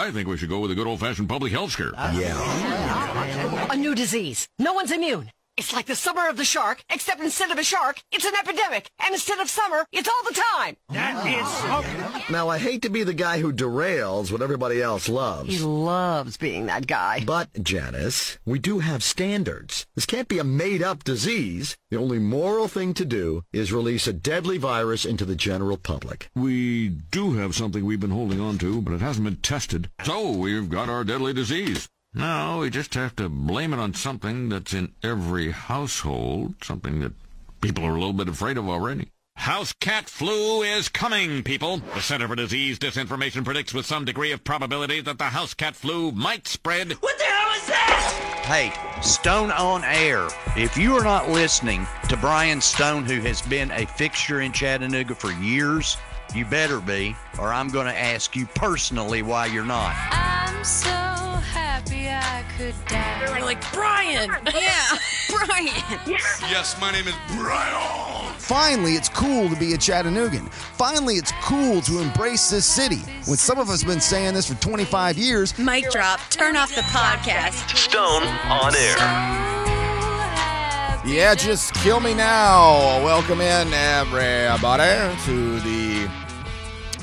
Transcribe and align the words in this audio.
I 0.00 0.10
think 0.10 0.28
we 0.28 0.38
should 0.38 0.48
go 0.48 0.60
with 0.60 0.70
a 0.70 0.74
good 0.74 0.86
old-fashioned 0.86 1.28
public 1.28 1.52
health 1.52 1.72
scare. 1.72 1.92
Uh, 1.94 2.10
yeah. 2.18 3.66
A 3.70 3.76
new 3.76 3.94
disease. 3.94 4.48
No 4.58 4.72
one's 4.72 4.92
immune. 4.92 5.30
It's 5.60 5.74
like 5.74 5.84
the 5.84 5.94
summer 5.94 6.26
of 6.26 6.38
the 6.38 6.44
shark, 6.46 6.82
except 6.88 7.20
instead 7.20 7.50
of 7.50 7.58
a 7.58 7.62
shark, 7.62 8.02
it's 8.10 8.24
an 8.24 8.32
epidemic. 8.34 8.90
And 8.98 9.12
instead 9.12 9.40
of 9.40 9.50
summer, 9.50 9.84
it's 9.92 10.08
all 10.08 10.24
the 10.26 10.42
time. 10.54 10.78
That 10.88 11.26
is 11.26 11.46
so. 11.46 12.32
Now, 12.32 12.48
I 12.48 12.56
hate 12.56 12.80
to 12.80 12.88
be 12.88 13.02
the 13.04 13.12
guy 13.12 13.40
who 13.40 13.52
derails 13.52 14.32
what 14.32 14.40
everybody 14.40 14.80
else 14.80 15.06
loves. 15.06 15.50
He 15.50 15.58
loves. 15.58 16.00
loves 16.20 16.36
being 16.36 16.66
that 16.66 16.86
guy. 16.86 17.22
But, 17.26 17.62
Janice, 17.62 18.38
we 18.46 18.58
do 18.58 18.78
have 18.78 19.02
standards. 19.02 19.86
This 19.94 20.06
can't 20.06 20.28
be 20.28 20.38
a 20.38 20.44
made-up 20.44 21.04
disease. 21.04 21.76
The 21.90 21.98
only 21.98 22.18
moral 22.18 22.66
thing 22.68 22.94
to 22.94 23.04
do 23.04 23.42
is 23.52 23.72
release 23.72 24.06
a 24.06 24.12
deadly 24.12 24.56
virus 24.56 25.04
into 25.04 25.24
the 25.24 25.36
general 25.36 25.76
public. 25.76 26.30
We 26.34 26.88
do 26.88 27.34
have 27.34 27.54
something 27.54 27.84
we've 27.84 28.00
been 28.00 28.10
holding 28.10 28.40
on 28.40 28.56
to, 28.58 28.80
but 28.80 28.94
it 28.94 29.00
hasn't 29.00 29.24
been 29.24 29.36
tested. 29.36 29.90
So 30.04 30.30
we've 30.30 30.70
got 30.70 30.88
our 30.88 31.04
deadly 31.04 31.32
disease. 31.32 31.88
Now 32.12 32.60
we 32.60 32.70
just 32.70 32.94
have 32.94 33.14
to 33.16 33.28
blame 33.28 33.72
it 33.72 33.78
on 33.78 33.94
something 33.94 34.48
that's 34.48 34.74
in 34.74 34.92
every 35.00 35.52
household, 35.52 36.56
something 36.62 36.98
that 37.00 37.12
people 37.60 37.84
are 37.84 37.94
a 37.94 37.98
little 38.00 38.12
bit 38.12 38.28
afraid 38.28 38.58
of 38.58 38.68
already. 38.68 39.10
House 39.36 39.72
cat 39.80 40.10
flu 40.10 40.62
is 40.62 40.88
coming, 40.88 41.44
people. 41.44 41.78
The 41.94 42.00
Center 42.00 42.26
for 42.26 42.34
Disease 42.34 42.80
Disinformation 42.80 43.44
predicts 43.44 43.72
with 43.72 43.86
some 43.86 44.04
degree 44.04 44.32
of 44.32 44.42
probability 44.42 45.00
that 45.02 45.18
the 45.18 45.24
house 45.24 45.54
cat 45.54 45.76
flu 45.76 46.10
might 46.10 46.48
spread. 46.48 46.92
What 46.94 47.16
the 47.16 47.24
hell 47.24 47.56
is 47.56 47.66
that? 47.68 48.42
Hey, 48.44 49.00
Stone 49.02 49.52
on 49.52 49.84
Air. 49.84 50.28
If 50.56 50.76
you 50.76 50.96
are 50.96 51.04
not 51.04 51.30
listening 51.30 51.86
to 52.08 52.16
Brian 52.16 52.60
Stone, 52.60 53.04
who 53.04 53.20
has 53.20 53.40
been 53.40 53.70
a 53.70 53.86
fixture 53.86 54.40
in 54.40 54.52
Chattanooga 54.52 55.14
for 55.14 55.30
years, 55.30 55.96
you 56.34 56.44
better 56.44 56.80
be, 56.80 57.16
or 57.38 57.52
I'm 57.52 57.68
going 57.68 57.86
to 57.86 57.98
ask 57.98 58.36
you 58.36 58.46
personally 58.54 59.22
why 59.22 59.46
you're 59.46 59.64
not. 59.64 59.94
I'm 60.10 60.64
so 60.64 60.90
happy 60.90 62.08
I 62.08 62.44
could 62.56 62.74
die. 62.86 63.26
They're 63.26 63.40
like, 63.40 63.60
Brian! 63.72 64.30
Yeah, 64.54 64.98
Brian. 65.46 65.66
Yes, 66.06 66.76
my 66.80 66.90
name 66.90 67.06
is 67.06 67.14
Brian. 67.36 68.34
Finally, 68.38 68.94
it's 68.94 69.08
cool 69.08 69.48
to 69.48 69.56
be 69.56 69.72
a 69.74 69.78
Chattanoogan. 69.78 70.46
Finally, 70.46 71.14
it's 71.14 71.32
cool 71.42 71.80
to 71.82 72.00
embrace 72.00 72.50
this 72.50 72.66
city. 72.66 73.00
When 73.26 73.36
some 73.38 73.58
of 73.58 73.70
us 73.70 73.80
have 73.82 73.88
been 73.88 74.00
saying 74.00 74.34
this 74.34 74.48
for 74.48 74.60
25 74.60 75.16
years, 75.16 75.56
Mic 75.58 75.90
drop. 75.90 76.20
Turn 76.30 76.56
off 76.56 76.74
the 76.74 76.82
podcast. 76.82 77.76
Stone 77.76 78.24
on 78.24 78.74
air. 78.74 79.79
Yeah, 81.04 81.34
just 81.34 81.74
kill 81.74 82.00
me 82.00 82.14
now. 82.14 83.02
Welcome 83.04 83.40
in, 83.40 83.72
everybody, 83.72 85.16
to 85.24 85.60
the 85.60 86.10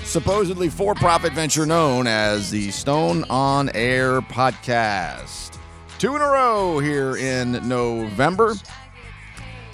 supposedly 0.04 0.70
for 0.70 0.94
profit 0.96 1.34
venture 1.34 1.66
known 1.66 2.08
as 2.08 2.50
the 2.52 2.72
Stone 2.72 3.26
on 3.30 3.70
Air 3.74 4.22
podcast. 4.22 5.58
Two 5.98 6.16
in 6.16 6.22
a 6.22 6.26
row 6.26 6.80
here 6.80 7.18
in 7.18 7.68
November. 7.68 8.54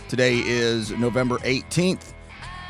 Today 0.07 0.37
is 0.37 0.91
November 0.91 1.37
18th, 1.39 2.13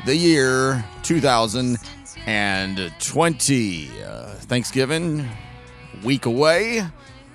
the 0.06 0.16
year 0.16 0.84
2020. 1.04 3.90
Uh, 4.02 4.26
Thanksgiving, 4.40 5.28
week 6.02 6.26
away. 6.26 6.82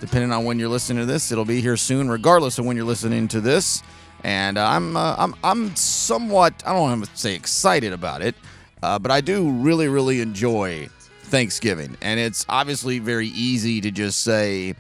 Depending 0.02 0.32
on 0.32 0.46
when 0.46 0.60
you're 0.60 0.70
listening 0.70 1.00
to 1.00 1.06
this, 1.06 1.32
it'll 1.32 1.46
be 1.46 1.62
here 1.62 1.78
soon, 1.78 2.10
regardless 2.10 2.60
of 2.60 2.66
when 2.66 2.76
you're 2.76 2.86
listening 2.86 3.28
to 3.30 3.42
this. 3.42 3.82
And 4.24 4.58
uh, 4.58 4.68
I'm, 4.68 4.98
uh, 4.98 5.16
I'm, 5.18 5.36
I'm 5.44 5.76
somewhat, 5.76 6.64
I 6.66 6.74
don't 6.74 6.82
want 6.82 7.06
to 7.06 7.18
say 7.18 7.36
excited 7.36 7.94
about 7.94 8.22
it, 8.22 8.36
uh, 8.84 9.00
but 9.00 9.12
I 9.12 9.22
do 9.22 9.50
really, 9.50 9.88
really 9.88 10.22
enjoy 10.22 10.90
Thanksgiving. 11.24 11.98
And 12.02 12.20
it's 12.20 12.46
obviously 12.50 13.00
very 13.00 13.28
easy 13.28 13.82
to 13.82 13.92
just 13.92 14.22
say, 14.22 14.76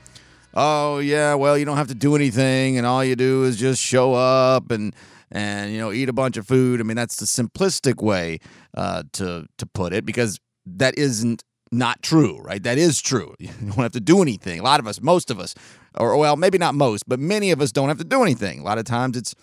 oh 0.55 0.99
yeah 0.99 1.35
well 1.35 1.57
you 1.57 1.65
don't 1.65 1.77
have 1.77 1.87
to 1.87 1.95
do 1.95 2.15
anything 2.15 2.77
and 2.77 2.87
all 2.87 3.03
you 3.03 3.15
do 3.15 3.43
is 3.43 3.55
just 3.55 3.81
show 3.81 4.13
up 4.13 4.71
and 4.71 4.95
and 5.31 5.71
you 5.71 5.77
know 5.77 5.91
eat 5.91 6.09
a 6.09 6.13
bunch 6.13 6.37
of 6.37 6.47
food 6.47 6.79
i 6.79 6.83
mean 6.83 6.97
that's 6.97 7.17
the 7.17 7.25
simplistic 7.25 8.01
way 8.01 8.39
uh, 8.75 9.03
to 9.11 9.45
to 9.57 9.65
put 9.65 9.93
it 9.93 10.05
because 10.05 10.39
that 10.65 10.97
isn't 10.97 11.43
not 11.71 12.01
true 12.01 12.39
right? 12.41 12.63
That 12.63 12.77
is 12.77 13.01
true. 13.01 13.35
You 13.39 13.49
don't 13.61 13.75
have 13.75 13.91
to 13.93 13.99
do 13.99 14.21
anything. 14.21 14.59
A 14.59 14.63
lot 14.63 14.79
of 14.79 14.87
us 14.87 15.01
most 15.01 15.29
of 15.31 15.39
us 15.39 15.55
or 15.95 16.17
well 16.17 16.35
maybe 16.35 16.57
not 16.57 16.75
most 16.75 17.07
but 17.07 17.19
many 17.19 17.51
of 17.51 17.61
us 17.61 17.71
don't 17.71 17.89
have 17.89 17.97
to 17.99 18.03
do 18.03 18.23
anything. 18.23 18.59
A 18.59 18.63
lot 18.63 18.77
of 18.77 18.85
times 18.85 19.17
it's 19.17 19.35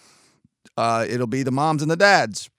uh, 0.77 1.07
it'll 1.09 1.27
be 1.27 1.43
the 1.43 1.51
moms 1.51 1.83
and 1.83 1.91
the 1.91 1.97
dads 1.97 2.51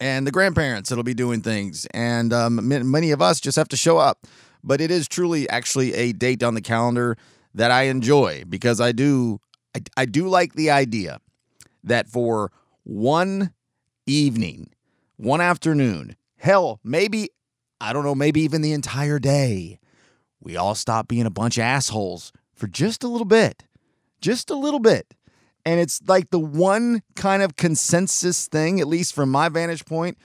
and 0.00 0.26
the 0.26 0.30
grandparents 0.30 0.88
that'll 0.88 1.04
be 1.04 1.14
doing 1.14 1.42
things. 1.42 1.86
And 1.92 2.32
um, 2.32 2.90
many 2.90 3.10
of 3.10 3.22
us 3.22 3.40
just 3.40 3.56
have 3.56 3.68
to 3.68 3.76
show 3.76 3.98
up. 3.98 4.26
But 4.64 4.80
it 4.80 4.90
is 4.90 5.08
truly 5.08 5.48
actually 5.48 5.94
a 5.94 6.12
date 6.12 6.42
on 6.42 6.54
the 6.54 6.60
calendar 6.60 7.16
that 7.54 7.70
I 7.70 7.84
enjoy 7.84 8.44
because 8.48 8.80
I 8.80 8.92
do 8.92 9.40
I, 9.74 9.80
I 9.96 10.04
do 10.04 10.28
like 10.28 10.54
the 10.54 10.70
idea 10.70 11.20
that 11.84 12.08
for 12.08 12.50
one 12.82 13.52
evening, 14.06 14.70
one 15.16 15.40
afternoon, 15.40 16.16
hell, 16.36 16.80
maybe 16.84 17.30
I 17.80 17.92
don't 17.92 18.04
know, 18.04 18.14
maybe 18.14 18.42
even 18.42 18.62
the 18.62 18.72
entire 18.72 19.18
day, 19.18 19.80
we 20.40 20.56
all 20.56 20.74
stop 20.74 21.08
being 21.08 21.26
a 21.26 21.30
bunch 21.30 21.56
of 21.58 21.62
assholes 21.62 22.32
for 22.54 22.66
just 22.66 23.02
a 23.02 23.08
little 23.08 23.26
bit. 23.26 23.64
Just 24.20 24.50
a 24.50 24.54
little 24.54 24.80
bit. 24.80 25.14
And 25.64 25.80
it's 25.80 26.00
like 26.06 26.30
the 26.30 26.38
one 26.38 27.02
kind 27.16 27.42
of 27.42 27.56
consensus 27.56 28.48
thing, 28.48 28.80
at 28.80 28.88
least 28.88 29.14
from 29.14 29.30
my 29.30 29.48
vantage 29.48 29.84
point 29.84 30.18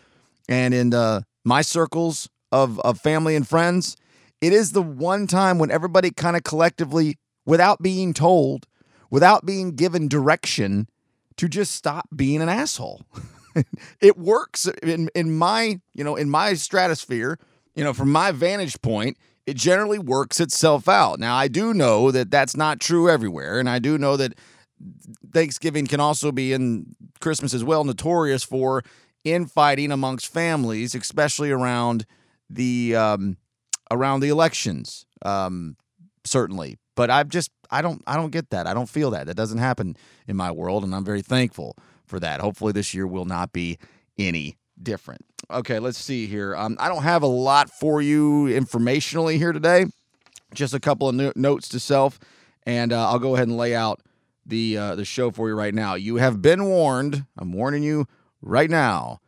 and 0.48 0.74
in 0.74 0.94
uh, 0.94 1.22
my 1.44 1.62
circles 1.62 2.30
of, 2.52 2.80
of 2.82 3.00
family 3.00 3.36
and 3.36 3.48
friends. 3.48 3.96
It 4.42 4.54
is 4.54 4.74
the 4.74 4.82
one 4.82 5.28
time 5.28 5.60
when 5.60 5.72
everybody 5.72 6.12
kind 6.12 6.36
of 6.36 6.44
collectively, 6.44 7.18
without 7.46 7.82
being 7.82 8.14
told, 8.14 8.68
without 9.10 9.46
being 9.46 9.76
given 9.76 10.08
direction, 10.08 10.90
to 11.38 11.48
just 11.48 11.74
stop 11.74 12.08
being 12.16 12.42
an 12.42 12.50
asshole. 12.50 13.06
it 14.02 14.18
works 14.18 14.68
in 14.84 15.10
in 15.16 15.38
my, 15.38 15.80
you 15.94 16.04
know, 16.04 16.16
in 16.16 16.30
my 16.30 16.54
stratosphere, 16.54 17.40
you 17.76 17.84
know, 17.84 17.94
from 17.94 18.12
my 18.12 18.32
vantage 18.32 18.82
point, 18.82 19.18
it 19.46 19.56
generally 19.56 20.00
works 20.00 20.40
itself 20.40 20.88
out. 20.88 21.20
Now, 21.20 21.36
I 21.36 21.48
do 21.48 21.74
know 21.74 22.12
that 22.12 22.32
that's 22.32 22.56
not 22.56 22.80
true 22.80 23.10
everywhere, 23.10 23.60
and 23.60 23.70
I 23.70 23.80
do 23.80 23.98
know 23.98 24.18
that 24.18 24.34
Thanksgiving 25.32 25.88
can 25.88 26.00
also 26.00 26.32
be 26.32 26.54
and 26.54 26.96
Christmas 27.20 27.54
as 27.54 27.64
well 27.64 27.84
notorious 27.84 28.44
for 28.44 28.84
infighting 29.24 29.92
amongst 29.92 30.32
families, 30.32 30.96
especially 30.96 31.52
around 31.52 32.06
the 32.50 32.96
um, 32.96 33.38
around 33.92 34.20
the 34.20 34.30
elections. 34.30 35.06
Um, 35.24 35.78
certainly, 36.24 36.78
but 36.96 37.10
I've 37.10 37.30
just 37.30 37.52
I 37.72 37.82
don't 37.82 38.02
I 38.08 38.16
don't 38.16 38.32
get 38.32 38.50
that. 38.50 38.68
I 38.68 38.74
don't 38.74 38.90
feel 38.90 39.12
that. 39.12 39.28
That 39.28 39.36
doesn't 39.36 39.60
happen 39.60 39.96
in 40.28 40.36
my 40.36 40.52
world, 40.52 40.84
and 40.84 40.94
I'm 40.94 41.06
very 41.06 41.22
thankful 41.22 41.76
for 42.08 42.20
that. 42.20 42.40
Hopefully, 42.40 42.72
this 42.72 42.94
year 42.94 43.08
will 43.08 43.26
not 43.26 43.52
be 43.52 43.78
any 44.18 44.58
different. 44.82 45.26
Okay, 45.52 45.80
let's 45.80 45.98
see 45.98 46.26
here. 46.28 46.56
Um, 46.56 46.78
I 46.80 46.88
don't 46.88 47.04
have 47.04 47.24
a 47.24 47.28
lot 47.28 47.70
for 47.70 48.02
you 48.02 48.46
informationally 48.46 49.38
here 49.38 49.52
today. 49.52 49.86
Just 50.54 50.74
a 50.74 50.80
couple 50.80 51.10
of 51.10 51.16
no- 51.16 51.34
notes 51.36 51.70
to 51.70 51.80
self, 51.80 52.20
and 52.64 52.94
uh, 52.94 53.10
I'll 53.10 53.20
go 53.20 53.36
ahead 53.36 53.48
and 53.48 53.58
lay 53.58 53.76
out 53.76 54.02
the 54.46 54.78
uh, 54.78 54.96
the 54.96 55.06
show 55.06 55.32
for 55.32 55.50
you 55.50 55.56
right 55.56 55.74
now. 55.74 55.96
You 55.96 56.18
have 56.18 56.42
been 56.42 56.66
warned. 56.66 57.26
I'm 57.38 57.52
warning 57.52 57.84
you 57.84 58.06
right 58.42 58.70
now. 58.70 59.20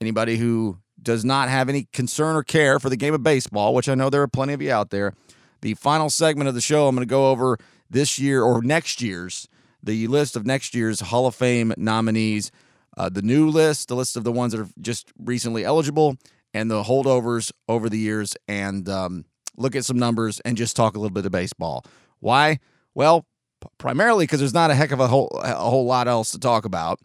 Anybody 0.00 0.36
who 0.36 0.78
does 1.00 1.24
not 1.24 1.48
have 1.48 1.68
any 1.68 1.88
concern 1.92 2.36
or 2.36 2.42
care 2.42 2.78
for 2.78 2.88
the 2.88 2.96
game 2.96 3.14
of 3.14 3.22
baseball, 3.22 3.74
which 3.74 3.88
I 3.88 3.94
know 3.94 4.08
there 4.08 4.22
are 4.22 4.28
plenty 4.28 4.52
of 4.52 4.62
you 4.62 4.72
out 4.72 4.90
there, 4.90 5.14
the 5.60 5.74
final 5.74 6.10
segment 6.10 6.48
of 6.48 6.54
the 6.54 6.60
show, 6.60 6.86
I'm 6.86 6.94
going 6.94 7.06
to 7.06 7.10
go 7.10 7.30
over 7.30 7.58
this 7.90 8.18
year 8.18 8.42
or 8.42 8.62
next 8.62 9.02
year's 9.02 9.48
the 9.82 10.06
list 10.06 10.36
of 10.36 10.46
next 10.46 10.74
year's 10.74 11.00
Hall 11.00 11.26
of 11.26 11.34
Fame 11.34 11.72
nominees, 11.76 12.50
uh, 12.96 13.08
the 13.08 13.22
new 13.22 13.48
list, 13.48 13.88
the 13.88 13.96
list 13.96 14.16
of 14.16 14.24
the 14.24 14.32
ones 14.32 14.52
that 14.52 14.60
are 14.60 14.68
just 14.80 15.12
recently 15.18 15.64
eligible, 15.64 16.16
and 16.54 16.70
the 16.70 16.82
holdovers 16.82 17.50
over 17.68 17.88
the 17.88 17.98
years, 17.98 18.36
and 18.46 18.88
um, 18.88 19.24
look 19.56 19.74
at 19.74 19.84
some 19.84 19.98
numbers 19.98 20.40
and 20.40 20.56
just 20.56 20.76
talk 20.76 20.94
a 20.94 20.98
little 20.98 21.14
bit 21.14 21.26
of 21.26 21.32
baseball. 21.32 21.84
Why? 22.20 22.58
Well, 22.94 23.26
p- 23.62 23.68
primarily 23.78 24.24
because 24.24 24.40
there's 24.40 24.54
not 24.54 24.70
a 24.70 24.74
heck 24.74 24.92
of 24.92 25.00
a 25.00 25.06
whole 25.06 25.28
a 25.42 25.54
whole 25.54 25.86
lot 25.86 26.08
else 26.08 26.32
to 26.32 26.38
talk 26.38 26.64
about, 26.64 27.00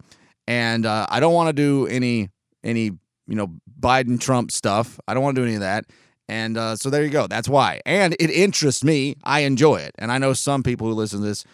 and 0.46 0.84
uh, 0.86 1.06
I 1.08 1.20
don't 1.20 1.34
want 1.34 1.48
to 1.48 1.52
do 1.54 1.86
any 1.86 2.28
any 2.62 2.84
you 3.26 3.34
know 3.34 3.54
Biden 3.80 4.20
Trump 4.20 4.50
stuff. 4.50 5.00
I 5.08 5.14
don't 5.14 5.22
want 5.22 5.36
to 5.36 5.40
do 5.40 5.46
any 5.46 5.54
of 5.54 5.60
that. 5.60 5.86
And 6.30 6.58
uh, 6.58 6.76
so 6.76 6.90
there 6.90 7.02
you 7.02 7.08
go. 7.08 7.26
That's 7.26 7.48
why. 7.48 7.80
And 7.86 8.14
it 8.20 8.30
interests 8.30 8.84
me. 8.84 9.16
I 9.24 9.40
enjoy 9.40 9.76
it. 9.76 9.94
And 9.98 10.12
I 10.12 10.18
know 10.18 10.34
some 10.34 10.62
people 10.62 10.86
who 10.86 10.92
listen 10.92 11.20
to 11.20 11.26
this 11.26 11.44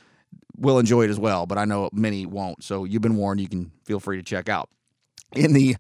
will 0.56 0.78
enjoy 0.78 1.02
it 1.02 1.10
as 1.10 1.18
well, 1.18 1.46
but 1.46 1.58
I 1.58 1.64
know 1.64 1.90
many 1.92 2.26
won't. 2.26 2.62
So 2.62 2.84
you've 2.84 3.02
been 3.02 3.16
warned. 3.16 3.40
You 3.40 3.48
can 3.48 3.72
feel 3.84 4.00
free 4.00 4.16
to 4.16 4.22
check 4.22 4.48
out. 4.48 4.68
In 5.34 5.52
the 5.52 5.76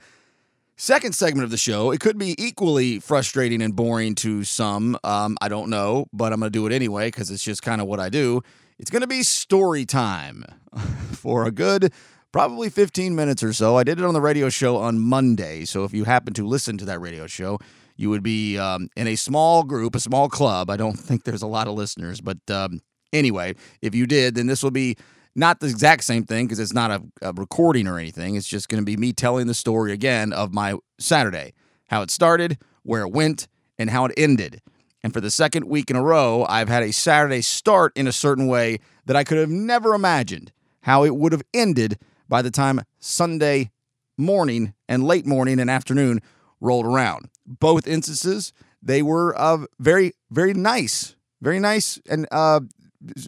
second 0.76 1.14
segment 1.14 1.44
of 1.44 1.50
the 1.50 1.56
show, 1.56 1.90
it 1.90 2.00
could 2.00 2.18
be 2.18 2.34
equally 2.42 2.98
frustrating 2.98 3.62
and 3.62 3.76
boring 3.76 4.14
to 4.16 4.44
some. 4.44 4.98
Um, 5.04 5.36
I 5.40 5.48
don't 5.48 5.70
know, 5.70 6.06
but 6.12 6.32
I'm 6.32 6.40
going 6.40 6.50
to 6.52 6.58
do 6.58 6.66
it 6.66 6.72
anyway 6.72 7.08
because 7.08 7.30
it's 7.30 7.44
just 7.44 7.62
kind 7.62 7.80
of 7.80 7.86
what 7.86 8.00
I 8.00 8.08
do. 8.08 8.42
It's 8.78 8.90
going 8.90 9.02
to 9.02 9.08
be 9.08 9.22
story 9.22 9.84
time 9.84 10.44
for 11.12 11.46
a 11.46 11.52
good 11.52 11.92
probably 12.32 12.68
15 12.68 13.14
minutes 13.14 13.44
or 13.44 13.52
so. 13.52 13.76
I 13.76 13.84
did 13.84 14.00
it 14.00 14.04
on 14.04 14.12
the 14.12 14.20
radio 14.20 14.48
show 14.48 14.76
on 14.78 14.98
Monday. 14.98 15.64
So 15.64 15.84
if 15.84 15.94
you 15.94 16.02
happen 16.02 16.34
to 16.34 16.44
listen 16.44 16.76
to 16.78 16.84
that 16.86 17.00
radio 17.00 17.28
show, 17.28 17.60
you 17.96 18.10
would 18.10 18.24
be 18.24 18.58
um, 18.58 18.88
in 18.96 19.06
a 19.06 19.14
small 19.14 19.62
group, 19.62 19.94
a 19.94 20.00
small 20.00 20.28
club. 20.28 20.68
I 20.68 20.76
don't 20.76 20.94
think 20.98 21.22
there's 21.22 21.42
a 21.42 21.46
lot 21.46 21.68
of 21.68 21.74
listeners, 21.74 22.20
but 22.20 22.38
um, 22.50 22.80
anyway, 23.14 23.54
if 23.80 23.94
you 23.94 24.06
did, 24.06 24.34
then 24.34 24.46
this 24.46 24.62
will 24.62 24.70
be 24.70 24.96
not 25.34 25.60
the 25.60 25.66
exact 25.66 26.04
same 26.04 26.24
thing 26.24 26.46
because 26.46 26.58
it's 26.58 26.74
not 26.74 26.90
a, 26.90 27.02
a 27.22 27.32
recording 27.32 27.86
or 27.86 27.98
anything. 27.98 28.36
It's 28.36 28.46
just 28.48 28.68
going 28.68 28.80
to 28.80 28.84
be 28.84 28.96
me 28.96 29.12
telling 29.12 29.46
the 29.46 29.54
story 29.54 29.92
again 29.92 30.32
of 30.32 30.52
my 30.52 30.74
Saturday, 30.98 31.54
how 31.88 32.02
it 32.02 32.10
started, 32.10 32.58
where 32.82 33.02
it 33.02 33.12
went, 33.12 33.48
and 33.78 33.90
how 33.90 34.04
it 34.04 34.12
ended. 34.16 34.60
And 35.02 35.12
for 35.12 35.20
the 35.20 35.30
second 35.30 35.66
week 35.66 35.90
in 35.90 35.96
a 35.96 36.02
row, 36.02 36.46
I've 36.48 36.68
had 36.68 36.82
a 36.82 36.92
Saturday 36.92 37.42
start 37.42 37.92
in 37.96 38.06
a 38.06 38.12
certain 38.12 38.46
way 38.46 38.78
that 39.06 39.16
I 39.16 39.24
could 39.24 39.38
have 39.38 39.50
never 39.50 39.94
imagined 39.94 40.52
how 40.82 41.04
it 41.04 41.16
would 41.16 41.32
have 41.32 41.42
ended 41.52 41.98
by 42.28 42.42
the 42.42 42.50
time 42.50 42.80
Sunday 43.00 43.70
morning 44.16 44.74
and 44.88 45.04
late 45.04 45.26
morning 45.26 45.58
and 45.58 45.70
afternoon 45.70 46.20
rolled 46.60 46.86
around. 46.86 47.28
Both 47.46 47.86
instances, 47.86 48.52
they 48.82 49.02
were 49.02 49.38
uh, 49.38 49.66
very, 49.78 50.12
very 50.30 50.54
nice, 50.54 51.16
very 51.42 51.58
nice 51.58 51.98
and 52.08 52.26
uh, 52.30 52.60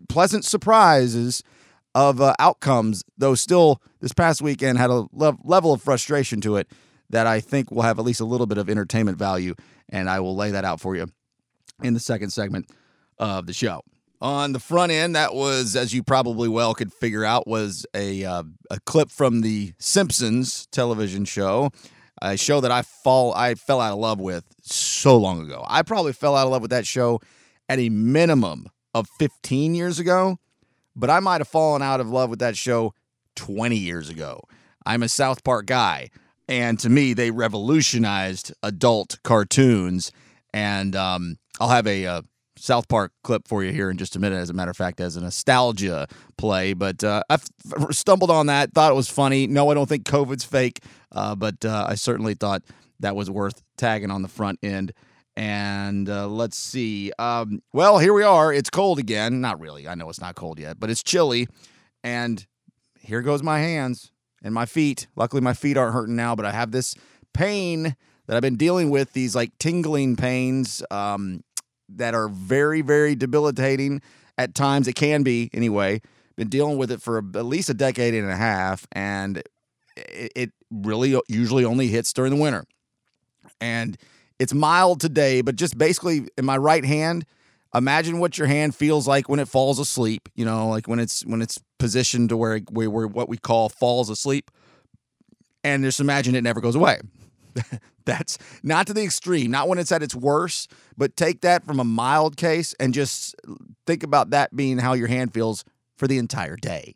pleasant 0.08 0.44
surprises 0.44 1.42
of 1.94 2.20
uh, 2.20 2.34
outcomes, 2.38 3.02
though 3.16 3.34
still 3.34 3.80
this 4.00 4.12
past 4.12 4.42
weekend 4.42 4.78
had 4.78 4.90
a 4.90 5.06
le- 5.12 5.38
level 5.44 5.72
of 5.72 5.82
frustration 5.82 6.40
to 6.42 6.56
it 6.56 6.70
that 7.08 7.26
I 7.26 7.40
think 7.40 7.70
will 7.70 7.82
have 7.82 7.98
at 7.98 8.04
least 8.04 8.20
a 8.20 8.24
little 8.24 8.46
bit 8.46 8.58
of 8.58 8.68
entertainment 8.68 9.16
value. 9.16 9.54
And 9.88 10.10
I 10.10 10.20
will 10.20 10.36
lay 10.36 10.50
that 10.50 10.64
out 10.64 10.80
for 10.80 10.94
you 10.96 11.06
in 11.82 11.94
the 11.94 12.00
second 12.00 12.30
segment 12.30 12.70
of 13.18 13.46
the 13.46 13.52
show. 13.52 13.82
On 14.20 14.52
the 14.52 14.60
front 14.60 14.92
end, 14.92 15.14
that 15.14 15.34
was, 15.34 15.76
as 15.76 15.92
you 15.92 16.02
probably 16.02 16.48
well 16.48 16.74
could 16.74 16.92
figure 16.92 17.24
out, 17.24 17.46
was 17.46 17.86
a 17.94 18.24
uh, 18.24 18.44
a 18.70 18.80
clip 18.80 19.10
from 19.10 19.42
the 19.42 19.74
Simpsons 19.78 20.66
television 20.72 21.26
show, 21.26 21.70
a 22.22 22.36
show 22.36 22.60
that 22.60 22.70
I 22.70 22.82
fall 22.82 23.34
I 23.34 23.54
fell 23.54 23.80
out 23.80 23.92
of 23.92 23.98
love 23.98 24.18
with 24.18 24.44
so 24.62 25.18
long 25.18 25.42
ago. 25.42 25.64
I 25.68 25.82
probably 25.82 26.14
fell 26.14 26.34
out 26.34 26.46
of 26.46 26.52
love 26.52 26.62
with 26.62 26.70
that 26.70 26.86
show 26.86 27.20
at 27.68 27.78
a 27.78 27.90
minimum 27.90 28.68
of 28.96 29.08
15 29.18 29.74
years 29.74 29.98
ago, 29.98 30.38
but 30.94 31.10
I 31.10 31.20
might 31.20 31.40
have 31.40 31.48
fallen 31.48 31.82
out 31.82 32.00
of 32.00 32.08
love 32.08 32.30
with 32.30 32.38
that 32.38 32.56
show 32.56 32.94
20 33.36 33.76
years 33.76 34.08
ago. 34.08 34.40
I'm 34.86 35.02
a 35.02 35.08
South 35.08 35.44
Park 35.44 35.66
guy, 35.66 36.10
and 36.48 36.78
to 36.80 36.88
me, 36.88 37.12
they 37.12 37.30
revolutionized 37.30 38.54
adult 38.62 39.18
cartoons. 39.22 40.12
And 40.54 40.96
um, 40.96 41.36
I'll 41.60 41.68
have 41.68 41.86
a, 41.86 42.06
uh 42.06 42.22
South 42.58 42.88
Park 42.88 43.12
clip 43.22 43.46
for 43.46 43.62
you 43.62 43.70
here 43.70 43.90
in 43.90 43.98
just 43.98 44.16
a 44.16 44.18
minute, 44.18 44.36
as 44.36 44.48
a 44.48 44.54
matter 44.54 44.70
of 44.70 44.76
fact, 44.78 44.98
as 44.98 45.14
a 45.14 45.20
nostalgia 45.20 46.08
play. 46.38 46.72
But 46.72 47.04
uh, 47.04 47.22
I 47.28 47.36
stumbled 47.90 48.30
on 48.30 48.46
that, 48.46 48.72
thought 48.72 48.90
it 48.90 48.94
was 48.94 49.10
funny. 49.10 49.46
No, 49.46 49.70
I 49.70 49.74
don't 49.74 49.86
think 49.86 50.04
COVID's 50.04 50.44
fake, 50.44 50.80
uh, 51.12 51.34
but 51.34 51.66
uh, 51.66 51.84
I 51.86 51.96
certainly 51.96 52.32
thought 52.32 52.62
that 53.00 53.14
was 53.14 53.30
worth 53.30 53.62
tagging 53.76 54.10
on 54.10 54.22
the 54.22 54.28
front 54.28 54.58
end. 54.62 54.92
And 55.36 56.08
uh, 56.08 56.28
let's 56.28 56.56
see. 56.56 57.12
Um, 57.18 57.62
well, 57.72 57.98
here 57.98 58.14
we 58.14 58.22
are. 58.22 58.52
It's 58.52 58.70
cold 58.70 58.98
again. 58.98 59.40
Not 59.40 59.60
really. 59.60 59.86
I 59.86 59.94
know 59.94 60.08
it's 60.08 60.20
not 60.20 60.34
cold 60.34 60.58
yet, 60.58 60.80
but 60.80 60.88
it's 60.88 61.02
chilly. 61.02 61.46
And 62.02 62.46
here 62.98 63.20
goes 63.22 63.42
my 63.42 63.58
hands 63.58 64.12
and 64.42 64.54
my 64.54 64.64
feet. 64.64 65.08
Luckily, 65.14 65.42
my 65.42 65.54
feet 65.54 65.76
aren't 65.76 65.94
hurting 65.94 66.16
now, 66.16 66.34
but 66.34 66.46
I 66.46 66.52
have 66.52 66.70
this 66.70 66.94
pain 67.34 67.96
that 68.26 68.36
I've 68.36 68.42
been 68.42 68.56
dealing 68.56 68.90
with. 68.90 69.12
These 69.12 69.36
like 69.36 69.56
tingling 69.58 70.16
pains. 70.16 70.82
Um, 70.90 71.42
that 71.88 72.14
are 72.14 72.28
very, 72.28 72.80
very 72.82 73.14
debilitating 73.14 74.02
at 74.38 74.54
times. 74.54 74.88
It 74.88 74.94
can 74.94 75.22
be, 75.22 75.50
anyway. 75.52 76.00
Been 76.36 76.48
dealing 76.48 76.76
with 76.76 76.90
it 76.90 77.00
for 77.00 77.18
at 77.18 77.44
least 77.46 77.70
a 77.70 77.74
decade 77.74 78.12
and 78.12 78.30
a 78.30 78.36
half, 78.36 78.86
and 78.92 79.38
it, 79.96 80.32
it 80.36 80.52
really 80.70 81.18
usually 81.28 81.64
only 81.64 81.88
hits 81.88 82.12
during 82.12 82.34
the 82.34 82.40
winter. 82.40 82.64
And 83.58 83.96
it's 84.38 84.54
mild 84.54 85.00
today, 85.00 85.40
but 85.40 85.56
just 85.56 85.78
basically 85.78 86.28
in 86.36 86.44
my 86.44 86.56
right 86.56 86.84
hand, 86.84 87.24
imagine 87.74 88.18
what 88.18 88.38
your 88.38 88.46
hand 88.46 88.74
feels 88.74 89.06
like 89.06 89.28
when 89.28 89.40
it 89.40 89.48
falls 89.48 89.78
asleep. 89.78 90.28
You 90.34 90.44
know, 90.44 90.68
like 90.68 90.88
when 90.88 90.98
it's 90.98 91.24
when 91.24 91.42
it's 91.42 91.58
positioned 91.78 92.30
to 92.30 92.36
where 92.36 92.58
where, 92.70 92.90
where 92.90 93.06
what 93.06 93.28
we 93.28 93.36
call 93.36 93.68
falls 93.68 94.10
asleep, 94.10 94.50
and 95.64 95.84
just 95.84 96.00
imagine 96.00 96.34
it 96.34 96.44
never 96.44 96.60
goes 96.60 96.74
away. 96.74 97.00
That's 98.04 98.38
not 98.62 98.86
to 98.86 98.94
the 98.94 99.02
extreme, 99.02 99.50
not 99.50 99.68
when 99.68 99.78
it's 99.78 99.90
at 99.90 100.02
its 100.02 100.14
worst, 100.14 100.70
but 100.96 101.16
take 101.16 101.40
that 101.40 101.64
from 101.64 101.80
a 101.80 101.84
mild 101.84 102.36
case 102.36 102.72
and 102.78 102.94
just 102.94 103.34
think 103.86 104.04
about 104.04 104.30
that 104.30 104.54
being 104.54 104.78
how 104.78 104.92
your 104.92 105.08
hand 105.08 105.34
feels 105.34 105.64
for 105.96 106.06
the 106.06 106.18
entire 106.18 106.56
day. 106.56 106.94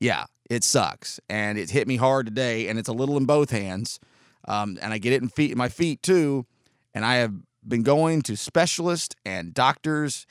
Yeah, 0.00 0.24
it 0.48 0.64
sucks. 0.64 1.20
And 1.28 1.58
it 1.58 1.70
hit 1.70 1.86
me 1.86 1.96
hard 1.96 2.26
today, 2.26 2.68
and 2.68 2.78
it's 2.78 2.88
a 2.88 2.92
little 2.92 3.16
in 3.16 3.26
both 3.26 3.50
hands. 3.50 4.00
Um, 4.46 4.78
and 4.80 4.94
I 4.94 4.98
get 4.98 5.12
it 5.12 5.20
in 5.20 5.28
feet, 5.28 5.54
my 5.56 5.68
feet 5.68 6.02
too. 6.02 6.46
And 6.94 7.04
I 7.04 7.16
have 7.16 7.34
been 7.66 7.82
going 7.82 8.22
to 8.22 8.36
specialists 8.36 9.14
and 9.24 9.52
doctors 9.52 10.26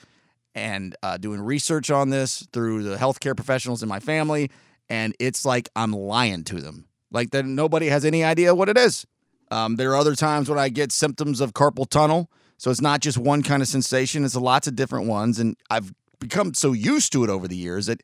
and 0.55 0.95
uh, 1.03 1.17
doing 1.17 1.39
research 1.39 1.91
on 1.91 2.09
this 2.09 2.47
through 2.51 2.83
the 2.83 2.97
healthcare 2.97 3.35
professionals 3.35 3.83
in 3.83 3.89
my 3.89 3.99
family. 3.99 4.49
And 4.89 5.15
it's 5.19 5.45
like 5.45 5.69
I'm 5.75 5.91
lying 5.91 6.43
to 6.45 6.59
them. 6.59 6.85
Like 7.11 7.31
that 7.31 7.45
nobody 7.45 7.87
has 7.87 8.03
any 8.03 8.23
idea 8.23 8.55
what 8.55 8.69
it 8.69 8.77
is. 8.77 9.05
Um, 9.51 9.75
there 9.75 9.91
are 9.91 9.97
other 9.97 10.15
times 10.15 10.49
when 10.49 10.59
I 10.59 10.69
get 10.69 10.91
symptoms 10.91 11.39
of 11.41 11.53
carpal 11.53 11.87
tunnel. 11.87 12.29
So 12.57 12.71
it's 12.71 12.81
not 12.81 13.01
just 13.01 13.17
one 13.17 13.43
kind 13.43 13.61
of 13.61 13.67
sensation, 13.67 14.25
it's 14.25 14.35
lots 14.35 14.67
of 14.67 14.75
different 14.75 15.07
ones. 15.07 15.37
And 15.39 15.55
I've 15.69 15.93
become 16.19 16.55
so 16.55 16.73
used 16.73 17.11
to 17.13 17.23
it 17.23 17.29
over 17.29 17.47
the 17.47 17.55
years 17.55 17.85
that 17.85 18.01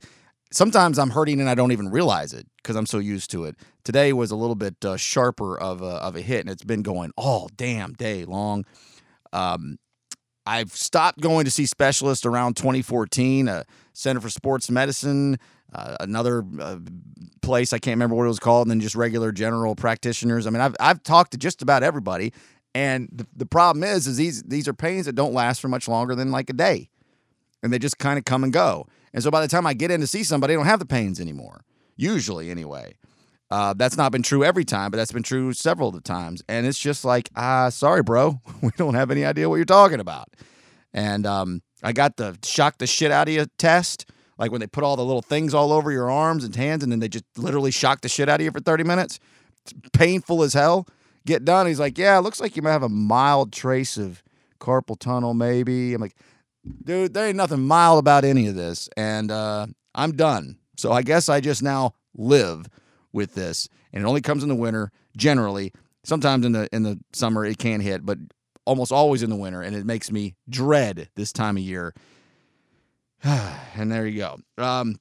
sometimes 0.51 1.00
I'm 1.00 1.09
hurting 1.09 1.39
and 1.39 1.50
I 1.50 1.55
don't 1.55 1.71
even 1.71 1.89
realize 1.89 2.33
it 2.33 2.47
because 2.63 2.75
I'm 2.75 2.86
so 2.86 3.00
used 3.00 3.30
to 3.31 3.44
it. 3.44 3.57
Today 3.83 4.13
was 4.13 4.31
a 4.31 4.36
little 4.36 4.56
bit 4.56 4.83
uh, 4.83 4.98
sharper 4.98 5.60
of 5.60 5.81
a, 5.81 5.86
of 5.86 6.15
a 6.15 6.21
hit, 6.21 6.42
and 6.42 6.50
it's 6.50 6.63
been 6.63 6.81
going 6.81 7.12
all 7.18 7.50
damn 7.56 7.94
day 7.94 8.25
long. 8.25 8.65
Um, 9.33 9.77
I've 10.45 10.71
stopped 10.71 11.21
going 11.21 11.45
to 11.45 11.51
see 11.51 11.65
specialists 11.65 12.25
around 12.25 12.56
2014, 12.57 13.48
uh, 13.48 13.63
Center 13.94 14.19
for 14.19 14.30
Sports 14.30 14.69
Medicine, 14.69 15.38
uh, 15.74 15.98
another 16.00 16.44
uh, 16.60 16.77
place 17.42 17.74
I 17.74 17.80
can't 17.80 17.95
remember 17.95 18.15
what 18.15 18.25
it 18.25 18.27
was 18.27 18.39
called, 18.39 18.68
and 18.68 18.71
then 18.71 18.80
just 18.80 18.95
regular 18.95 19.31
general 19.31 19.75
practitioners. 19.75 20.45
I 20.48 20.50
mean, 20.50 20.62
I've 20.62 20.75
I've 20.80 21.04
talked 21.04 21.31
to 21.31 21.38
just 21.38 21.62
about 21.62 21.83
everybody, 21.83 22.33
and 22.75 23.10
the, 23.12 23.25
the 23.36 23.45
problem 23.45 23.83
is, 23.83 24.07
is 24.07 24.18
these 24.18 24.44
these 24.44 24.68
are 24.68 24.74
pains 24.74 25.06
that 25.06 25.13
don't 25.13 25.33
last 25.33 25.62
for 25.62 25.68
much 25.68 25.88
longer 25.88 26.15
than 26.15 26.31
like 26.31 26.50
a 26.50 26.54
day, 26.54 26.89
and 27.62 27.71
they 27.71 27.80
just 27.80 27.98
kind 27.98 28.18
of 28.18 28.25
come 28.25 28.44
and 28.44 28.51
go. 28.51 28.88
And 29.13 29.24
so 29.24 29.31
by 29.31 29.42
the 29.42 29.48
time 29.48 29.65
I 29.65 29.74
get 29.74 29.92
in 29.92 30.01
to 30.01 30.07
see 30.07 30.24
somebody, 30.24 30.54
I 30.54 30.57
don't 30.57 30.65
have 30.65 30.80
the 30.80 30.86
pains 30.86 31.19
anymore. 31.19 31.63
Usually, 31.95 32.50
anyway. 32.50 32.95
Uh, 33.51 33.74
that's 33.74 33.98
not 33.98 34.12
been 34.12 34.24
true 34.24 34.44
every 34.44 34.66
time, 34.66 34.90
but 34.90 34.98
that's 34.98 35.12
been 35.12 35.22
true 35.22 35.54
several 35.54 35.90
of 35.90 35.94
the 35.94 36.01
times. 36.01 36.42
And 36.50 36.66
it's 36.66 36.80
just 36.80 37.06
like, 37.06 37.30
ah, 37.36 37.69
sorry, 37.69 38.01
bro, 38.01 38.40
we 38.62 38.72
don't 38.78 38.95
have 38.95 39.12
any 39.12 39.24
idea 39.25 39.48
what 39.48 39.57
you're 39.57 39.66
talking 39.66 40.00
about. 40.00 40.30
And 40.94 41.25
um, 41.25 41.62
I 41.84 41.92
got 41.92 42.18
the 42.18 42.38
shock 42.44 42.78
the 42.80 42.88
shit 42.88 43.12
out 43.12 43.28
of 43.28 43.34
you 43.34 43.45
test 43.57 44.10
like 44.38 44.51
when 44.51 44.62
they 44.62 44.67
put 44.67 44.84
all 44.84 44.96
the 44.96 45.06
little 45.06 45.22
things 45.22 45.53
all 45.53 45.72
over 45.72 45.91
your 45.91 46.10
arms 46.10 46.44
and 46.44 46.56
hands 46.56 46.84
and 46.84 46.91
then 46.91 47.00
they 47.00 47.08
just 47.08 47.25
literally 47.38 47.72
shock 47.72 48.01
the 48.01 48.10
shit 48.10 48.29
out 48.29 48.39
of 48.39 48.46
you 48.46 48.51
for 48.51 48.60
30 48.60 48.84
minutes. 48.84 49.20
It's 49.62 49.74
painful 49.94 50.44
as 50.44 50.53
hell. 50.53 50.88
Get 51.25 51.46
done. 51.46 51.67
He's 51.67 51.79
like, 51.79 51.98
Yeah, 51.98 52.17
looks 52.20 52.41
like 52.41 52.56
you 52.56 52.62
might 52.62 52.72
have 52.72 52.84
a 52.84 52.89
mild 52.89 53.53
trace 53.53 53.98
of 53.98 54.24
carpal 54.60 55.00
tunnel, 55.00 55.34
maybe. 55.34 55.94
I'm 55.94 56.01
like, 56.01 56.15
Dude, 56.84 57.13
there 57.13 57.27
ain't 57.27 57.38
nothing 57.38 57.62
mild 57.62 58.00
about 58.00 58.25
any 58.25 58.48
of 58.48 58.56
this. 58.56 58.89
And 58.98 59.32
uh, 59.32 59.67
I'm 59.94 60.13
done. 60.13 60.58
So 60.84 60.92
I 60.92 61.02
guess 61.02 61.30
I 61.30 61.40
just 61.40 61.63
now 61.63 61.94
live 62.13 62.68
with 63.13 63.36
this. 63.36 63.70
And 63.94 64.04
it 64.04 64.06
only 64.06 64.20
comes 64.20 64.44
in 64.44 64.50
the 64.50 64.56
winter, 64.56 64.92
generally. 65.16 65.72
Sometimes 66.04 66.46
in 66.46 66.52
the 66.52 66.68
in 66.74 66.84
the 66.84 67.00
summer 67.13 67.46
it 67.46 67.58
can 67.58 67.80
hit, 67.80 68.06
but 68.06 68.18
almost 68.66 68.92
always 68.92 69.24
in 69.24 69.30
the 69.30 69.38
winter, 69.38 69.62
and 69.62 69.78
it 69.78 69.86
makes 69.86 70.12
me 70.12 70.36
dread 70.50 71.08
this 71.16 71.32
time 71.32 71.56
of 71.56 71.63
year. 71.63 71.94
and 73.24 73.90
there 73.90 74.06
you 74.06 74.18
go. 74.18 74.38
Um, 74.62 74.98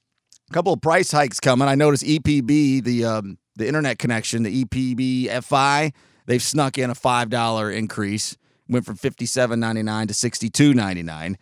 a 0.49 0.53
couple 0.53 0.71
of 0.71 0.79
price 0.79 1.11
hikes 1.11 1.41
coming. 1.41 1.67
I 1.67 1.75
noticed 1.75 2.05
EPB, 2.05 2.81
the 2.85 3.03
um, 3.03 3.37
the 3.57 3.67
internet 3.67 3.99
connection, 3.99 4.43
the 4.43 4.63
EPB 4.63 5.43
FI, 5.43 5.91
they've 6.27 6.41
snuck 6.41 6.77
in 6.77 6.91
a 6.91 6.95
five 6.95 7.29
dollar 7.29 7.69
increase. 7.69 8.37
Went 8.69 8.85
from 8.85 8.95
fifty 8.95 9.25
seven 9.25 9.59
ninety 9.59 9.83
nine 9.83 10.07
to 10.07 10.13
sixty 10.13 10.49
two 10.49 10.73
ninety 10.73 11.03
nine. 11.03 11.37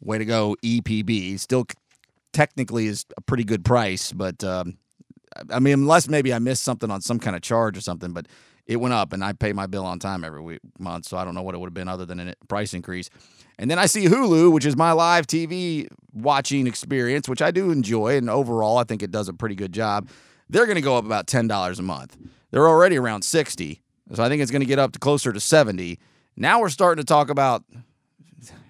Way 0.00 0.18
to 0.18 0.24
go, 0.24 0.54
EPB. 0.62 1.40
Still 1.40 1.64
technically 2.36 2.86
is 2.86 3.06
a 3.16 3.22
pretty 3.22 3.44
good 3.44 3.64
price, 3.64 4.12
but 4.12 4.44
um, 4.44 4.76
I 5.50 5.58
mean, 5.58 5.72
unless 5.72 6.06
maybe 6.06 6.34
I 6.34 6.38
missed 6.38 6.62
something 6.62 6.90
on 6.90 7.00
some 7.00 7.18
kind 7.18 7.34
of 7.34 7.40
charge 7.40 7.78
or 7.78 7.80
something, 7.80 8.12
but 8.12 8.26
it 8.66 8.76
went 8.76 8.92
up, 8.92 9.14
and 9.14 9.24
I 9.24 9.32
pay 9.32 9.54
my 9.54 9.66
bill 9.66 9.86
on 9.86 9.98
time 9.98 10.22
every 10.22 10.42
week, 10.42 10.60
month, 10.78 11.06
so 11.06 11.16
I 11.16 11.24
don't 11.24 11.34
know 11.34 11.42
what 11.42 11.54
it 11.54 11.58
would 11.58 11.68
have 11.68 11.74
been 11.74 11.88
other 11.88 12.04
than 12.04 12.20
a 12.20 12.34
price 12.46 12.74
increase. 12.74 13.08
And 13.58 13.70
then 13.70 13.78
I 13.78 13.86
see 13.86 14.04
Hulu, 14.04 14.52
which 14.52 14.66
is 14.66 14.76
my 14.76 14.92
live 14.92 15.26
TV 15.26 15.88
watching 16.12 16.66
experience, 16.66 17.26
which 17.26 17.40
I 17.40 17.50
do 17.50 17.70
enjoy. 17.70 18.18
And 18.18 18.28
overall, 18.28 18.76
I 18.76 18.84
think 18.84 19.02
it 19.02 19.10
does 19.10 19.28
a 19.30 19.32
pretty 19.32 19.54
good 19.54 19.72
job. 19.72 20.10
They're 20.50 20.66
going 20.66 20.76
to 20.76 20.82
go 20.82 20.98
up 20.98 21.06
about 21.06 21.26
$10 21.26 21.78
a 21.78 21.82
month. 21.82 22.18
They're 22.50 22.68
already 22.68 22.98
around 22.98 23.22
60. 23.22 23.80
So 24.12 24.22
I 24.22 24.28
think 24.28 24.42
it's 24.42 24.50
going 24.50 24.60
to 24.60 24.66
get 24.66 24.78
up 24.78 24.92
to 24.92 24.98
closer 24.98 25.32
to 25.32 25.40
70. 25.40 25.98
Now 26.36 26.60
we're 26.60 26.68
starting 26.68 27.02
to 27.02 27.06
talk 27.06 27.30
about 27.30 27.64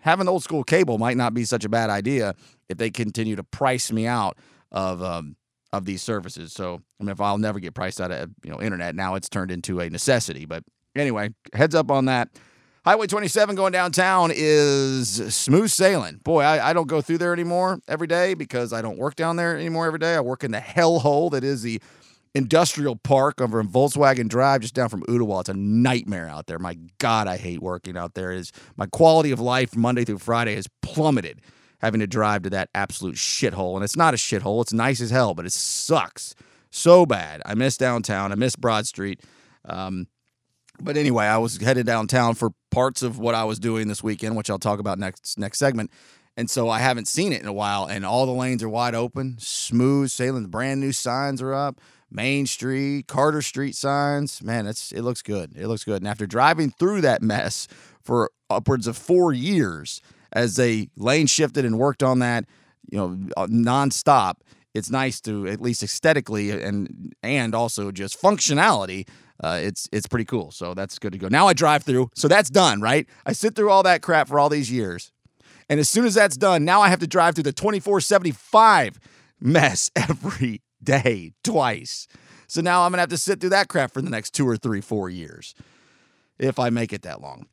having 0.01 0.29
old 0.29 0.45
school 0.45 0.63
cable 0.63 0.99
might 0.99 1.17
not 1.17 1.35
be 1.35 1.45
such 1.45 1.65
a 1.65 1.69
bad 1.69 1.91
idea 1.91 2.37
if 2.69 2.79
they 2.79 2.91
continue 2.91 3.37
to 3.37 3.45
price 3.45 3.93
me 3.93 4.07
out 4.07 4.39
of 4.73 5.03
um, 5.03 5.37
of 5.73 5.85
these 5.85 6.03
services. 6.03 6.53
So 6.53 6.81
I 7.01 7.05
mean, 7.05 7.11
if 7.11 7.21
I'll 7.21 7.39
never 7.39 7.61
get 7.61 7.75
priced 7.75 8.01
out 8.01 8.11
of 8.11 8.31
you 8.45 8.51
know 8.51 8.61
internet, 8.61 8.95
now 8.95 9.15
it's 9.15 9.29
turned 9.29 9.51
into 9.51 9.81
a 9.81 9.91
necessity. 9.91 10.47
But 10.47 10.65
anyway, 10.95 11.31
heads 11.53 11.75
up 11.75 11.91
on 11.91 12.07
that. 12.07 12.29
Highway 12.85 13.09
27 13.09 13.57
going 13.57 13.73
downtown 13.73 14.31
is 14.33 15.35
smooth 15.35 15.71
sailing. 15.71 16.21
Boy, 16.23 16.43
I, 16.43 16.71
I 16.71 16.73
don't 16.73 16.87
go 16.87 17.01
through 17.01 17.19
there 17.19 17.33
anymore 17.33 17.81
every 17.89 18.07
day 18.07 18.35
because 18.35 18.73
I 18.73 18.81
don't 18.81 18.97
work 18.97 19.17
down 19.17 19.35
there 19.35 19.57
anymore 19.57 19.87
every 19.87 19.99
day. 19.99 20.15
I 20.15 20.21
work 20.21 20.45
in 20.45 20.53
the 20.53 20.61
hellhole 20.61 21.33
that 21.33 21.43
is 21.43 21.63
the 21.63 21.83
industrial 22.33 22.95
park 22.95 23.41
over 23.41 23.59
in 23.59 23.67
Volkswagen 23.67 24.29
Drive, 24.29 24.61
just 24.61 24.75
down 24.75 24.89
from 24.89 25.03
Ooltewah. 25.05 25.41
It's 25.41 25.49
a 25.49 25.55
nightmare 25.55 26.29
out 26.29 26.47
there. 26.47 26.61
My 26.61 26.79
God, 26.99 27.27
I 27.27 27.39
hate 27.39 27.61
working 27.61 27.97
out 27.97 28.15
there. 28.15 28.31
It 28.31 28.39
is 28.39 28.53
my 28.77 28.87
quality 28.87 29.33
of 29.33 29.41
life 29.41 29.75
Monday 29.75 30.05
through 30.05 30.19
Friday 30.19 30.55
has 30.55 30.69
plummeted 30.81 31.41
having 31.81 32.01
to 32.01 32.07
drive 32.07 32.43
to 32.43 32.51
that 32.51 32.71
absolute 32.75 33.17
shithole. 33.17 33.75
And 33.75 33.85
it's 33.85 33.97
not 33.97 34.15
a 34.15 34.17
shithole. 34.17 34.63
It's 34.63 34.73
nice 34.73 35.01
as 35.01 35.11
hell, 35.11 35.35
but 35.35 35.47
it 35.47 35.53
sucks 35.53 36.35
so 36.71 37.07
bad. 37.07 37.43
I 37.45 37.55
miss 37.55 37.77
downtown. 37.77 38.33
I 38.33 38.35
miss 38.35 38.57
Broad 38.57 38.87
Street. 38.87 39.21
Um, 39.65 40.09
but 40.81 40.97
anyway, 40.97 41.27
I 41.27 41.39
was 41.39 41.57
headed 41.59 41.87
downtown 41.87 42.35
for 42.35 42.51
parts 42.71 43.03
of 43.03 43.19
what 43.19 43.35
I 43.35 43.45
was 43.45 43.59
doing 43.59 43.89
this 43.89 44.03
weekend, 44.03 44.37
which 44.37 44.51
I'll 44.51 44.59
talk 44.59 44.79
about 44.79 44.99
next 44.99 45.39
next 45.39 45.59
segment. 45.59 45.91
And 46.37 46.51
so 46.51 46.69
I 46.69 46.81
haven't 46.81 47.09
seen 47.09 47.33
it 47.33 47.41
in 47.41 47.49
a 47.49 47.53
while, 47.53 47.87
and 47.87 48.05
all 48.05 48.27
the 48.27 48.33
lanes 48.33 48.63
are 48.63 48.69
wide 48.69 48.95
open, 48.95 49.37
smooth 49.39 50.11
sailing. 50.11 50.43
The 50.43 50.51
brand 50.51 50.83
new 50.83 50.93
signs 50.93 51.41
are 51.41 51.55
up. 51.55 51.81
Main 52.11 52.47
Street, 52.47 53.07
Carter 53.07 53.41
Street 53.41 53.75
signs. 53.75 54.43
Man, 54.43 54.67
it's 54.67 54.93
it 54.93 55.03
looks 55.03 55.23
good. 55.23 55.57
It 55.57 55.67
looks 55.67 55.85
good. 55.85 56.03
And 56.03 56.09
after 56.09 56.27
driving 56.27 56.71
through 56.71 57.01
that 57.01 57.23
mess 57.23 57.69
for 58.03 58.31
upwards 58.51 58.87
of 58.87 58.97
four 58.97 59.33
years, 59.33 60.01
as 60.33 60.57
they 60.57 60.89
lane 60.97 61.27
shifted 61.27 61.65
and 61.65 61.79
worked 61.79 62.03
on 62.03 62.19
that, 62.21 62.45
you 62.91 62.99
know, 62.99 63.19
uh, 63.37 63.47
nonstop, 63.47 64.37
it's 64.75 64.91
nice 64.91 65.21
to 65.23 65.47
at 65.47 65.61
least 65.61 65.83
aesthetically 65.83 66.51
and 66.51 67.15
and 67.23 67.55
also 67.55 67.91
just 67.91 68.21
functionality 68.21 69.07
uh, 69.43 69.61
it's 69.63 69.89
it's 69.93 70.07
pretty 70.07 70.25
cool. 70.25 70.51
So 70.51 70.75
that's 70.75 70.99
good 70.99 71.13
to 71.13 71.19
go. 71.19 71.29
Now 71.29 71.47
I 71.47 71.53
drive 71.53 71.83
through, 71.83 72.11
so 72.15 72.29
that's 72.29 72.51
done, 72.51 72.81
right? 72.81 73.07
I 73.25 73.33
sit 73.33 73.55
through 73.55 73.71
all 73.71 73.83
that 73.83 74.03
crap 74.03 74.29
for 74.29 74.39
all 74.39 74.49
these 74.49 74.71
years, 74.71 75.13
and 75.69 75.79
as 75.79 75.89
soon 75.89 76.07
as 76.07 76.15
that's 76.15 76.37
done, 76.37 76.65
now 76.65 76.81
I 76.81 76.89
have 76.89 77.01
to 77.01 77.07
drive 77.07 77.35
through 77.35 77.45
the 77.45 77.53
twenty 77.53 77.81
four 77.81 78.01
seventy 78.01 78.31
five 78.31 78.99
mess 79.41 79.91
every 79.97 80.63
day 80.83 81.33
twice. 81.45 82.07
So 82.49 82.61
now 82.61 82.85
I'm 82.85 82.93
gonna 82.93 83.03
have 83.03 83.11
to 83.11 83.19
sit 83.19 83.41
through 83.41 83.51
that 83.51 83.69
crap 83.69 83.93
for 83.93 84.01
the 84.01 84.11
next 84.11 84.31
two 84.31 84.49
or 84.49 84.57
three, 84.57 84.81
four 84.81 85.11
years, 85.11 85.55
if 86.39 86.59
I 86.59 86.71
make 86.71 86.93
it 86.93 87.03
that 87.03 87.21
long. 87.21 87.47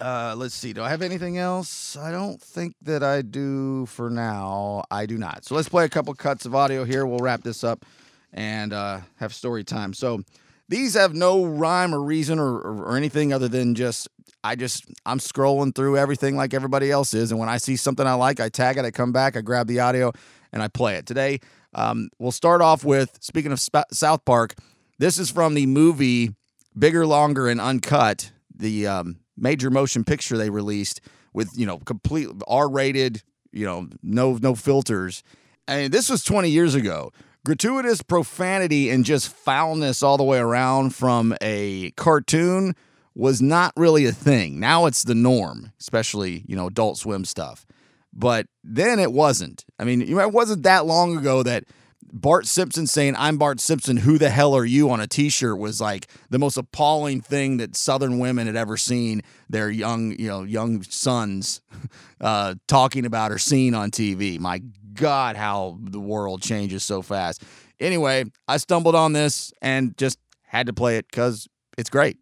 Uh, 0.00 0.34
let's 0.36 0.54
see. 0.54 0.72
Do 0.72 0.82
I 0.82 0.90
have 0.90 1.02
anything 1.02 1.38
else? 1.38 1.96
I 1.96 2.10
don't 2.10 2.40
think 2.40 2.74
that 2.82 3.02
I 3.02 3.22
do 3.22 3.86
for 3.86 4.10
now. 4.10 4.84
I 4.90 5.06
do 5.06 5.18
not. 5.18 5.44
So 5.44 5.54
let's 5.54 5.68
play 5.68 5.84
a 5.84 5.88
couple 5.88 6.12
cuts 6.14 6.46
of 6.46 6.54
audio 6.54 6.84
here. 6.84 7.06
We'll 7.06 7.18
wrap 7.18 7.42
this 7.42 7.62
up 7.64 7.84
and 8.32 8.72
uh, 8.72 9.00
have 9.16 9.32
story 9.32 9.64
time. 9.64 9.94
So 9.94 10.22
these 10.68 10.94
have 10.94 11.14
no 11.14 11.44
rhyme 11.44 11.94
or 11.94 12.02
reason 12.02 12.38
or, 12.38 12.58
or, 12.58 12.84
or, 12.84 12.96
anything 12.96 13.32
other 13.32 13.48
than 13.48 13.74
just 13.74 14.08
I 14.42 14.56
just 14.56 14.84
I'm 15.06 15.18
scrolling 15.18 15.74
through 15.74 15.96
everything 15.98 16.36
like 16.36 16.54
everybody 16.54 16.90
else 16.90 17.14
is, 17.14 17.30
and 17.30 17.38
when 17.38 17.48
I 17.48 17.58
see 17.58 17.76
something 17.76 18.06
I 18.06 18.14
like, 18.14 18.40
I 18.40 18.48
tag 18.48 18.78
it, 18.78 18.84
I 18.84 18.90
come 18.90 19.12
back, 19.12 19.36
I 19.36 19.40
grab 19.40 19.66
the 19.66 19.80
audio, 19.80 20.12
and 20.52 20.62
I 20.62 20.68
play 20.68 20.96
it. 20.96 21.06
Today, 21.06 21.40
um, 21.74 22.08
we'll 22.18 22.32
start 22.32 22.60
off 22.60 22.84
with 22.84 23.18
speaking 23.20 23.52
of 23.52 23.60
Sp- 23.60 23.92
South 23.92 24.24
Park. 24.24 24.54
This 24.98 25.18
is 25.18 25.30
from 25.30 25.54
the 25.54 25.66
movie 25.66 26.30
Bigger, 26.76 27.06
Longer, 27.06 27.48
and 27.48 27.60
Uncut, 27.60 28.32
the 28.54 28.86
um, 28.86 29.16
major 29.36 29.70
motion 29.70 30.04
picture 30.04 30.36
they 30.36 30.50
released 30.50 31.00
with 31.32 31.50
you 31.56 31.66
know 31.66 31.78
complete 31.78 32.28
R-rated, 32.46 33.22
you 33.52 33.64
know 33.64 33.88
no 34.02 34.38
no 34.40 34.54
filters. 34.54 35.22
And 35.66 35.92
this 35.92 36.10
was 36.10 36.22
20 36.22 36.50
years 36.50 36.74
ago 36.74 37.10
gratuitous 37.44 38.02
profanity 38.02 38.90
and 38.90 39.04
just 39.04 39.28
foulness 39.28 40.02
all 40.02 40.16
the 40.16 40.24
way 40.24 40.38
around 40.38 40.94
from 40.94 41.34
a 41.40 41.90
cartoon 41.92 42.74
was 43.14 43.40
not 43.40 43.72
really 43.76 44.06
a 44.06 44.12
thing. 44.12 44.58
Now 44.58 44.86
it's 44.86 45.04
the 45.04 45.14
norm, 45.14 45.72
especially, 45.78 46.44
you 46.48 46.56
know, 46.56 46.66
adult 46.66 46.98
swim 46.98 47.24
stuff. 47.24 47.66
But 48.12 48.46
then 48.62 48.98
it 48.98 49.12
wasn't. 49.12 49.64
I 49.78 49.84
mean, 49.84 50.02
it 50.02 50.32
wasn't 50.32 50.62
that 50.62 50.86
long 50.86 51.16
ago 51.16 51.42
that 51.42 51.64
Bart 52.16 52.46
Simpson 52.46 52.86
saying, 52.86 53.16
I'm 53.18 53.38
Bart 53.38 53.58
Simpson, 53.58 53.96
who 53.96 54.18
the 54.18 54.30
hell 54.30 54.54
are 54.54 54.64
you 54.64 54.88
on 54.88 55.00
a 55.00 55.06
t 55.08 55.28
shirt 55.28 55.58
was 55.58 55.80
like 55.80 56.06
the 56.30 56.38
most 56.38 56.56
appalling 56.56 57.20
thing 57.20 57.56
that 57.56 57.74
Southern 57.74 58.20
women 58.20 58.46
had 58.46 58.54
ever 58.54 58.76
seen 58.76 59.20
their 59.50 59.68
young, 59.68 60.12
you 60.16 60.28
know, 60.28 60.44
young 60.44 60.84
sons 60.84 61.60
uh, 62.20 62.54
talking 62.68 63.04
about 63.04 63.32
or 63.32 63.38
seen 63.38 63.74
on 63.74 63.90
TV. 63.90 64.38
My 64.38 64.62
God, 64.92 65.34
how 65.34 65.76
the 65.80 65.98
world 65.98 66.40
changes 66.40 66.84
so 66.84 67.02
fast. 67.02 67.42
Anyway, 67.80 68.24
I 68.46 68.58
stumbled 68.58 68.94
on 68.94 69.12
this 69.12 69.52
and 69.60 69.98
just 69.98 70.20
had 70.44 70.68
to 70.68 70.72
play 70.72 70.98
it 70.98 71.06
because 71.10 71.48
it's 71.76 71.90
great. 71.90 72.18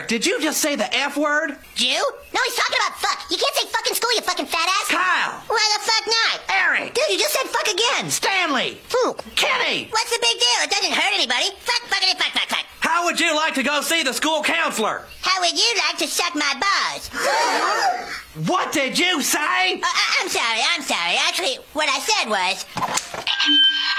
Eric, 0.00 0.08
did 0.08 0.24
you 0.24 0.40
just 0.40 0.62
say 0.62 0.76
the 0.76 0.88
F 0.96 1.18
word? 1.18 1.58
Jew? 1.74 2.00
No, 2.32 2.40
he's 2.46 2.56
talking 2.56 2.76
about 2.80 2.96
fuck. 2.96 3.30
You 3.30 3.36
can't 3.36 3.54
say 3.54 3.66
fuck 3.68 3.86
in 3.86 3.94
school, 3.94 4.08
you 4.14 4.22
fucking 4.22 4.46
fat 4.46 4.66
ass. 4.80 4.88
Kyle. 4.88 5.42
Why 5.46 5.60
the 5.76 5.84
fuck 5.84 6.06
not? 6.08 6.40
Eric. 6.48 6.94
Dude, 6.94 7.04
you 7.10 7.18
just 7.18 7.34
said 7.34 7.44
fuck 7.44 7.68
again. 7.68 8.08
Stanley. 8.08 8.80
Who? 8.90 9.12
Kenny. 9.36 9.88
What's 9.90 10.10
the 10.10 10.18
big 10.22 10.40
deal? 10.40 10.58
It 10.64 10.70
doesn't 10.70 10.92
hurt 10.92 11.12
anybody. 11.12 11.50
Fuck, 11.60 11.82
fuckity, 11.92 12.16
fuck, 12.16 12.32
fuck, 12.32 12.48
fuck. 12.48 12.64
How 12.80 13.04
would 13.04 13.20
you 13.20 13.36
like 13.36 13.52
to 13.56 13.62
go 13.62 13.82
see 13.82 14.02
the 14.02 14.14
school 14.14 14.42
counselor? 14.42 15.04
How 15.20 15.38
would 15.42 15.52
you 15.52 15.70
like 15.86 15.98
to 15.98 16.06
suck 16.06 16.34
my 16.34 16.54
balls? 16.56 17.08
what 18.48 18.72
did 18.72 18.98
you 18.98 19.20
say? 19.20 19.82
Uh, 19.82 19.86
I'm 20.22 20.30
sorry, 20.30 20.60
I'm 20.72 20.82
sorry. 20.82 21.16
Actually, 21.28 21.56
what 21.74 21.90
I 21.90 21.98
said 21.98 22.30
was. 22.30 22.64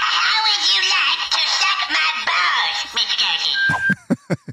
How 0.02 0.38
would 0.42 0.62
you 0.66 0.80
like 0.90 1.01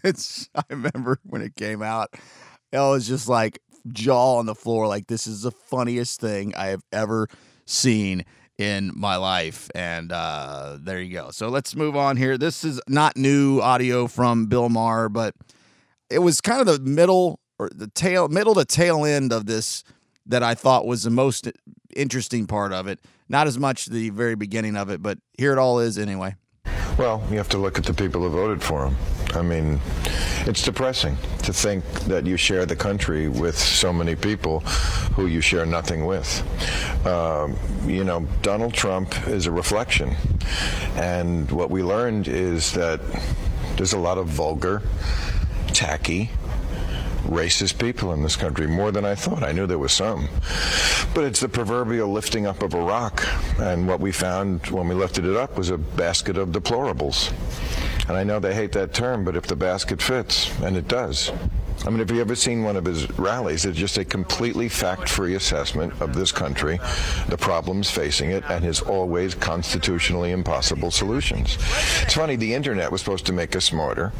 it's. 0.03 0.50
I 0.56 0.63
remember 0.70 1.20
when 1.24 1.41
it 1.41 1.56
came 1.56 1.82
out. 1.82 2.10
It 2.72 2.77
was 2.77 3.08
just 3.08 3.27
like 3.27 3.60
jaw 3.91 4.38
on 4.38 4.46
the 4.46 4.56
floor. 4.56 4.88
Like 4.88 5.08
this 5.08 5.27
is 5.27 5.41
the 5.41 5.51
funniest 5.51 6.20
thing 6.20 6.53
I 6.56 6.68
have 6.68 6.84
ever 6.91 7.27
seen 7.65 8.25
in 8.58 8.91
my 8.94 9.15
life. 9.15 9.70
And 9.74 10.12
uh, 10.12 10.77
there 10.82 11.00
you 11.00 11.13
go. 11.13 11.32
So 11.32 11.48
let's 11.48 11.75
move 11.75 11.96
on 11.96 12.18
here. 12.18 12.38
This 12.38 12.63
is 12.63 12.82
not 12.88 13.15
new 13.18 13.62
audio 13.62 14.08
from 14.08 14.48
Bill 14.48 14.70
Maher, 14.70 15.10
but 15.10 15.34
it 16.10 16.20
was 16.20 16.41
kind 16.41 16.60
of 16.60 16.68
the 16.68 16.79
middle 16.79 17.39
or 17.58 17.70
the 17.74 17.88
tail, 17.88 18.27
middle 18.27 18.56
to 18.56 18.65
tail 18.65 19.06
end 19.06 19.32
of 19.32 19.46
this 19.46 19.84
that 20.25 20.44
I 20.44 20.56
thought 20.56 20.86
was 20.86 21.03
the 21.03 21.10
most 21.10 21.50
interesting 21.96 22.48
part 22.48 22.74
of 22.74 22.88
it. 22.88 23.00
Not 23.29 23.48
as 23.48 23.58
much 23.58 23.86
the 23.86 24.10
very 24.10 24.36
beginning 24.36 24.75
of 24.75 24.89
it, 24.89 25.01
but 25.01 25.20
here 25.38 25.53
it 25.53 25.58
all 25.58 25.79
is 25.79 25.98
anyway. 25.98 26.36
Well, 27.00 27.24
you 27.32 27.38
have 27.38 27.48
to 27.50 27.58
look 27.58 27.77
at 27.77 27.86
the 27.86 27.94
people 27.94 28.24
who 28.24 28.29
voted 28.29 28.62
for 28.62 28.86
him. 28.86 28.98
I 29.34 29.41
mean, 29.41 29.79
it's 30.46 30.62
depressing 30.62 31.15
to 31.44 31.53
think 31.53 31.86
that 32.01 32.25
you 32.25 32.36
share 32.36 32.65
the 32.65 32.75
country 32.75 33.29
with 33.29 33.58
so 33.58 33.94
many 33.94 34.18
people 34.18 34.60
who 35.15 35.27
you 35.27 35.39
share 35.39 35.65
nothing 35.65 36.06
with. 36.06 36.27
Um, 37.08 37.58
you 37.86 38.03
know, 38.03 38.27
Donald 38.41 38.74
Trump 38.74 39.15
is 39.29 39.46
a 39.46 39.51
reflection. 39.51 40.13
And 40.98 41.50
what 41.50 41.70
we 41.72 41.84
learned 41.84 42.27
is 42.27 42.74
that 42.74 43.00
there's 43.77 43.94
a 43.94 43.98
lot 43.98 44.18
of 44.18 44.27
vulgar, 44.27 44.82
tacky, 45.68 46.29
racist 47.29 47.79
people 47.79 48.12
in 48.13 48.24
this 48.24 48.36
country, 48.36 48.67
more 48.67 48.91
than 48.91 49.05
I 49.05 49.15
thought. 49.15 49.43
I 49.43 49.51
knew 49.51 49.67
there 49.67 49.77
was 49.77 49.93
some. 49.93 50.27
But 51.13 51.24
it's 51.24 51.39
the 51.39 51.50
proverbial 51.50 52.12
lifting 52.12 52.45
up 52.45 52.63
of 52.63 52.74
a 52.74 52.81
rock. 52.81 53.25
And 53.59 53.88
what 53.88 54.00
we 54.00 54.12
found 54.12 54.67
when 54.67 54.88
we 54.88 54.95
lifted 54.95 55.25
it 55.25 55.36
up 55.36 55.57
was 55.57 55.69
a 55.69 55.77
basket 55.77 56.38
of 56.38 56.50
deplorables. 56.50 57.31
And 58.07 58.17
I 58.17 58.24
know 58.24 58.39
they 58.39 58.55
hate 58.55 58.71
that 58.74 58.93
term, 58.93 59.24
but 59.24 59.36
if 59.36 59.45
the 59.45 59.55
basket 59.55 60.01
fits, 60.01 60.51
and 60.62 60.75
it 60.75 60.88
does, 60.88 61.31
I 61.86 61.89
mean, 61.89 62.00
have 62.00 62.12
you 62.12 62.19
ever 62.19 62.36
seen 62.36 62.63
one 62.63 62.75
of 62.75 62.83
his 62.83 63.09
rallies? 63.17 63.63
It's 63.63 63.77
just 63.77 63.98
a 63.98 64.03
completely 64.03 64.67
fact-free 64.67 65.36
assessment 65.36 66.01
of 66.01 66.13
this 66.13 66.31
country, 66.31 66.79
the 67.29 67.38
problems 67.38 67.89
facing 67.89 68.31
it, 68.31 68.43
and 68.50 68.63
his 68.63 68.81
always 68.81 69.33
constitutionally 69.33 70.31
impossible 70.31 70.91
solutions. 70.91 71.57
It's 72.01 72.15
funny, 72.15 72.36
the 72.36 72.53
internet 72.53 72.91
was 72.91 73.00
supposed 73.00 73.25
to 73.27 73.33
make 73.33 73.55
us 73.55 73.63
smarter 73.63 74.12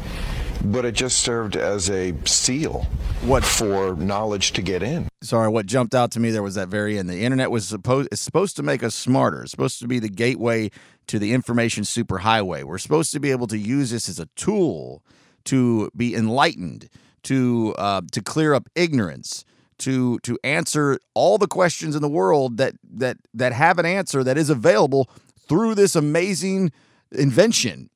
but 0.64 0.84
it 0.84 0.92
just 0.92 1.18
served 1.18 1.56
as 1.56 1.90
a 1.90 2.14
seal 2.24 2.86
what 3.22 3.44
for 3.44 3.94
knowledge 3.96 4.52
to 4.52 4.62
get 4.62 4.82
in. 4.82 5.08
Sorry, 5.22 5.48
what 5.48 5.66
jumped 5.66 5.94
out 5.94 6.10
to 6.12 6.20
me 6.20 6.30
there 6.30 6.42
was 6.42 6.54
that 6.54 6.68
very 6.68 6.98
end. 6.98 7.08
The 7.08 7.24
internet 7.24 7.50
was 7.50 7.66
supposed 7.66 8.08
it's 8.12 8.20
supposed 8.20 8.56
to 8.56 8.62
make 8.62 8.82
us 8.82 8.94
smarter. 8.94 9.42
It's 9.42 9.50
supposed 9.50 9.78
to 9.80 9.88
be 9.88 9.98
the 9.98 10.08
gateway 10.08 10.70
to 11.08 11.18
the 11.18 11.32
information 11.32 11.84
superhighway. 11.84 12.64
We're 12.64 12.78
supposed 12.78 13.12
to 13.12 13.20
be 13.20 13.30
able 13.30 13.46
to 13.48 13.58
use 13.58 13.90
this 13.90 14.08
as 14.08 14.18
a 14.18 14.26
tool 14.36 15.02
to 15.44 15.90
be 15.96 16.14
enlightened, 16.14 16.88
to 17.24 17.74
uh, 17.78 18.02
to 18.12 18.22
clear 18.22 18.54
up 18.54 18.68
ignorance, 18.74 19.44
to 19.78 20.18
to 20.20 20.38
answer 20.44 20.98
all 21.14 21.38
the 21.38 21.48
questions 21.48 21.94
in 21.94 22.02
the 22.02 22.08
world 22.08 22.56
that 22.58 22.74
that 22.84 23.16
that 23.34 23.52
have 23.52 23.78
an 23.78 23.86
answer 23.86 24.22
that 24.24 24.38
is 24.38 24.50
available 24.50 25.10
through 25.48 25.74
this 25.74 25.96
amazing 25.96 26.70
invention. 27.12 27.90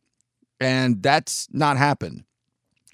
And 0.61 1.02
that's 1.02 1.49
not 1.52 1.76
happened. 1.76 2.25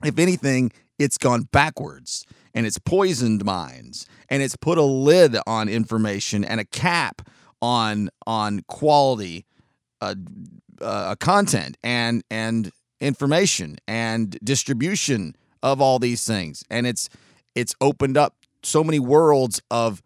If 0.04 0.18
anything, 0.18 0.72
it's 0.98 1.18
gone 1.18 1.42
backwards 1.52 2.26
and 2.54 2.66
it's 2.66 2.78
poisoned 2.78 3.44
minds 3.44 4.06
and 4.28 4.42
it's 4.42 4.56
put 4.56 4.78
a 4.78 4.82
lid 4.82 5.36
on 5.46 5.68
information 5.68 6.44
and 6.44 6.60
a 6.60 6.64
cap 6.64 7.22
on 7.62 8.10
on 8.26 8.62
quality 8.68 9.44
uh, 10.00 10.14
uh, 10.80 11.14
content 11.16 11.76
and 11.82 12.22
and 12.30 12.70
information 13.00 13.76
and 13.86 14.38
distribution 14.42 15.34
of 15.62 15.80
all 15.80 15.98
these 15.98 16.26
things. 16.26 16.64
And 16.70 16.86
it's 16.86 17.08
it's 17.54 17.74
opened 17.80 18.16
up 18.16 18.34
so 18.62 18.84
many 18.84 18.98
worlds 18.98 19.60
of 19.70 20.02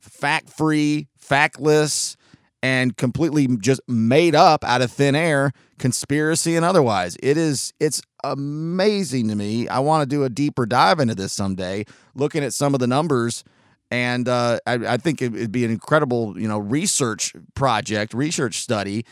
fact-free, 0.00 1.08
factless, 1.18 2.16
and 2.64 2.96
completely 2.96 3.46
just 3.58 3.82
made 3.86 4.34
up 4.34 4.64
out 4.64 4.80
of 4.80 4.90
thin 4.90 5.14
air, 5.14 5.52
conspiracy 5.78 6.56
and 6.56 6.64
otherwise. 6.64 7.14
It 7.22 7.36
is 7.36 7.74
it's 7.78 8.00
amazing 8.24 9.28
to 9.28 9.34
me. 9.34 9.68
I 9.68 9.80
want 9.80 10.00
to 10.00 10.06
do 10.08 10.24
a 10.24 10.30
deeper 10.30 10.64
dive 10.64 10.98
into 10.98 11.14
this 11.14 11.34
someday, 11.34 11.84
looking 12.14 12.42
at 12.42 12.54
some 12.54 12.72
of 12.72 12.80
the 12.80 12.86
numbers. 12.86 13.44
And 13.90 14.26
uh, 14.30 14.60
I, 14.66 14.94
I 14.94 14.96
think 14.96 15.20
it, 15.20 15.34
it'd 15.34 15.52
be 15.52 15.66
an 15.66 15.70
incredible, 15.70 16.40
you 16.40 16.48
know, 16.48 16.58
research 16.58 17.34
project, 17.54 18.14
research 18.14 18.54
study 18.54 19.04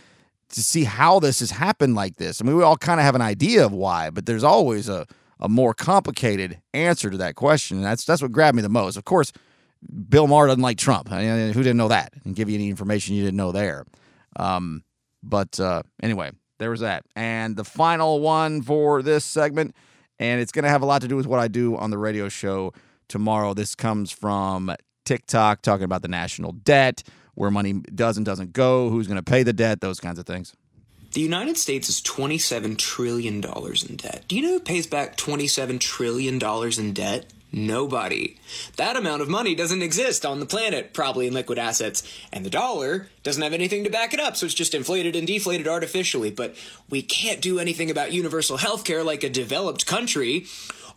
to 0.49 0.63
see 0.63 0.85
how 0.85 1.21
this 1.21 1.41
has 1.41 1.51
happened 1.51 1.95
like 1.95 2.17
this. 2.17 2.41
I 2.41 2.47
mean, 2.47 2.57
we 2.57 2.63
all 2.63 2.79
kind 2.79 3.01
of 3.01 3.05
have 3.05 3.15
an 3.15 3.21
idea 3.21 3.67
of 3.67 3.73
why, 3.73 4.09
but 4.09 4.25
there's 4.25 4.45
always 4.45 4.89
a, 4.89 5.07
a 5.39 5.51
more 5.51 5.75
complicated 5.75 6.59
answer 6.73 7.11
to 7.11 7.19
that 7.19 7.35
question. 7.35 7.77
And 7.77 7.85
that's 7.85 8.07
that's 8.07 8.23
what 8.23 8.33
grabbed 8.33 8.57
me 8.57 8.63
the 8.63 8.71
most. 8.71 8.97
Of 8.97 9.05
course, 9.05 9.31
Bill 10.09 10.27
Maher 10.27 10.47
doesn't 10.47 10.63
like 10.63 10.79
Trump. 10.79 11.11
I 11.11 11.23
mean, 11.23 11.53
who 11.53 11.63
didn't 11.63 11.77
know 11.77 11.89
that? 11.89 12.13
And 12.25 12.37
give 12.37 12.49
you 12.49 12.55
any 12.55 12.69
information 12.69 13.15
you 13.15 13.25
didn't 13.25 13.37
know 13.37 13.53
there. 13.53 13.85
Um, 14.37 14.85
but 15.23 15.59
uh, 15.61 15.83
anyway, 16.03 16.33
there 16.59 16.71
was 16.71 16.81
that. 16.81 17.05
And 17.17 17.57
the 17.57 17.65
final 17.65 18.21
one 18.21 18.63
for 18.63 19.03
this 19.03 19.25
segment, 19.25 19.75
and 20.19 20.41
it's 20.41 20.53
going 20.53 20.65
to 20.65 20.69
have 20.69 20.83
a 20.83 20.87
lot 20.87 21.03
to 21.03 21.09
do 21.09 21.17
with 21.17 21.27
what 21.27 21.41
I 21.41 21.49
do 21.49 21.77
on 21.77 21.91
the 21.91 21.99
radio 21.99 22.29
show 22.29 22.73
tomorrow. 23.09 23.55
This 23.55 23.75
comes 23.75 24.11
from 24.11 24.75
TikTok 25.05 25.63
talking 25.63 25.85
about 25.85 26.03
the 26.03 26.09
national 26.09 26.53
debt, 26.53 27.03
where 27.35 27.51
money 27.51 27.75
does 27.95 28.17
and 28.17 28.27
doesn't 28.27 28.53
go, 28.53 28.89
who's 28.91 29.07
going 29.07 29.17
to 29.17 29.23
pay 29.23 29.43
the 29.43 29.53
debt, 29.53 29.81
those 29.81 30.01
kinds 30.01 30.19
of 30.19 30.27
things. 30.27 30.55
The 31.13 31.21
United 31.21 31.59
States 31.59 31.91
is 31.91 32.01
$27 32.01 32.79
trillion 32.79 33.35
in 33.45 33.97
debt. 33.97 34.25
Do 34.29 34.37
you 34.37 34.43
know 34.43 34.53
who 34.55 34.61
pays 34.61 34.87
back 34.87 35.17
$27 35.19 35.79
trillion 35.79 36.41
in 36.41 36.93
debt? 36.95 37.33
Nobody. 37.53 38.39
That 38.77 38.97
amount 38.97 39.21
of 39.21 39.29
money 39.29 39.55
doesn't 39.55 39.83
exist 39.83 40.25
on 40.25 40.41
the 40.41 40.47
planet, 40.47 40.95
probably 40.95 41.27
in 41.27 41.35
liquid 41.35 41.59
assets. 41.59 42.03
And 42.33 42.47
the 42.47 42.51
dollar 42.51 43.09
doesn't 43.23 43.43
have 43.43 43.53
anything 43.53 43.85
to 43.85 43.91
back 43.91 44.15
it 44.15 44.21
up, 44.21 44.37
so 44.37 44.47
it's 44.47 44.55
just 44.55 44.75
inflated 44.75 45.15
and 45.15 45.27
deflated 45.27 45.69
artificially. 45.69 46.31
But 46.31 46.57
we 46.89 47.03
can't 47.03 47.43
do 47.43 47.59
anything 47.59 47.91
about 47.91 48.13
universal 48.13 48.57
health 48.57 48.85
care 48.85 49.05
like 49.05 49.23
a 49.23 49.29
developed 49.29 49.87
country 49.87 50.47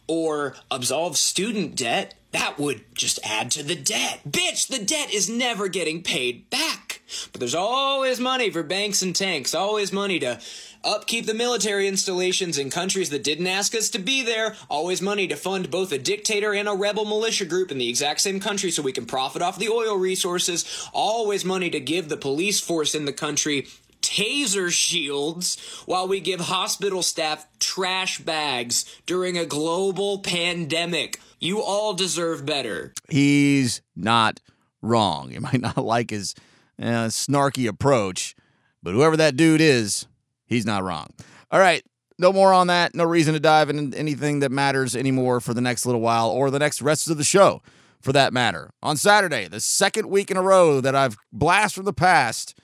or 0.08 0.56
absolve 0.72 1.18
student 1.18 1.76
debt. 1.76 2.14
That 2.32 2.58
would 2.58 2.84
just 2.94 3.20
add 3.24 3.52
to 3.52 3.64
the 3.64 3.76
debt. 3.76 4.22
Bitch, 4.28 4.68
the 4.68 4.84
debt 4.84 5.14
is 5.14 5.30
never 5.30 5.68
getting 5.68 6.04
paid 6.04 6.50
back. 6.50 7.02
But 7.32 7.40
there's 7.40 7.56
always 7.56 8.20
money 8.20 8.50
for 8.50 8.64
banks 8.64 9.02
and 9.02 9.16
tanks, 9.16 9.54
always 9.54 9.94
money 9.94 10.20
to 10.20 10.40
upkeep 10.86 11.26
the 11.26 11.34
military 11.34 11.88
installations 11.88 12.58
in 12.58 12.70
countries 12.70 13.10
that 13.10 13.24
didn't 13.24 13.48
ask 13.48 13.76
us 13.76 13.90
to 13.90 14.00
be 14.00 14.24
there, 14.24 14.56
always 14.70 15.02
money 15.02 15.28
to 15.28 15.36
fund 15.36 15.72
both 15.72 15.92
a 15.92 15.98
dictator 15.98 16.54
and 16.54 16.70
a 16.70 16.74
rebel 16.74 17.06
militia 17.06 17.46
group 17.46 17.72
in 17.72 17.78
the 17.78 17.90
exact 17.90 18.22
same 18.22 18.40
country 18.40 18.72
so 18.72 18.82
we 18.82 18.92
can 18.92 19.06
profit 19.06 19.42
off 19.42 19.60
the 19.60 19.70
oil 19.70 19.98
resources, 19.98 20.88
always 20.94 21.44
money 21.44 21.70
to 21.70 21.80
give 21.80 22.08
the 22.08 22.18
police 22.18 22.60
force 22.60 22.94
in 22.96 23.06
the 23.06 23.14
country 23.14 23.68
taser 24.02 24.70
shields 24.70 25.58
while 25.86 26.08
we 26.08 26.20
give 26.20 26.40
hospital 26.40 27.02
staff 27.02 27.48
trash 27.60 28.20
bags 28.20 28.86
during 29.06 29.38
a 29.38 29.46
global 29.46 30.20
pandemic. 30.20 31.20
You 31.40 31.62
all 31.62 31.94
deserve 31.94 32.46
better. 32.46 32.94
He's 33.10 33.82
not 33.96 34.40
wrong. 34.82 35.32
You 35.36 35.42
might 35.42 35.62
not 35.62 35.78
like 35.78 36.12
his 36.12 36.36
uh, 36.80 37.08
snarky 37.08 37.68
approach, 37.68 38.36
but 38.84 38.94
whoever 38.94 39.18
that 39.18 39.36
dude 39.36 39.62
is, 39.62 40.06
he's 40.48 40.66
not 40.66 40.84
wrong. 40.84 41.08
All 41.52 41.60
right. 41.60 41.84
No 42.18 42.32
more 42.32 42.54
on 42.54 42.68
that. 42.68 42.96
No 42.96 43.04
reason 43.04 43.34
to 43.34 43.40
dive 43.40 43.70
into 43.70 43.98
anything 43.98 44.40
that 44.40 44.52
matters 44.52 44.96
anymore 44.96 45.42
for 45.42 45.54
the 45.54 45.62
next 45.62 45.86
little 45.86 46.02
while 46.02 46.30
or 46.30 46.50
the 46.50 46.60
next 46.60 46.82
rest 46.82 47.10
of 47.10 47.18
the 47.18 47.26
show 47.26 47.62
for 48.02 48.14
that 48.14 48.32
matter. 48.32 48.70
On 48.82 48.96
Saturday, 48.96 49.48
the 49.48 49.60
second 49.60 50.10
week 50.10 50.32
in 50.32 50.38
a 50.38 50.42
row 50.42 50.80
that 50.80 50.96
I've 50.96 51.18
blast 51.34 51.76
from 51.76 51.86
the 51.86 51.92
past, 51.92 52.58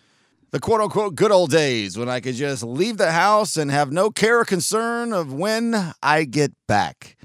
the 0.51 0.59
quote 0.59 0.79
unquote 0.79 1.15
good 1.15 1.31
old 1.31 1.51
days 1.51 1.97
when 1.97 2.07
I 2.07 2.19
could 2.19 2.35
just 2.35 2.63
leave 2.63 2.97
the 2.97 3.11
house 3.11 3.57
and 3.57 3.71
have 3.71 3.91
no 3.91 4.09
care 4.09 4.39
or 4.39 4.45
concern 4.45 5.11
of 5.11 5.33
when 5.33 5.93
I 6.01 6.23
get 6.23 6.53
back. 6.67 7.17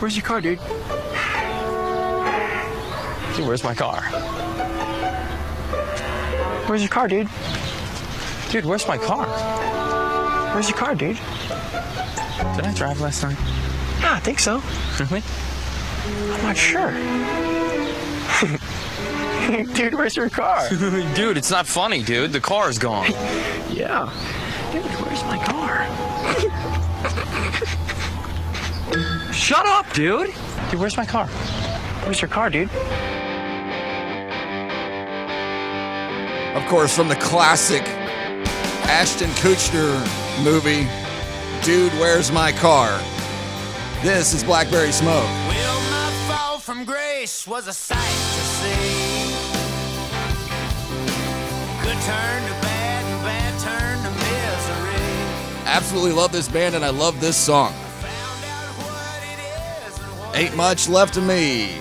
Where's 0.00 0.16
your 0.16 0.24
car, 0.24 0.40
dude? 0.40 0.60
Dude, 3.36 3.46
where's 3.46 3.64
my 3.64 3.74
car? 3.74 4.00
Where's 6.66 6.80
your 6.80 6.88
car, 6.88 7.06
dude? 7.06 7.28
Dude, 8.50 8.64
where's 8.64 8.88
my 8.88 8.96
car? 8.96 9.26
Where's 10.54 10.70
your 10.70 10.78
car, 10.78 10.94
dude? 10.94 11.18
Did 12.56 12.64
I 12.64 12.72
drive 12.74 13.02
last 13.02 13.22
night? 13.22 13.63
Yeah, 14.04 14.12
I 14.12 14.20
think 14.20 14.38
so. 14.38 14.62
Really? 15.00 15.22
I'm 16.34 16.42
not 16.42 16.58
sure. 16.58 16.90
dude, 19.74 19.94
where's 19.94 20.14
your 20.14 20.28
car? 20.28 20.68
dude, 21.14 21.38
it's 21.38 21.50
not 21.50 21.66
funny, 21.66 22.02
dude. 22.02 22.32
The 22.32 22.40
car's 22.40 22.78
gone. 22.78 23.06
yeah. 23.70 24.12
Dude, 24.72 24.84
where's 24.84 25.24
my 25.24 25.42
car? 25.42 25.86
Shut 29.32 29.64
up, 29.64 29.90
dude. 29.94 30.34
Dude, 30.70 30.80
where's 30.80 30.98
my 30.98 31.06
car? 31.06 31.26
Where's 32.04 32.20
your 32.20 32.28
car, 32.28 32.50
dude? 32.50 32.68
Of 36.54 36.66
course, 36.68 36.94
from 36.94 37.08
the 37.08 37.16
classic 37.16 37.84
Ashton 38.84 39.30
Kutcher 39.30 39.98
movie, 40.44 40.86
Dude, 41.64 41.94
Where's 41.94 42.30
My 42.30 42.52
Car? 42.52 43.00
This 44.04 44.34
is 44.34 44.44
Blackberry 44.44 44.92
Smoke. 44.92 45.24
Well, 45.24 45.80
my 45.90 46.12
fall 46.28 46.58
from 46.58 46.84
grace 46.84 47.46
was 47.46 47.66
a 47.68 47.72
sight 47.72 47.96
to 47.96 48.42
see. 48.60 49.32
Good 51.82 52.02
turn 52.02 52.42
to 52.42 52.52
bad 52.60 53.04
and 53.06 53.22
bad 53.24 53.58
turn 53.60 54.04
to 54.04 54.10
misery. 54.10 55.64
Absolutely 55.64 56.12
love 56.12 56.32
this 56.32 56.48
band 56.48 56.74
and 56.74 56.84
I 56.84 56.90
love 56.90 57.18
this 57.18 57.34
song. 57.34 57.72
Ain't 60.34 60.54
much 60.54 60.86
left 60.86 61.16
of 61.16 61.24
me. 61.24 61.78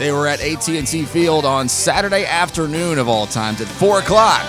They 0.00 0.10
were 0.10 0.26
at 0.26 0.40
AT&T 0.40 1.04
Field 1.04 1.44
on 1.44 1.68
Saturday 1.68 2.26
afternoon 2.26 2.98
of 2.98 3.08
all 3.08 3.28
times 3.28 3.60
at 3.60 3.68
4 3.68 4.00
o'clock. 4.00 4.42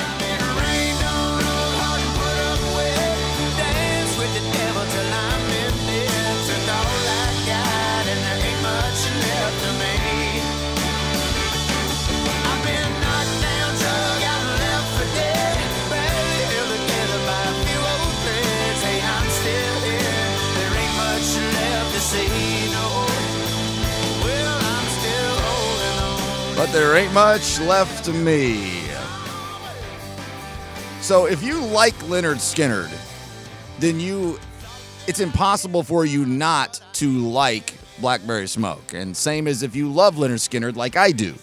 Much 27.16 27.62
left 27.62 28.04
to 28.04 28.12
me. 28.12 28.70
So 31.00 31.28
if 31.28 31.42
you 31.42 31.62
like 31.68 31.96
Lynyrd 32.00 32.42
Skynyrd, 32.42 32.92
then 33.80 34.02
you 34.02 34.38
it's 35.08 35.22
impossible 35.22 35.82
for 35.82 36.04
you 36.04 36.26
not 36.26 36.82
to 36.96 37.10
like 37.10 37.76
Blackberry 38.02 38.48
Smoke. 38.48 38.94
And 38.94 39.16
same 39.16 39.48
as 39.48 39.64
if 39.64 39.78
you 39.78 39.90
love 39.90 40.16
Lynyrd 40.16 40.46
Skynyrd 40.46 40.76
like 40.76 40.98
I 40.98 41.14
do. 41.14 41.36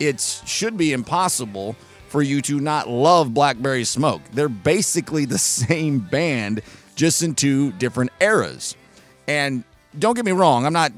It 0.00 0.20
should 0.20 0.76
be 0.76 0.92
impossible 0.92 1.76
for 2.08 2.20
you 2.20 2.42
to 2.42 2.58
not 2.58 2.88
love 2.88 3.32
Blackberry 3.32 3.84
Smoke. 3.84 4.20
They're 4.32 4.48
basically 4.48 5.26
the 5.26 5.38
same 5.38 6.00
band 6.00 6.60
just 6.96 7.22
in 7.22 7.36
two 7.36 7.70
different 7.70 8.10
eras. 8.20 8.74
And 9.28 9.62
don't 9.96 10.16
get 10.16 10.24
me 10.24 10.32
wrong, 10.32 10.66
I'm 10.66 10.72
not 10.72 10.90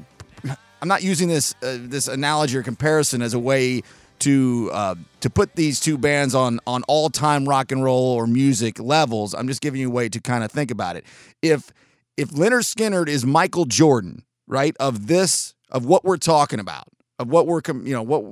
I'm 0.81 0.87
not 0.87 1.03
using 1.03 1.27
this 1.27 1.53
uh, 1.61 1.77
this 1.81 2.07
analogy 2.07 2.57
or 2.57 2.63
comparison 2.63 3.21
as 3.21 3.33
a 3.33 3.39
way 3.39 3.83
to 4.19 4.69
uh, 4.73 4.95
to 5.21 5.29
put 5.29 5.55
these 5.55 5.79
two 5.79 5.97
bands 5.97 6.35
on 6.35 6.59
on 6.67 6.83
all 6.83 7.09
time 7.09 7.47
rock 7.47 7.71
and 7.71 7.83
roll 7.83 8.13
or 8.13 8.27
music 8.27 8.79
levels. 8.79 9.33
I'm 9.33 9.47
just 9.47 9.61
giving 9.61 9.81
you 9.81 9.87
a 9.87 9.91
way 9.91 10.09
to 10.09 10.19
kind 10.19 10.43
of 10.43 10.51
think 10.51 10.71
about 10.71 10.95
it. 10.95 11.05
If 11.41 11.71
if 12.15 12.29
Lynyrd 12.29 12.63
Skynyrd 12.63 13.07
is 13.07 13.25
Michael 13.25 13.65
Jordan, 13.65 14.23
right, 14.47 14.75
of 14.79 15.07
this 15.07 15.53
of 15.69 15.85
what 15.85 16.03
we're 16.03 16.17
talking 16.17 16.59
about, 16.59 16.87
of 17.19 17.29
what 17.29 17.47
we're 17.47 17.61
you 17.83 17.93
know, 17.93 18.03
what 18.03 18.23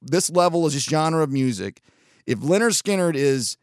this 0.00 0.30
level 0.30 0.66
is 0.66 0.74
this 0.74 0.84
genre 0.84 1.22
of 1.22 1.30
music, 1.30 1.80
if 2.26 2.40
Lynyrd 2.40 2.80
Skynyrd 2.80 3.16
is 3.16 3.56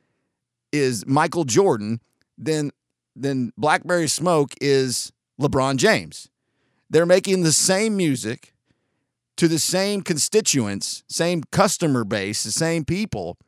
is 0.72 1.06
Michael 1.06 1.44
Jordan, 1.44 2.02
then 2.38 2.72
then 3.16 3.52
Blackberry 3.58 4.08
Smoke 4.08 4.54
is 4.62 5.12
LeBron 5.40 5.78
James. 5.78 6.30
They're 6.90 7.06
making 7.06 7.44
the 7.44 7.54
same 7.54 7.96
music 7.96 8.54
to 9.42 9.48
the 9.48 9.58
same 9.58 10.04
constituents, 10.04 11.04
same 11.08 11.42
customer 11.52 12.04
base, 12.04 12.44
the 12.44 12.52
same 12.52 12.86
people, 12.86 13.40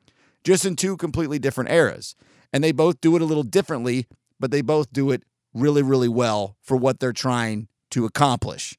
just 0.44 0.66
in 0.66 0.76
two 0.76 0.98
completely 0.98 1.38
different 1.38 1.70
eras. 1.70 2.16
And 2.52 2.64
they 2.64 2.72
both 2.72 3.00
do 3.00 3.16
it 3.16 3.22
a 3.22 3.26
little 3.26 3.44
differently, 3.44 4.08
but 4.40 4.50
they 4.50 4.62
both 4.62 4.92
do 4.92 5.12
it 5.12 5.22
really, 5.54 5.84
really 5.84 6.08
well 6.10 6.58
for 6.64 6.76
what 6.76 7.00
they're 7.00 7.14
trying 7.14 7.68
to 7.92 8.06
accomplish. 8.06 8.76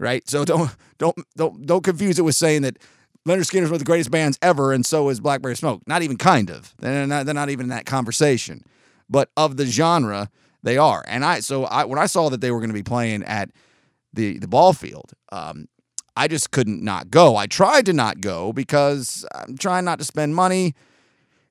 Right? 0.00 0.28
So 0.28 0.44
don't 0.44 0.74
don't 0.98 1.16
don't 1.36 1.64
don't 1.64 1.84
confuse 1.84 2.18
it 2.18 2.22
with 2.22 2.34
saying 2.34 2.62
that 2.62 2.76
Lynyrd 3.24 3.48
Skynyrd's 3.48 3.70
one 3.70 3.74
of 3.74 3.78
the 3.78 3.84
greatest 3.84 4.10
bands 4.10 4.36
ever, 4.42 4.72
and 4.72 4.84
so 4.84 5.10
is 5.10 5.20
Blackberry 5.20 5.54
Smoke. 5.54 5.82
Not 5.86 6.02
even 6.02 6.16
kind 6.16 6.50
of. 6.50 6.74
They're 6.80 7.06
not, 7.06 7.24
they're 7.24 7.36
not 7.36 7.50
even 7.50 7.66
in 7.66 7.70
that 7.70 7.86
conversation. 7.86 8.64
But 9.08 9.30
of 9.36 9.58
the 9.58 9.66
genre, 9.66 10.28
they 10.64 10.76
are. 10.76 11.04
And 11.06 11.24
I 11.24 11.38
so 11.38 11.66
I 11.66 11.84
when 11.84 12.00
I 12.00 12.06
saw 12.06 12.28
that 12.30 12.40
they 12.40 12.50
were 12.50 12.58
going 12.58 12.70
to 12.70 12.74
be 12.74 12.82
playing 12.82 13.22
at 13.22 13.50
the 14.12 14.40
the 14.40 14.48
ball 14.48 14.72
field, 14.72 15.12
um, 15.30 15.68
I 16.18 16.26
just 16.26 16.50
couldn't 16.50 16.82
not 16.82 17.10
go. 17.10 17.36
I 17.36 17.46
tried 17.46 17.86
to 17.86 17.92
not 17.92 18.20
go 18.20 18.52
because 18.52 19.24
I'm 19.32 19.56
trying 19.56 19.84
not 19.84 20.00
to 20.00 20.04
spend 20.04 20.34
money 20.34 20.74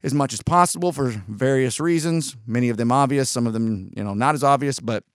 as 0.04 0.14
much 0.14 0.34
as 0.34 0.42
possible 0.42 0.92
for 0.92 1.08
various 1.30 1.80
reasons. 1.80 2.36
Many 2.46 2.68
of 2.68 2.76
them 2.76 2.92
obvious, 2.92 3.30
some 3.30 3.48
of 3.48 3.54
them 3.54 3.94
you 3.96 4.04
know 4.04 4.14
not 4.14 4.36
as 4.36 4.44
obvious, 4.44 4.82
but 4.82 5.06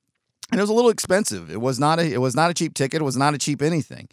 and 0.50 0.58
it 0.58 0.62
was 0.62 0.70
a 0.70 0.72
little 0.72 0.90
expensive. 0.90 1.50
It 1.50 1.60
was 1.60 1.78
not 1.78 1.98
a 1.98 2.10
it 2.10 2.20
was 2.22 2.34
not 2.34 2.50
a 2.50 2.54
cheap 2.54 2.72
ticket. 2.72 3.02
It 3.02 3.04
was 3.04 3.18
not 3.18 3.34
a 3.34 3.38
cheap 3.38 3.60
anything. 3.60 4.08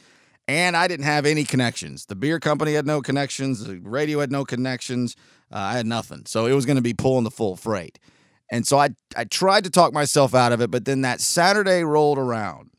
And 0.49 0.75
I 0.75 0.89
didn't 0.89 1.05
have 1.05 1.25
any 1.25 1.45
connections. 1.45 2.07
The 2.07 2.15
beer 2.15 2.41
company 2.41 2.73
had 2.73 2.85
no 2.85 3.01
connections. 3.01 3.63
The 3.63 3.77
radio 3.77 4.19
had 4.19 4.33
no 4.33 4.43
connections. 4.43 5.15
Uh, 5.49 5.57
I 5.57 5.73
had 5.73 5.85
nothing. 5.85 6.23
So 6.25 6.47
it 6.47 6.53
was 6.53 6.65
going 6.65 6.75
to 6.75 6.81
be 6.81 6.93
pulling 6.93 7.23
the 7.23 7.31
full 7.31 7.55
freight. 7.55 7.97
And 8.51 8.67
so 8.67 8.77
I 8.77 8.89
I 9.15 9.23
tried 9.23 9.63
to 9.63 9.69
talk 9.69 9.93
myself 9.93 10.35
out 10.35 10.51
of 10.51 10.59
it, 10.59 10.69
but 10.69 10.83
then 10.83 11.01
that 11.03 11.21
Saturday 11.21 11.85
rolled 11.85 12.17
around, 12.17 12.71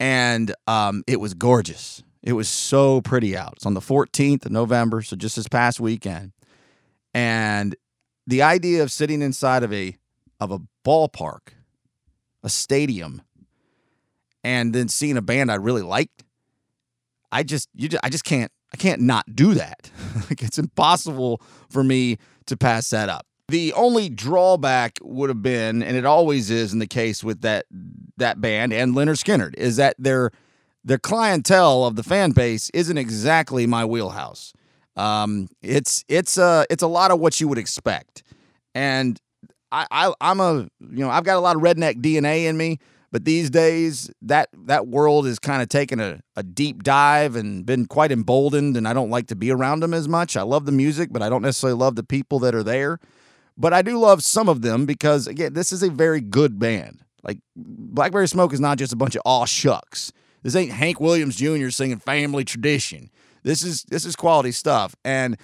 and 0.00 0.54
um, 0.66 1.04
it 1.06 1.20
was 1.20 1.34
gorgeous. 1.34 2.02
It 2.22 2.32
was 2.32 2.48
so 2.48 3.02
pretty 3.02 3.36
out. 3.36 3.54
It's 3.56 3.66
on 3.66 3.74
the 3.74 3.80
14th 3.80 4.46
of 4.46 4.52
November, 4.52 5.02
so 5.02 5.14
just 5.14 5.36
this 5.36 5.46
past 5.46 5.78
weekend. 5.78 6.32
And 7.14 7.76
the 8.26 8.42
idea 8.42 8.82
of 8.82 8.90
sitting 8.90 9.22
inside 9.22 9.62
of 9.62 9.72
a 9.72 9.96
of 10.40 10.50
a 10.50 10.60
ballpark, 10.86 11.52
a 12.42 12.48
stadium, 12.48 13.22
and 14.42 14.74
then 14.74 14.88
seeing 14.88 15.18
a 15.18 15.22
band 15.22 15.52
I 15.52 15.56
really 15.56 15.82
liked, 15.82 16.24
I 17.30 17.42
just 17.42 17.68
you 17.74 17.88
just, 17.88 18.04
I 18.04 18.08
just 18.08 18.24
can't 18.24 18.50
I 18.72 18.76
can't 18.76 19.02
not 19.02 19.34
do 19.34 19.54
that. 19.54 19.90
like 20.30 20.42
it's 20.42 20.58
impossible 20.58 21.42
for 21.68 21.84
me 21.84 22.16
to 22.46 22.56
pass 22.56 22.88
that 22.90 23.08
up. 23.08 23.26
The 23.50 23.72
only 23.72 24.08
drawback 24.08 24.98
would 25.02 25.28
have 25.28 25.42
been, 25.42 25.82
and 25.82 25.96
it 25.96 26.06
always 26.06 26.50
is 26.50 26.72
in 26.72 26.78
the 26.78 26.86
case 26.86 27.24
with 27.24 27.40
that 27.40 27.66
that 28.16 28.40
band 28.40 28.72
and 28.72 28.94
Lynyrd 28.94 29.20
Skynyrd, 29.20 29.56
is 29.56 29.74
that 29.74 29.96
their 29.98 30.30
their 30.84 30.98
clientele 30.98 31.84
of 31.84 31.96
the 31.96 32.04
fan 32.04 32.30
base 32.30 32.70
isn't 32.72 32.96
exactly 32.96 33.66
my 33.66 33.84
wheelhouse. 33.84 34.52
Um, 34.94 35.48
it's 35.62 36.04
it's 36.06 36.38
a 36.38 36.64
it's 36.70 36.84
a 36.84 36.86
lot 36.86 37.10
of 37.10 37.18
what 37.18 37.40
you 37.40 37.48
would 37.48 37.58
expect, 37.58 38.22
and 38.72 39.20
I, 39.72 39.84
I 39.90 40.12
I'm 40.20 40.38
a 40.38 40.68
you 40.78 41.04
know 41.04 41.10
I've 41.10 41.24
got 41.24 41.36
a 41.36 41.40
lot 41.40 41.56
of 41.56 41.62
redneck 41.62 42.00
DNA 42.00 42.44
in 42.44 42.56
me, 42.56 42.78
but 43.10 43.24
these 43.24 43.50
days 43.50 44.12
that 44.22 44.48
that 44.66 44.86
world 44.86 45.26
is 45.26 45.40
kind 45.40 45.60
of 45.60 45.68
taken 45.68 45.98
a, 45.98 46.20
a 46.36 46.44
deep 46.44 46.84
dive 46.84 47.34
and 47.34 47.66
been 47.66 47.86
quite 47.86 48.12
emboldened, 48.12 48.76
and 48.76 48.86
I 48.86 48.92
don't 48.92 49.10
like 49.10 49.26
to 49.26 49.34
be 49.34 49.50
around 49.50 49.80
them 49.80 49.92
as 49.92 50.06
much. 50.06 50.36
I 50.36 50.42
love 50.42 50.66
the 50.66 50.72
music, 50.72 51.08
but 51.10 51.20
I 51.20 51.28
don't 51.28 51.42
necessarily 51.42 51.76
love 51.76 51.96
the 51.96 52.04
people 52.04 52.38
that 52.38 52.54
are 52.54 52.62
there. 52.62 53.00
But 53.56 53.72
I 53.72 53.82
do 53.82 53.98
love 53.98 54.22
some 54.22 54.48
of 54.48 54.62
them 54.62 54.86
because 54.86 55.26
again, 55.26 55.52
this 55.52 55.72
is 55.72 55.82
a 55.82 55.90
very 55.90 56.20
good 56.20 56.58
band. 56.58 57.02
Like 57.22 57.38
Blackberry 57.56 58.28
Smoke 58.28 58.52
is 58.52 58.60
not 58.60 58.78
just 58.78 58.92
a 58.92 58.96
bunch 58.96 59.14
of 59.14 59.22
aw 59.24 59.44
shucks. 59.44 60.12
This 60.42 60.56
ain't 60.56 60.72
Hank 60.72 61.00
Williams 61.00 61.36
Jr. 61.36 61.68
singing 61.68 61.98
family 61.98 62.44
tradition. 62.44 63.10
This 63.42 63.62
is 63.62 63.84
this 63.84 64.04
is 64.04 64.16
quality 64.16 64.52
stuff, 64.52 64.94
and 65.04 65.36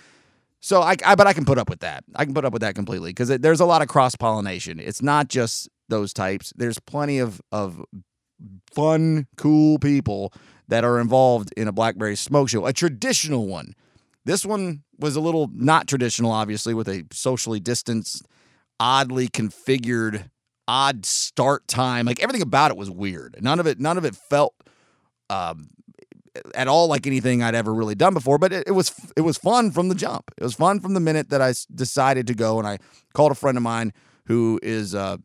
so 0.60 0.82
I, 0.82 0.96
I 1.04 1.14
but 1.14 1.26
I 1.26 1.32
can 1.32 1.44
put 1.44 1.58
up 1.58 1.68
with 1.68 1.80
that. 1.80 2.04
I 2.14 2.24
can 2.24 2.34
put 2.34 2.44
up 2.44 2.52
with 2.52 2.62
that 2.62 2.74
completely 2.74 3.10
because 3.10 3.28
there's 3.28 3.60
a 3.60 3.66
lot 3.66 3.82
of 3.82 3.88
cross 3.88 4.16
pollination. 4.16 4.80
It's 4.80 5.02
not 5.02 5.28
just 5.28 5.68
those 5.88 6.12
types. 6.12 6.52
There's 6.56 6.78
plenty 6.78 7.18
of 7.18 7.40
of 7.52 7.82
fun, 8.72 9.26
cool 9.36 9.78
people 9.78 10.32
that 10.68 10.84
are 10.84 11.00
involved 11.00 11.52
in 11.56 11.68
a 11.68 11.72
Blackberry 11.72 12.16
Smoke 12.16 12.48
show, 12.48 12.66
a 12.66 12.72
traditional 12.72 13.46
one. 13.46 13.74
This 14.26 14.44
one 14.44 14.82
was 14.98 15.14
a 15.14 15.20
little 15.20 15.48
not 15.54 15.86
traditional, 15.86 16.32
obviously, 16.32 16.74
with 16.74 16.88
a 16.88 17.04
socially 17.12 17.60
distanced, 17.60 18.26
oddly 18.80 19.28
configured, 19.28 20.30
odd 20.66 21.06
start 21.06 21.68
time. 21.68 22.06
Like 22.06 22.20
everything 22.20 22.42
about 22.42 22.72
it 22.72 22.76
was 22.76 22.90
weird. 22.90 23.36
None 23.40 23.60
of 23.60 23.68
it, 23.68 23.78
none 23.78 23.96
of 23.96 24.04
it 24.04 24.16
felt 24.16 24.54
um, 25.30 25.68
at 26.56 26.66
all 26.66 26.88
like 26.88 27.06
anything 27.06 27.40
I'd 27.40 27.54
ever 27.54 27.72
really 27.72 27.94
done 27.94 28.14
before. 28.14 28.36
But 28.36 28.52
it, 28.52 28.64
it 28.66 28.72
was 28.72 28.92
it 29.16 29.20
was 29.20 29.38
fun 29.38 29.70
from 29.70 29.88
the 29.88 29.94
jump. 29.94 30.32
It 30.36 30.42
was 30.42 30.54
fun 30.54 30.80
from 30.80 30.94
the 30.94 31.00
minute 31.00 31.30
that 31.30 31.40
I 31.40 31.54
decided 31.72 32.26
to 32.26 32.34
go, 32.34 32.58
and 32.58 32.66
I 32.66 32.78
called 33.14 33.30
a 33.30 33.36
friend 33.36 33.56
of 33.56 33.62
mine 33.62 33.92
who 34.26 34.58
is 34.60 34.92
uh, 34.92 35.18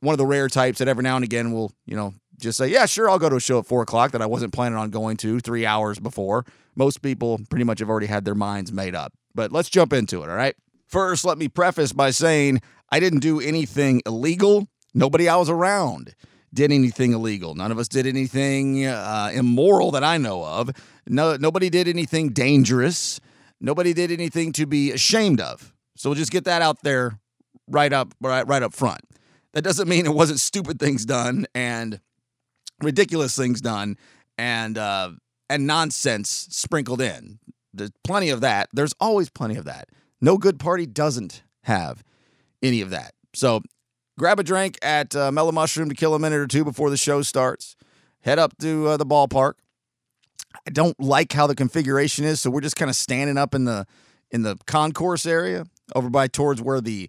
one 0.00 0.12
of 0.12 0.18
the 0.18 0.26
rare 0.26 0.48
types 0.48 0.78
that 0.80 0.88
every 0.88 1.04
now 1.04 1.16
and 1.16 1.24
again 1.24 1.52
will, 1.52 1.72
you 1.86 1.96
know, 1.96 2.12
just 2.38 2.58
say, 2.58 2.68
yeah, 2.68 2.86
sure, 2.86 3.08
I'll 3.08 3.18
go 3.18 3.28
to 3.28 3.36
a 3.36 3.40
show 3.40 3.58
at 3.58 3.66
four 3.66 3.82
o'clock 3.82 4.12
that 4.12 4.22
I 4.22 4.26
wasn't 4.26 4.52
planning 4.52 4.78
on 4.78 4.90
going 4.90 5.16
to 5.18 5.40
three 5.40 5.66
hours 5.66 5.98
before. 5.98 6.44
Most 6.74 7.02
people 7.02 7.40
pretty 7.50 7.64
much 7.64 7.78
have 7.80 7.88
already 7.88 8.06
had 8.06 8.24
their 8.24 8.34
minds 8.34 8.72
made 8.72 8.94
up. 8.94 9.12
But 9.34 9.52
let's 9.52 9.68
jump 9.68 9.92
into 9.92 10.22
it, 10.22 10.30
all 10.30 10.36
right? 10.36 10.54
First, 10.86 11.24
let 11.24 11.38
me 11.38 11.48
preface 11.48 11.92
by 11.92 12.10
saying 12.10 12.60
I 12.90 13.00
didn't 13.00 13.20
do 13.20 13.40
anything 13.40 14.02
illegal. 14.06 14.68
Nobody 14.94 15.28
I 15.28 15.36
was 15.36 15.50
around 15.50 16.14
did 16.54 16.72
anything 16.72 17.12
illegal. 17.12 17.54
None 17.54 17.70
of 17.70 17.78
us 17.78 17.88
did 17.88 18.06
anything 18.06 18.86
uh, 18.86 19.30
immoral 19.34 19.90
that 19.92 20.04
I 20.04 20.16
know 20.16 20.44
of. 20.44 20.70
No, 21.06 21.36
nobody 21.36 21.70
did 21.70 21.88
anything 21.88 22.30
dangerous. 22.30 23.20
Nobody 23.60 23.92
did 23.92 24.10
anything 24.10 24.52
to 24.52 24.66
be 24.66 24.92
ashamed 24.92 25.40
of. 25.40 25.72
So 25.96 26.10
we'll 26.10 26.18
just 26.18 26.32
get 26.32 26.44
that 26.44 26.62
out 26.62 26.82
there 26.82 27.18
right 27.68 27.92
up 27.92 28.14
right, 28.20 28.46
right 28.46 28.62
up 28.62 28.74
front. 28.74 29.00
That 29.52 29.62
doesn't 29.62 29.88
mean 29.88 30.06
it 30.06 30.14
wasn't 30.14 30.40
stupid 30.40 30.78
things 30.78 31.04
done 31.04 31.46
and 31.54 32.00
ridiculous 32.82 33.36
things 33.36 33.60
done 33.60 33.96
and 34.38 34.78
uh, 34.78 35.10
and 35.48 35.66
nonsense 35.66 36.48
sprinkled 36.50 37.00
in. 37.00 37.38
There's 37.72 37.92
plenty 38.04 38.30
of 38.30 38.40
that. 38.40 38.68
There's 38.72 38.94
always 39.00 39.28
plenty 39.28 39.56
of 39.56 39.64
that. 39.66 39.88
No 40.20 40.38
good 40.38 40.58
party 40.58 40.86
doesn't 40.86 41.42
have 41.64 42.02
any 42.62 42.80
of 42.80 42.90
that. 42.90 43.12
So 43.34 43.62
grab 44.18 44.40
a 44.40 44.42
drink 44.42 44.78
at 44.82 45.14
uh, 45.14 45.30
Mellow 45.30 45.52
Mushroom 45.52 45.88
to 45.88 45.94
kill 45.94 46.14
a 46.14 46.18
minute 46.18 46.38
or 46.38 46.46
two 46.46 46.64
before 46.64 46.90
the 46.90 46.96
show 46.96 47.22
starts. 47.22 47.76
Head 48.20 48.38
up 48.38 48.56
to 48.58 48.88
uh, 48.88 48.96
the 48.96 49.06
ballpark. 49.06 49.54
I 50.66 50.70
don't 50.70 50.98
like 50.98 51.32
how 51.32 51.46
the 51.46 51.54
configuration 51.54 52.24
is, 52.24 52.40
so 52.40 52.50
we're 52.50 52.62
just 52.62 52.76
kind 52.76 52.88
of 52.88 52.96
standing 52.96 53.36
up 53.36 53.54
in 53.54 53.64
the 53.64 53.86
in 54.30 54.42
the 54.42 54.56
concourse 54.66 55.26
area 55.26 55.64
over 55.94 56.10
by 56.10 56.26
towards 56.26 56.60
where 56.60 56.80
the 56.80 57.08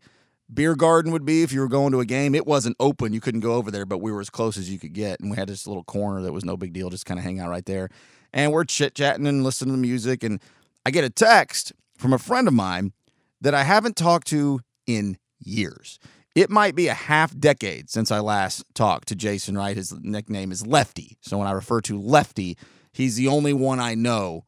beer 0.53 0.75
garden 0.75 1.11
would 1.11 1.25
be 1.25 1.43
if 1.43 1.51
you 1.51 1.59
were 1.59 1.67
going 1.67 1.91
to 1.91 1.99
a 1.99 2.05
game. 2.05 2.35
It 2.35 2.47
wasn't 2.47 2.77
open; 2.79 3.13
you 3.13 3.21
couldn't 3.21 3.41
go 3.41 3.53
over 3.53 3.71
there, 3.71 3.85
but 3.85 3.99
we 3.99 4.11
were 4.11 4.21
as 4.21 4.29
close 4.29 4.57
as 4.57 4.69
you 4.69 4.79
could 4.79 4.93
get, 4.93 5.19
and 5.19 5.29
we 5.29 5.37
had 5.37 5.49
this 5.49 5.67
little 5.67 5.83
corner 5.83 6.21
that 6.21 6.33
was 6.33 6.45
no 6.45 6.57
big 6.57 6.73
deal, 6.73 6.89
just 6.89 7.05
kind 7.05 7.19
of 7.19 7.23
hang 7.23 7.39
out 7.39 7.49
right 7.49 7.65
there. 7.65 7.89
And 8.33 8.51
we're 8.51 8.65
chit 8.65 8.95
chatting 8.95 9.27
and 9.27 9.43
listening 9.43 9.73
to 9.73 9.77
the 9.77 9.87
music, 9.87 10.23
and 10.23 10.41
I 10.85 10.91
get 10.91 11.03
a 11.03 11.09
text 11.09 11.73
from 11.97 12.13
a 12.13 12.19
friend 12.19 12.47
of 12.47 12.53
mine 12.53 12.93
that 13.41 13.53
I 13.53 13.63
haven't 13.63 13.95
talked 13.95 14.27
to 14.27 14.61
in 14.85 15.17
years. 15.39 15.99
It 16.35 16.49
might 16.49 16.75
be 16.75 16.87
a 16.87 16.93
half 16.93 17.37
decade 17.37 17.89
since 17.89 18.11
I 18.11 18.19
last 18.19 18.63
talked 18.75 19.07
to 19.07 19.15
Jason 19.15 19.57
Wright. 19.57 19.75
His 19.75 19.91
nickname 20.01 20.51
is 20.51 20.67
Lefty. 20.67 21.17
So 21.21 21.39
when 21.39 21.47
I 21.47 21.51
refer 21.51 21.81
to 21.81 21.99
Lefty, 21.99 22.57
he's 22.93 23.15
the 23.15 23.27
only 23.27 23.53
one 23.53 23.79
I 23.79 23.95
know 23.95 24.43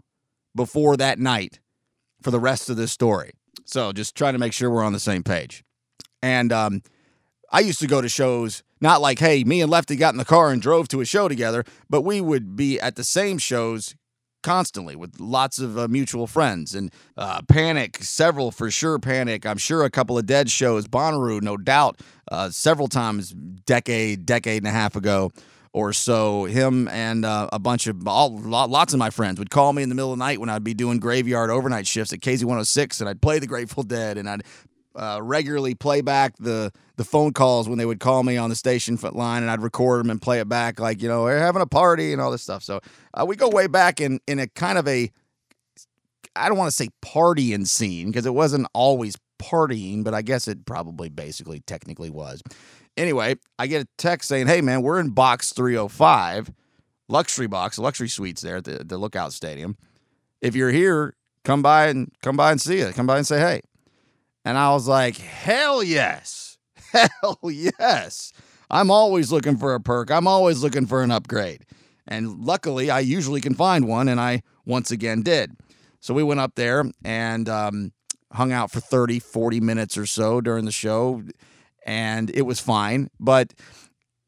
before 0.55 0.97
that 0.97 1.17
night 1.17 1.59
for 2.21 2.29
the 2.29 2.39
rest 2.39 2.69
of 2.69 2.77
this 2.77 2.91
story. 2.91 3.31
So 3.65 3.91
just 3.91 4.15
trying 4.15 4.33
to 4.33 4.39
make 4.39 4.53
sure 4.53 4.69
we're 4.69 4.83
on 4.83 4.93
the 4.93 4.99
same 4.99 5.23
page. 5.23 5.63
And 6.21 6.51
um, 6.51 6.81
I 7.51 7.61
used 7.61 7.79
to 7.79 7.87
go 7.87 8.01
to 8.01 8.09
shows, 8.09 8.63
not 8.81 9.01
like, 9.01 9.19
hey, 9.19 9.43
me 9.43 9.61
and 9.61 9.71
Lefty 9.71 9.95
got 9.95 10.13
in 10.13 10.17
the 10.17 10.25
car 10.25 10.51
and 10.51 10.61
drove 10.61 10.87
to 10.89 11.01
a 11.01 11.05
show 11.05 11.27
together, 11.27 11.63
but 11.89 12.01
we 12.01 12.21
would 12.21 12.55
be 12.55 12.79
at 12.79 12.95
the 12.95 13.03
same 13.03 13.37
shows 13.37 13.95
constantly 14.41 14.95
with 14.95 15.19
lots 15.19 15.59
of 15.59 15.77
uh, 15.77 15.87
mutual 15.87 16.27
friends 16.27 16.73
and 16.73 16.91
uh, 17.17 17.41
Panic, 17.47 17.97
several 18.01 18.51
for 18.51 18.71
sure. 18.71 18.99
Panic, 18.99 19.45
I'm 19.45 19.57
sure 19.57 19.83
a 19.83 19.89
couple 19.89 20.17
of 20.17 20.25
Dead 20.25 20.49
shows, 20.49 20.87
Bonnaroo, 20.87 21.41
no 21.41 21.57
doubt, 21.57 21.99
uh, 22.31 22.49
several 22.49 22.87
times, 22.87 23.31
decade, 23.31 24.25
decade 24.25 24.63
and 24.63 24.67
a 24.67 24.71
half 24.71 24.95
ago 24.95 25.31
or 25.73 25.93
so. 25.93 26.45
Him 26.45 26.87
and 26.87 27.25
uh, 27.25 27.49
a 27.51 27.59
bunch 27.59 27.87
of 27.87 28.07
all, 28.07 28.37
lots 28.39 28.93
of 28.93 28.99
my 28.99 29.09
friends 29.09 29.39
would 29.39 29.49
call 29.49 29.73
me 29.73 29.83
in 29.83 29.89
the 29.89 29.95
middle 29.95 30.13
of 30.13 30.19
the 30.19 30.23
night 30.23 30.39
when 30.39 30.49
I'd 30.49 30.63
be 30.63 30.73
doing 30.73 30.99
graveyard 30.99 31.49
overnight 31.49 31.87
shifts 31.87 32.13
at 32.13 32.19
KZ106, 32.19 33.01
and 33.01 33.09
I'd 33.09 33.21
play 33.21 33.39
the 33.39 33.47
Grateful 33.47 33.83
Dead, 33.83 34.17
and 34.17 34.29
I'd 34.29 34.43
uh, 34.99 35.21
regularly 35.23 35.73
play 35.75 36.01
back 36.01 36.35
the 36.37 36.71
the 36.97 37.05
phone 37.05 37.31
calls 37.31 37.69
when 37.69 37.77
they 37.77 37.85
would 37.85 38.01
call 38.01 38.21
me 38.23 38.35
on 38.35 38.49
the 38.49 38.55
station 38.55 38.99
line, 39.13 39.41
and 39.41 39.49
I'd 39.49 39.61
record 39.61 40.01
them 40.01 40.09
and 40.09 40.21
play 40.21 40.41
it 40.41 40.49
back 40.49 40.79
like 40.79 41.01
you 41.01 41.07
know 41.07 41.23
we're 41.23 41.39
having 41.39 41.61
a 41.61 41.67
party 41.67 42.11
and 42.11 42.21
all 42.21 42.31
this 42.31 42.43
stuff. 42.43 42.63
So 42.63 42.81
uh, 43.13 43.25
we 43.25 43.37
go 43.37 43.47
way 43.47 43.67
back 43.67 44.01
in 44.01 44.19
in 44.27 44.39
a 44.39 44.47
kind 44.47 44.77
of 44.77 44.87
a 44.87 45.09
I 46.35 46.49
don't 46.49 46.57
want 46.57 46.67
to 46.67 46.75
say 46.75 46.89
partying 47.01 47.65
scene 47.65 48.07
because 48.07 48.25
it 48.25 48.33
wasn't 48.33 48.67
always 48.73 49.15
partying, 49.41 50.03
but 50.03 50.13
I 50.13 50.21
guess 50.21 50.49
it 50.49 50.65
probably 50.65 51.07
basically 51.07 51.61
technically 51.61 52.09
was. 52.09 52.43
Anyway, 52.97 53.35
I 53.57 53.67
get 53.67 53.83
a 53.83 53.87
text 53.97 54.27
saying, 54.27 54.47
"Hey 54.47 54.59
man, 54.59 54.81
we're 54.81 54.99
in 54.99 55.11
box 55.11 55.53
305, 55.53 56.51
luxury 57.07 57.47
box, 57.47 57.79
luxury 57.79 58.09
suites 58.09 58.41
there 58.41 58.57
at 58.57 58.65
the, 58.65 58.83
the 58.83 58.97
Lookout 58.97 59.31
Stadium. 59.31 59.77
If 60.41 60.55
you're 60.55 60.71
here, 60.71 61.15
come 61.45 61.61
by 61.61 61.87
and 61.87 62.11
come 62.21 62.35
by 62.35 62.51
and 62.51 62.59
see 62.59 62.79
it. 62.79 62.95
Come 62.95 63.07
by 63.07 63.15
and 63.15 63.25
say 63.25 63.39
hey." 63.39 63.61
And 64.45 64.57
I 64.57 64.71
was 64.73 64.87
like, 64.87 65.17
"Hell 65.17 65.83
yes, 65.83 66.57
hell 66.91 67.39
yes! 67.43 68.33
I'm 68.69 68.91
always 68.91 69.31
looking 69.31 69.57
for 69.57 69.73
a 69.73 69.79
perk. 69.79 70.11
I'm 70.11 70.27
always 70.27 70.63
looking 70.63 70.85
for 70.85 71.03
an 71.03 71.11
upgrade." 71.11 71.65
And 72.07 72.43
luckily, 72.43 72.89
I 72.89 73.01
usually 73.01 73.41
can 73.41 73.53
find 73.53 73.87
one, 73.87 74.07
and 74.07 74.19
I 74.19 74.41
once 74.65 74.89
again 74.91 75.21
did. 75.21 75.55
So 75.99 76.13
we 76.13 76.23
went 76.23 76.39
up 76.39 76.55
there 76.55 76.85
and 77.03 77.47
um, 77.47 77.91
hung 78.33 78.51
out 78.51 78.71
for 78.71 78.79
30, 78.79 79.19
40 79.19 79.59
minutes 79.59 79.97
or 79.97 80.05
so 80.05 80.41
during 80.41 80.65
the 80.65 80.71
show, 80.71 81.23
and 81.85 82.31
it 82.31 82.43
was 82.43 82.59
fine. 82.59 83.09
But 83.19 83.53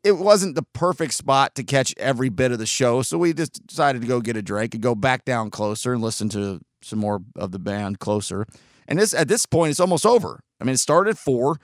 it 0.03 0.13
wasn't 0.13 0.55
the 0.55 0.63
perfect 0.73 1.13
spot 1.13 1.55
to 1.55 1.63
catch 1.63 1.93
every 1.97 2.29
bit 2.29 2.51
of 2.51 2.59
the 2.59 2.65
show. 2.65 3.01
So 3.01 3.17
we 3.17 3.33
just 3.33 3.65
decided 3.65 4.01
to 4.01 4.07
go 4.07 4.19
get 4.19 4.37
a 4.37 4.41
drink 4.41 4.73
and 4.73 4.81
go 4.81 4.95
back 4.95 5.25
down 5.25 5.51
closer 5.51 5.93
and 5.93 6.01
listen 6.01 6.29
to 6.29 6.59
some 6.83 6.99
more 6.99 7.21
of 7.35 7.51
the 7.51 7.59
band 7.59 7.99
closer. 7.99 8.45
And 8.91 8.99
this 8.99 9.13
at 9.13 9.29
this 9.29 9.45
point, 9.45 9.71
it's 9.71 9.79
almost 9.79 10.05
over. 10.05 10.43
I 10.59 10.65
mean, 10.65 10.73
it 10.73 10.79
started 10.79 11.11
at 11.11 11.17
four, 11.17 11.61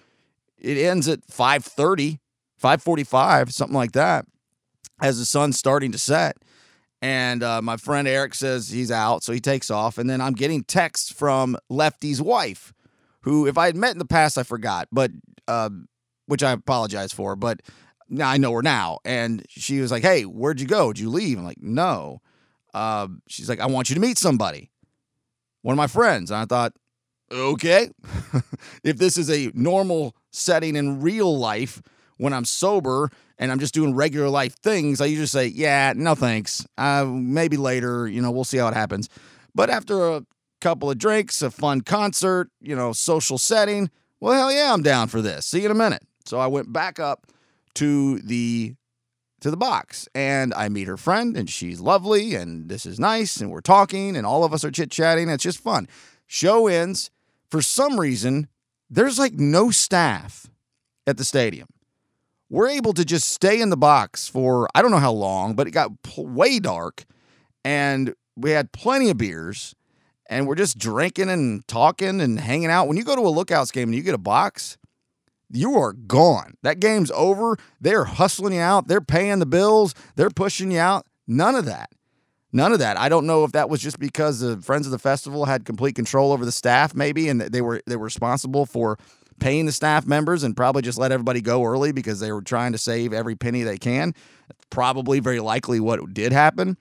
it 0.58 0.78
ends 0.78 1.10
at 1.10 1.28
5:30, 1.28 2.20
5:45, 2.63 3.52
something 3.52 3.76
like 3.76 3.92
that, 3.92 4.26
as 5.02 5.20
the 5.20 5.26
sun's 5.26 5.60
starting 5.60 5.92
to 5.92 5.98
set. 5.98 6.38
And 7.02 7.44
uh, 7.44 7.62
my 7.62 7.76
friend 7.76 8.08
Eric 8.08 8.34
says 8.34 8.70
he's 8.70 8.92
out, 8.92 9.24
so 9.24 9.34
he 9.34 9.42
takes 9.42 9.70
off. 9.70 9.98
And 9.98 10.10
then 10.10 10.22
I'm 10.22 10.36
getting 10.36 10.63
texts 10.63 11.12
from 11.12 11.58
Lefty's 11.70 12.22
wife, 12.22 12.74
who, 13.24 13.46
if 13.46 13.58
I 13.58 13.66
had 13.66 13.76
met 13.76 13.92
in 13.92 14.00
the 14.00 14.06
past, 14.06 14.38
I 14.38 14.44
forgot, 14.44 14.88
but 14.90 15.12
uh, 15.50 15.70
which 16.28 16.44
I 16.44 16.52
apologize 16.52 17.12
for. 17.12 17.36
But 17.36 17.62
now 18.08 18.30
I 18.30 18.38
know 18.38 18.54
her 18.54 18.63
now. 18.63 19.00
And 19.04 19.46
she 19.50 19.82
was 19.82 19.92
like, 19.92 20.04
"Hey, 20.04 20.24
where'd 20.24 20.62
you 20.62 20.68
go? 20.68 20.94
Did 20.94 21.02
you 21.02 21.10
leave?" 21.10 21.38
I'm 21.38 21.44
like, 21.44 21.62
"No." 21.62 22.22
Uh, 22.74 23.10
she's 23.28 23.50
like, 23.50 23.60
"I 23.60 23.66
want 23.66 23.90
you 23.90 23.96
to 23.96 24.02
meet 24.02 24.18
somebody, 24.18 24.72
one 25.62 25.74
of 25.74 25.78
my 25.78 25.88
friends." 25.88 26.32
And 26.32 26.40
I 26.40 26.46
thought, 26.46 26.72
okay, 27.32 27.90
if 28.84 28.98
this 28.98 29.18
is 29.18 29.30
a 29.30 29.52
normal 29.54 30.16
setting 30.32 30.76
in 30.76 31.02
real 31.02 31.38
life 31.38 31.82
when 32.18 32.34
I'm 32.34 32.46
sober 32.46 33.10
and 33.38 33.52
I'm 33.52 33.60
just 33.60 33.74
doing 33.74 33.96
regular 33.96 34.30
life 34.30 34.56
things, 34.56 35.02
I 35.02 35.06
usually 35.06 35.28
say, 35.28 35.48
yeah, 35.48 35.94
no 35.96 36.16
thanks. 36.16 36.66
Uh, 36.78 37.06
maybe 37.06 37.58
later, 37.58 38.08
you 38.08 38.22
know, 38.22 38.32
we'll 38.32 38.44
see 38.44 38.58
how 38.58 38.68
it 38.68 38.74
happens. 38.74 39.10
But 39.54 39.70
after 39.70 40.10
a 40.10 40.26
couple 40.62 40.90
of 40.90 40.98
drinks, 40.98 41.42
a 41.42 41.52
fun 41.52 41.82
concert, 41.82 42.50
you 42.62 42.76
know, 42.76 42.94
social 42.94 43.38
setting, 43.38 43.90
well, 44.20 44.34
hell 44.34 44.52
yeah, 44.52 44.74
I'm 44.74 44.84
down 44.84 45.08
for 45.08 45.22
this. 45.22 45.46
See 45.46 45.60
you 45.60 45.66
in 45.66 45.72
a 45.72 45.76
minute. 45.76 46.04
So 46.26 46.40
I 46.40 46.48
went 46.48 46.74
back 46.74 47.00
up 47.00 47.28
to 47.76 48.20
the 48.20 48.74
to 49.40 49.52
the 49.52 49.58
box 49.58 50.08
and 50.16 50.52
I 50.56 50.68
meet 50.68 50.88
her 50.88 50.98
friend 50.98 51.38
and 51.38 51.48
she's 51.48 51.80
lovely 51.80 52.34
and 52.34 52.70
this 52.70 52.88
is 52.88 53.00
nice 53.00 53.38
and 53.38 53.52
we're 53.52 53.62
talking 53.62 54.18
and 54.18 54.26
all 54.26 54.44
of 54.44 54.52
us 54.52 54.63
are 54.63 54.72
chit-chatting. 54.72 55.30
It's 55.30 55.44
just 55.44 55.60
fun. 55.60 55.88
Show 56.26 56.68
ends. 56.68 57.12
For 57.50 57.62
some 57.62 58.00
reason, 58.00 58.48
there's 58.90 59.20
like 59.20 59.34
no 59.34 59.72
staff 59.72 60.48
at 61.06 61.18
the 61.18 61.24
stadium 61.24 61.68
we're 62.50 62.70
able 62.70 62.94
to 62.94 63.04
just 63.04 63.30
stay 63.30 63.62
in 63.62 63.70
the 63.70 63.78
box 63.78 64.28
for 64.28 64.68
I 64.74 64.82
don't 64.82 64.92
know 64.92 64.98
how 64.98 65.12
long, 65.12 65.56
but 65.56 65.68
it 65.68 65.72
got 65.72 65.92
way 66.18 66.60
dark 66.60 67.06
and 67.64 68.14
we 68.36 68.52
had 68.52 68.72
plenty 68.72 69.10
of 69.10 69.18
beers 69.18 69.76
and 70.30 70.48
we're 70.48 70.56
just 70.56 70.78
drinking 70.78 71.30
and 71.30 71.68
talking 71.68 72.22
and 72.22 72.40
hanging 72.40 72.70
out. 72.70 72.88
When 72.88 72.98
you 72.98 73.04
go 73.04 73.16
to 73.16 73.22
a 73.22 73.30
lookouts 73.30 73.72
game 73.72 73.90
and 73.90 73.96
you 73.96 74.04
get 74.04 74.14
a 74.16 74.20
box, 74.20 74.78
you 75.52 75.76
are 75.76 75.94
gone. 75.94 76.56
That 76.64 76.80
game's 76.80 77.12
over. 77.12 77.58
They're 77.80 78.06
hustling 78.06 78.54
you 78.54 78.62
out. 78.62 78.88
They're 78.88 79.02
paying 79.02 79.40
the 79.40 79.46
bills. 79.46 79.94
They're 80.16 80.30
pushing 80.30 80.72
you 80.72 80.80
out. 80.80 81.06
None 81.28 81.56
of 81.56 81.66
that. 81.66 81.90
None 82.58 82.74
of 82.74 82.80
that. 82.80 82.98
I 82.98 83.08
don't 83.08 83.28
know 83.28 83.43
if 83.43 83.52
that 83.52 83.70
was 83.70 83.80
just 83.80 84.00
because 84.00 84.39
the 84.39 84.58
Friends 84.58 84.88
of 84.88 84.91
the 84.91 84.98
Festival 84.98 85.46
had 85.46 85.63
complete 85.63 85.93
control 85.93 86.32
over 86.32 86.43
the 86.43 86.52
staff, 86.52 86.96
maybe, 86.96 87.30
and 87.30 87.39
they 87.39 87.62
were 87.62 87.84
they 87.86 87.96
were 87.96 88.06
responsible 88.06 88.65
for 88.65 88.98
paying 89.39 89.67
the 89.67 89.72
staff 89.72 90.08
members 90.08 90.41
and 90.41 90.58
probably 90.58 90.82
just 90.82 90.98
let 90.98 91.12
everybody 91.12 91.39
go 91.39 91.63
early 91.63 91.91
because 91.91 92.20
they 92.20 92.32
were 92.32 92.41
trying 92.41 92.72
to 92.72 92.80
save 92.80 93.13
every 93.13 93.36
penny 93.36 93.62
they 93.62 93.78
can. 93.78 94.15
Probably 94.72 95.20
very 95.20 95.39
likely 95.39 95.80
what 95.80 96.15
did 96.15 96.32
happen. 96.32 96.78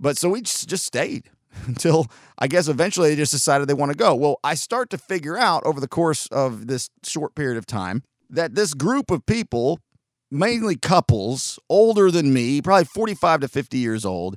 But 0.00 0.18
so 0.18 0.30
we 0.30 0.40
just, 0.42 0.84
stayed 0.84 1.30
until 1.68 2.08
I 2.36 2.48
guess 2.48 2.66
eventually 2.66 3.10
they 3.10 3.16
just 3.16 3.30
decided 3.30 3.68
they 3.68 3.74
want 3.74 3.92
to 3.92 3.96
go. 3.96 4.16
Well, 4.16 4.40
I 4.42 4.54
start 4.54 4.90
to 4.90 4.98
figure 4.98 5.38
out 5.38 5.64
over 5.64 5.78
the 5.78 5.86
course 5.86 6.26
of 6.32 6.66
this 6.66 6.90
short 7.04 7.36
period 7.36 7.56
of 7.56 7.66
time 7.66 8.02
that 8.30 8.56
this 8.56 8.74
group 8.74 9.12
of 9.12 9.24
people, 9.26 9.78
mainly 10.28 10.74
couples, 10.74 11.60
older 11.68 12.10
than 12.10 12.34
me, 12.34 12.60
probably 12.60 12.86
45 12.86 13.42
to 13.42 13.48
50 13.48 13.78
years 13.78 14.04
old, 14.04 14.34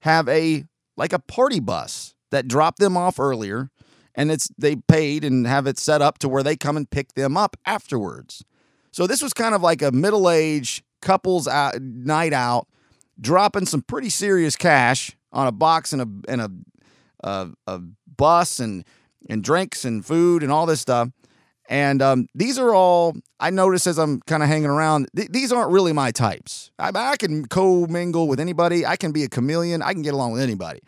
have 0.00 0.28
a 0.28 0.64
like 0.96 1.12
a 1.12 1.18
party 1.18 1.60
bus 1.60 2.14
that 2.30 2.48
dropped 2.48 2.78
them 2.78 2.96
off 2.96 3.18
earlier 3.18 3.70
and 4.14 4.30
it's 4.30 4.50
they 4.58 4.76
paid 4.76 5.24
and 5.24 5.46
have 5.46 5.66
it 5.66 5.78
set 5.78 6.02
up 6.02 6.18
to 6.18 6.28
where 6.28 6.42
they 6.42 6.56
come 6.56 6.76
and 6.76 6.90
pick 6.90 7.14
them 7.14 7.36
up 7.36 7.56
afterwards. 7.64 8.44
So 8.92 9.06
this 9.06 9.22
was 9.22 9.32
kind 9.32 9.54
of 9.54 9.62
like 9.62 9.82
a 9.82 9.92
middle-aged 9.92 10.82
couples 11.00 11.46
out, 11.46 11.80
night 11.80 12.32
out, 12.32 12.66
dropping 13.20 13.66
some 13.66 13.82
pretty 13.82 14.10
serious 14.10 14.56
cash 14.56 15.16
on 15.32 15.46
a 15.46 15.52
box 15.52 15.92
and 15.92 16.02
a 16.02 16.30
and 16.30 16.40
a 16.40 16.50
a, 17.22 17.48
a 17.66 17.80
bus 18.16 18.60
and 18.60 18.84
and 19.28 19.44
drinks 19.44 19.84
and 19.84 20.04
food 20.04 20.42
and 20.42 20.50
all 20.50 20.66
this 20.66 20.80
stuff. 20.80 21.08
And 21.70 22.02
um, 22.02 22.26
these 22.34 22.58
are 22.58 22.74
all 22.74 23.14
I 23.38 23.50
notice 23.50 23.86
as 23.86 23.96
I'm 23.96 24.20
kind 24.22 24.42
of 24.42 24.48
hanging 24.48 24.66
around. 24.66 25.08
Th- 25.14 25.28
these 25.28 25.52
aren't 25.52 25.70
really 25.70 25.92
my 25.92 26.10
types. 26.10 26.72
I, 26.80 26.90
I 26.92 27.16
can 27.16 27.46
co-mingle 27.46 28.26
with 28.26 28.40
anybody. 28.40 28.84
I 28.84 28.96
can 28.96 29.12
be 29.12 29.22
a 29.22 29.28
chameleon. 29.28 29.80
I 29.80 29.92
can 29.92 30.02
get 30.02 30.12
along 30.12 30.32
with 30.32 30.42
anybody. 30.42 30.80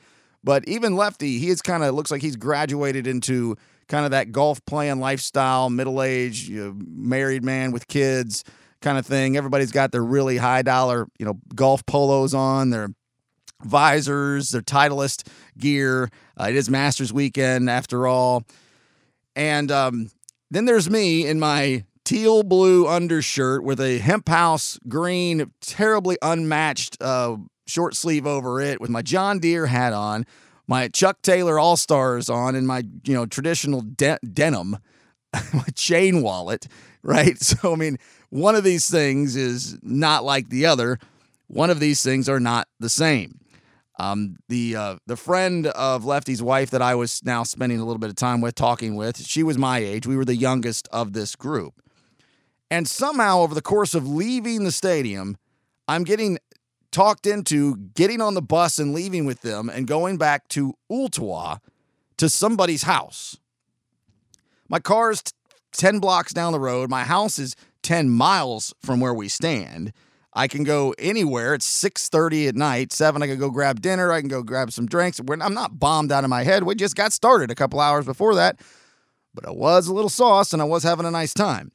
But 0.43 0.67
even 0.67 0.97
Lefty, 0.97 1.39
he 1.39 1.51
is 1.51 1.63
kind 1.63 1.85
of 1.85 1.95
looks 1.95 2.11
like 2.11 2.21
he's 2.21 2.35
graduated 2.35 3.07
into 3.07 3.57
kind 3.87 4.05
of 4.05 4.11
that 4.11 4.33
golf 4.33 4.65
playing 4.65 4.99
lifestyle, 4.99 5.71
middle 5.71 6.03
aged, 6.03 6.49
you 6.49 6.65
know, 6.65 6.75
married 6.77 7.45
man 7.45 7.71
with 7.71 7.87
kids 7.87 8.43
kind 8.81 8.99
of 8.99 9.07
thing. 9.07 9.37
Everybody's 9.37 9.71
got 9.71 9.93
their 9.93 10.03
really 10.03 10.37
high 10.37 10.63
dollar, 10.63 11.07
you 11.17 11.25
know, 11.25 11.39
golf 11.55 11.87
polos 11.87 12.35
on, 12.35 12.71
their 12.71 12.89
visors, 13.63 14.51
their 14.51 14.63
Titleist 14.63 15.29
gear. 15.57 16.11
Uh, 16.41 16.47
it 16.49 16.57
is 16.57 16.69
Masters 16.69 17.13
weekend 17.13 17.71
after 17.71 18.09
all. 18.09 18.43
And 19.37 19.71
um, 19.71 20.11
then 20.53 20.67
there's 20.67 20.91
me 20.91 21.27
in 21.27 21.41
my 21.41 21.85
teal 22.05 22.43
blue 22.43 22.87
undershirt 22.87 23.65
with 23.65 23.81
a 23.81 23.99
hemp 23.99 24.29
house 24.29 24.79
green, 24.87 25.51
terribly 25.63 26.19
unmatched 26.21 26.99
uh, 27.01 27.37
short 27.67 27.97
sleeve 27.97 28.27
over 28.27 28.61
it 28.61 28.79
with 28.81 28.91
my 28.91 29.01
John 29.01 29.39
Deere 29.39 29.67
hat 29.67 29.95
on, 29.95 30.27
my 30.69 30.89
Chuck 30.89 31.23
Taylor 31.23 31.59
All 31.59 31.79
Stars 31.79 32.29
on, 32.29 32.55
and 32.55 32.67
my 32.67 32.83
you 33.05 33.15
know 33.15 33.25
traditional 33.25 33.81
de- 33.81 34.19
denim, 34.31 34.77
my 35.55 35.65
chain 35.75 36.23
wallet, 36.23 36.69
right? 37.03 37.39
So 37.43 37.73
I 37.73 37.77
mean, 37.77 37.99
one 38.29 38.55
of 38.55 38.63
these 38.63 38.91
things 38.91 39.37
is 39.37 39.79
not 39.83 40.23
like 40.23 40.51
the 40.51 40.67
other. 40.67 40.99
One 41.47 41.71
of 41.71 41.81
these 41.81 42.03
things 42.03 42.29
are 42.29 42.41
not 42.41 42.69
the 42.79 42.89
same. 42.89 43.41
Um, 43.99 44.37
the 44.49 44.75
uh, 44.75 44.97
the 45.07 45.17
friend 45.17 45.67
of 45.67 46.05
Lefty's 46.05 46.43
wife 46.43 46.71
that 46.71 46.81
I 46.81 46.95
was 46.95 47.23
now 47.25 47.43
spending 47.43 47.79
a 47.79 47.85
little 47.85 47.99
bit 47.99 48.11
of 48.11 48.17
time 48.17 48.41
with, 48.41 48.55
talking 48.55 48.97
with, 48.97 49.25
she 49.27 49.43
was 49.43 49.59
my 49.59 49.79
age. 49.79 50.07
We 50.07 50.17
were 50.17 50.25
the 50.25 50.37
youngest 50.37 50.89
of 50.93 51.13
this 51.13 51.37
group, 51.37 51.75
and 52.71 52.89
somehow 52.89 53.41
over 53.41 53.55
the 53.55 53.63
course 53.63 53.95
of 53.95 54.09
leaving 54.09 54.65
the 54.65 54.73
stadium, 54.73 55.37
I'm 55.87 56.05
getting 56.05 56.39
talked 56.91 57.27
into 57.27 57.77
getting 57.77 58.21
on 58.21 58.35
the 58.35 58.43
bus 58.43 58.79
and 58.79 58.95
leaving 58.95 59.25
with 59.25 59.41
them 59.41 59.69
and 59.69 59.87
going 59.87 60.19
back 60.19 60.47
to 60.49 60.75
Ooltewah 60.91 61.59
to 62.19 62.29
somebody's 62.29 62.85
house. 62.85 63.39
My 64.69 64.79
car 64.79 65.11
is 65.11 65.23
t- 65.23 65.33
10 65.73 65.99
blocks 65.99 66.33
down 66.33 66.53
the 66.53 66.61
road. 66.61 66.89
My 66.91 67.05
house 67.05 67.39
is 67.39 67.57
10 67.83 68.11
miles 68.11 68.75
from 68.85 69.01
where 69.01 69.15
we 69.15 69.29
stand. 69.29 69.93
I 70.35 70.49
can 70.49 70.65
go 70.65 70.95
anywhere. 70.99 71.55
It's 71.55 71.67
6:30 71.67 72.49
at 72.49 72.57
night. 72.57 72.93
7 72.93 73.23
I 73.23 73.27
can 73.27 73.39
go 73.39 73.51
grab 73.51 73.81
dinner. 73.81 74.13
I 74.13 74.21
can 74.21 74.29
go 74.29 74.43
grab 74.43 74.73
some 74.73 74.87
drinks. 74.87 75.21
I'm 75.21 75.55
not 75.55 75.79
bombed 75.79 76.11
out 76.11 76.25
of 76.25 76.31
my 76.31 76.43
head. 76.43 76.65
We 76.65 76.75
just 76.75 76.97
got 76.97 77.13
started 77.13 77.51
a 77.51 77.55
couple 77.55 77.81
hours 77.81 78.07
before 78.07 78.35
that. 78.37 78.61
But 79.35 79.47
I 79.47 79.51
was 79.51 79.87
a 79.89 79.95
little 79.95 80.11
sauce 80.11 80.53
and 80.53 80.61
I 80.61 80.67
was 80.67 80.83
having 80.83 81.07
a 81.07 81.11
nice 81.11 81.35
time. 81.35 81.73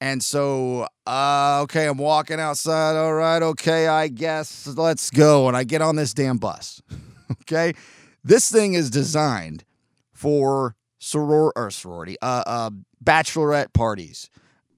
And 0.00 0.22
so, 0.22 0.86
uh, 1.06 1.60
okay, 1.64 1.86
I'm 1.86 1.98
walking 1.98 2.38
outside. 2.38 2.96
All 2.96 3.14
right, 3.14 3.42
okay, 3.42 3.86
I 3.86 4.08
guess 4.08 4.66
let's 4.66 5.10
go. 5.10 5.48
And 5.48 5.56
I 5.56 5.64
get 5.64 5.80
on 5.80 5.96
this 5.96 6.12
damn 6.12 6.36
bus. 6.36 6.82
okay, 7.42 7.72
this 8.22 8.50
thing 8.50 8.74
is 8.74 8.90
designed 8.90 9.64
for 10.12 10.76
soror 11.00 11.50
or 11.56 11.70
sorority, 11.70 12.16
uh, 12.20 12.42
uh, 12.46 12.70
bachelorette 13.02 13.72
parties, 13.72 14.28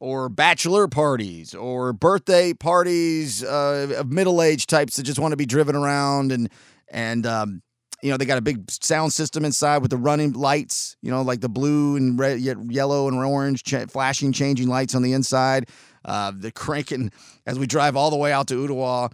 or 0.01 0.29
bachelor 0.29 0.89
parties, 0.89 1.55
or 1.55 1.93
birthday 1.93 2.53
parties 2.53 3.43
uh, 3.43 3.95
of 3.97 4.11
middle 4.11 4.43
aged 4.43 4.69
types 4.69 4.97
that 4.97 5.03
just 5.03 5.19
want 5.19 5.33
to 5.33 5.37
be 5.37 5.47
driven 5.47 5.75
around 5.75 6.33
and 6.33 6.51
and 6.91 7.27
um, 7.27 7.63
you 8.03 8.11
know, 8.11 8.17
they 8.17 8.25
got 8.25 8.39
a 8.39 8.43
big 8.43 8.71
sound 8.71 9.13
system 9.13 9.45
inside 9.45 9.79
with 9.79 9.91
the 9.91 9.97
running 9.97 10.33
lights, 10.33 10.97
you 11.03 11.11
know, 11.11 11.23
like 11.23 11.41
the 11.41 11.49
blue 11.49 11.97
and 11.97 12.19
red, 12.19 12.39
yellow 12.41 13.09
and 13.09 13.17
orange 13.19 13.65
ch- 13.65 13.91
flashing, 13.91 14.33
changing 14.33 14.69
lights 14.69 14.95
on 14.95 15.03
the 15.03 15.13
inside. 15.13 15.69
Uh, 16.05 16.33
the 16.35 16.53
cranking 16.53 17.11
as 17.47 17.59
we 17.59 17.67
drive 17.67 17.97
all 17.97 18.11
the 18.11 18.17
way 18.17 18.33
out 18.33 18.47
to 18.49 18.55
Ooltewah. 18.55 19.13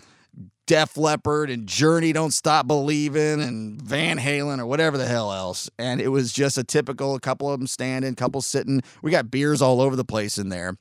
Def 0.67 0.97
Leppard 0.97 1.51
and 1.51 1.67
Journey 1.67 2.13
Don't 2.13 2.33
Stop 2.33 2.67
Believing 2.67 3.43
and 3.43 3.81
Van 3.81 4.19
Halen 4.19 4.59
or 4.59 4.67
whatever 4.67 4.97
the 4.97 5.07
hell 5.07 5.33
else. 5.33 5.71
And 5.79 6.01
it 6.01 6.09
was 6.09 6.33
just 6.33 6.57
a 6.57 6.65
typical, 6.65 7.15
a 7.15 7.21
couple 7.21 7.51
of 7.51 7.59
them 7.59 7.67
standing, 7.67 8.15
couple 8.15 8.41
sitting. 8.41 8.81
We 9.03 9.11
got 9.11 9.31
beers 9.31 9.61
all 9.61 9.81
over 9.81 9.97
the 9.97 10.05
place 10.05 10.39
in 10.39 10.49
there. 10.49 10.77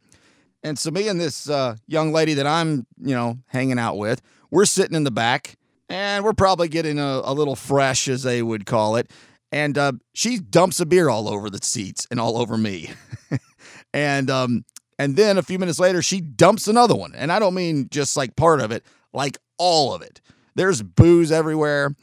And 0.63 0.79
so 0.79 0.91
me 0.91 1.09
and 1.09 1.19
this 1.19 1.49
uh, 1.49 1.75
young 1.87 2.13
lady 2.13 2.33
that 2.35 2.47
I'm, 2.47 2.87
you 3.01 3.13
know, 3.13 3.39
hanging 3.47 3.79
out 3.79 3.97
with, 3.97 4.21
we're 4.49 4.65
sitting 4.65 4.95
in 4.95 5.03
the 5.03 5.11
back 5.11 5.57
and 5.89 6.23
we're 6.23 6.33
probably 6.33 6.69
getting 6.69 6.99
a, 6.99 7.21
a 7.23 7.33
little 7.33 7.55
fresh, 7.55 8.07
as 8.07 8.23
they 8.23 8.41
would 8.41 8.65
call 8.65 8.95
it. 8.95 9.11
And 9.51 9.77
uh, 9.77 9.93
she 10.13 10.39
dumps 10.39 10.79
a 10.79 10.85
beer 10.85 11.09
all 11.09 11.29
over 11.29 11.49
the 11.49 11.59
seats 11.61 12.07
and 12.09 12.19
all 12.19 12.37
over 12.37 12.57
me. 12.57 12.91
and 13.93 14.29
um, 14.29 14.65
and 14.97 15.15
then 15.15 15.37
a 15.37 15.43
few 15.43 15.59
minutes 15.59 15.79
later, 15.79 16.01
she 16.01 16.21
dumps 16.21 16.67
another 16.67 16.95
one. 16.95 17.13
And 17.15 17.31
I 17.31 17.39
don't 17.39 17.53
mean 17.53 17.87
just 17.91 18.15
like 18.15 18.35
part 18.35 18.61
of 18.61 18.71
it, 18.71 18.83
like 19.13 19.37
all 19.63 19.93
of 19.93 20.01
it. 20.01 20.19
There's 20.55 20.81
booze 20.81 21.31
everywhere. 21.31 21.95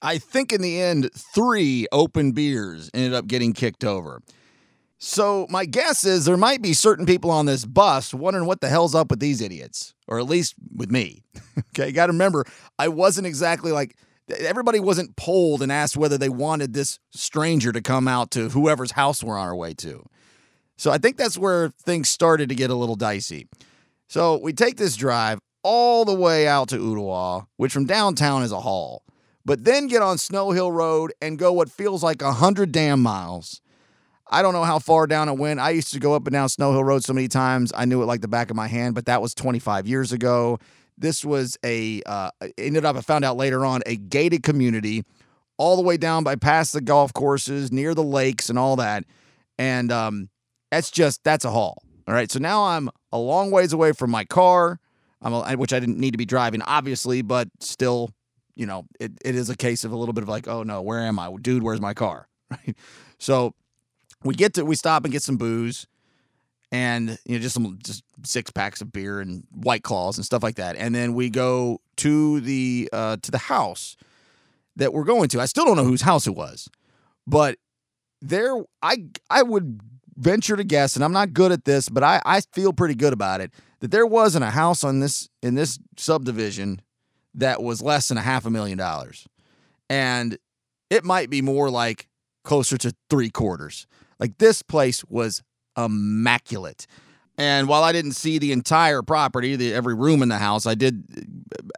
I 0.00 0.18
think 0.18 0.52
in 0.52 0.62
the 0.62 0.80
end, 0.80 1.10
three 1.12 1.88
open 1.90 2.30
beers 2.30 2.90
ended 2.94 3.12
up 3.12 3.26
getting 3.26 3.54
kicked 3.54 3.84
over. 3.84 4.22
So 4.98 5.48
my 5.50 5.64
guess 5.64 6.04
is 6.04 6.26
there 6.26 6.36
might 6.36 6.62
be 6.62 6.74
certain 6.74 7.06
people 7.06 7.32
on 7.32 7.46
this 7.46 7.64
bus 7.64 8.14
wondering 8.14 8.46
what 8.46 8.60
the 8.60 8.68
hell's 8.68 8.94
up 8.94 9.10
with 9.10 9.18
these 9.18 9.40
idiots, 9.40 9.94
or 10.06 10.20
at 10.20 10.26
least 10.26 10.54
with 10.76 10.92
me. 10.92 11.24
okay, 11.58 11.88
you 11.88 11.92
got 11.92 12.06
to 12.06 12.12
remember, 12.12 12.44
I 12.78 12.86
wasn't 12.86 13.26
exactly 13.26 13.72
like 13.72 13.96
everybody 14.38 14.78
wasn't 14.78 15.16
polled 15.16 15.60
and 15.60 15.72
asked 15.72 15.96
whether 15.96 16.16
they 16.16 16.28
wanted 16.28 16.72
this 16.72 17.00
stranger 17.10 17.72
to 17.72 17.82
come 17.82 18.06
out 18.06 18.30
to 18.30 18.50
whoever's 18.50 18.92
house 18.92 19.24
we're 19.24 19.36
on 19.36 19.48
our 19.48 19.56
way 19.56 19.74
to. 19.74 20.04
So 20.76 20.92
I 20.92 20.98
think 20.98 21.16
that's 21.16 21.36
where 21.36 21.70
things 21.70 22.08
started 22.08 22.48
to 22.50 22.54
get 22.54 22.70
a 22.70 22.76
little 22.76 22.94
dicey. 22.94 23.48
So 24.06 24.38
we 24.38 24.52
take 24.52 24.76
this 24.76 24.94
drive 24.94 25.40
all 25.62 26.04
the 26.04 26.14
way 26.14 26.46
out 26.46 26.68
to 26.68 26.78
Ooltewah, 26.78 27.46
which 27.56 27.72
from 27.72 27.86
downtown 27.86 28.42
is 28.42 28.52
a 28.52 28.60
haul, 28.60 29.04
but 29.44 29.64
then 29.64 29.86
get 29.86 30.02
on 30.02 30.18
Snow 30.18 30.50
Hill 30.50 30.72
Road 30.72 31.12
and 31.20 31.38
go 31.38 31.52
what 31.52 31.70
feels 31.70 32.02
like 32.02 32.22
a 32.22 32.32
hundred 32.32 32.72
damn 32.72 33.02
miles. 33.02 33.60
I 34.32 34.40
don't 34.40 34.54
know 34.54 34.64
how 34.64 34.78
far 34.78 35.06
down 35.06 35.28
it 35.28 35.36
went. 35.36 35.60
I 35.60 35.70
used 35.70 35.92
to 35.92 36.00
go 36.00 36.14
up 36.14 36.26
and 36.26 36.32
down 36.32 36.48
Snow 36.48 36.72
Hill 36.72 36.84
Road 36.84 37.04
so 37.04 37.12
many 37.12 37.28
times. 37.28 37.70
I 37.76 37.84
knew 37.84 38.02
it 38.02 38.06
like 38.06 38.22
the 38.22 38.28
back 38.28 38.50
of 38.50 38.56
my 38.56 38.66
hand, 38.66 38.94
but 38.94 39.06
that 39.06 39.20
was 39.20 39.34
25 39.34 39.86
years 39.86 40.10
ago. 40.10 40.58
This 40.96 41.24
was 41.24 41.58
a, 41.64 42.02
uh, 42.06 42.30
ended 42.56 42.84
up, 42.84 42.96
I 42.96 43.02
found 43.02 43.24
out 43.24 43.36
later 43.36 43.66
on, 43.66 43.82
a 43.84 43.96
gated 43.96 44.42
community 44.42 45.04
all 45.58 45.76
the 45.76 45.82
way 45.82 45.96
down 45.96 46.24
by 46.24 46.36
past 46.36 46.72
the 46.72 46.80
golf 46.80 47.12
courses, 47.12 47.70
near 47.70 47.94
the 47.94 48.02
lakes 48.02 48.48
and 48.48 48.58
all 48.58 48.76
that. 48.76 49.04
And 49.58 49.92
um, 49.92 50.30
that's 50.70 50.90
just, 50.90 51.22
that's 51.24 51.44
a 51.44 51.50
haul. 51.50 51.82
All 52.08 52.14
right. 52.14 52.30
So 52.30 52.38
now 52.38 52.64
I'm 52.64 52.88
a 53.12 53.18
long 53.18 53.50
ways 53.50 53.72
away 53.72 53.92
from 53.92 54.10
my 54.10 54.24
car, 54.24 54.80
Which 55.22 55.72
I 55.72 55.80
didn't 55.80 55.98
need 55.98 56.12
to 56.12 56.18
be 56.18 56.24
driving, 56.24 56.62
obviously, 56.62 57.22
but 57.22 57.48
still, 57.60 58.10
you 58.54 58.66
know, 58.66 58.86
it, 58.98 59.12
it 59.24 59.34
is 59.34 59.50
a 59.50 59.56
case 59.56 59.84
of 59.84 59.92
a 59.92 59.96
little 59.96 60.12
bit 60.12 60.22
of 60.22 60.28
like, 60.28 60.48
oh 60.48 60.62
no, 60.62 60.82
where 60.82 61.00
am 61.00 61.18
I? 61.18 61.32
Dude, 61.40 61.62
where's 61.62 61.80
my 61.80 61.94
car? 61.94 62.28
Right. 62.50 62.76
So 63.18 63.54
we 64.24 64.34
get 64.34 64.52
to 64.54 64.64
we 64.66 64.76
stop 64.76 65.04
and 65.04 65.12
get 65.12 65.22
some 65.22 65.38
booze 65.38 65.86
and 66.72 67.18
you 67.26 67.36
know 67.36 67.42
just 67.42 67.54
some 67.54 67.78
just 67.84 68.02
six 68.24 68.50
packs 68.50 68.80
of 68.80 68.92
beer 68.92 69.20
and 69.20 69.44
white 69.52 69.82
claws 69.82 70.16
and 70.16 70.24
stuff 70.24 70.42
like 70.42 70.56
that 70.56 70.74
and 70.76 70.94
then 70.94 71.14
we 71.14 71.30
go 71.30 71.80
to 71.96 72.40
the 72.40 72.88
uh 72.92 73.16
to 73.22 73.30
the 73.30 73.38
house 73.38 73.96
that 74.74 74.92
we're 74.92 75.04
going 75.04 75.28
to 75.28 75.40
i 75.40 75.44
still 75.44 75.64
don't 75.64 75.76
know 75.76 75.84
whose 75.84 76.02
house 76.02 76.26
it 76.26 76.34
was 76.34 76.68
but 77.26 77.58
there 78.20 78.56
i 78.80 79.04
i 79.30 79.42
would 79.42 79.80
venture 80.22 80.56
to 80.56 80.64
guess 80.64 80.94
and 80.94 81.04
i'm 81.04 81.12
not 81.12 81.32
good 81.32 81.52
at 81.52 81.64
this 81.64 81.88
but 81.88 82.02
i 82.02 82.20
i 82.24 82.40
feel 82.52 82.72
pretty 82.72 82.94
good 82.94 83.12
about 83.12 83.40
it 83.40 83.52
that 83.80 83.90
there 83.90 84.06
wasn't 84.06 84.44
a 84.44 84.50
house 84.50 84.84
on 84.84 85.00
this 85.00 85.28
in 85.42 85.54
this 85.54 85.78
subdivision 85.96 86.80
that 87.34 87.62
was 87.62 87.82
less 87.82 88.08
than 88.08 88.18
a 88.18 88.22
half 88.22 88.46
a 88.46 88.50
million 88.50 88.78
dollars 88.78 89.26
and 89.90 90.38
it 90.90 91.04
might 91.04 91.28
be 91.28 91.42
more 91.42 91.70
like 91.70 92.08
closer 92.44 92.78
to 92.78 92.94
three 93.10 93.30
quarters 93.30 93.86
like 94.22 94.38
this 94.38 94.62
place 94.62 95.04
was 95.08 95.42
immaculate. 95.76 96.86
And 97.38 97.66
while 97.66 97.82
I 97.82 97.92
didn't 97.92 98.12
see 98.12 98.38
the 98.38 98.52
entire 98.52 99.02
property, 99.02 99.56
the, 99.56 99.72
every 99.74 99.94
room 99.94 100.22
in 100.22 100.28
the 100.28 100.38
house, 100.38 100.66
I 100.66 100.74
did 100.74 101.04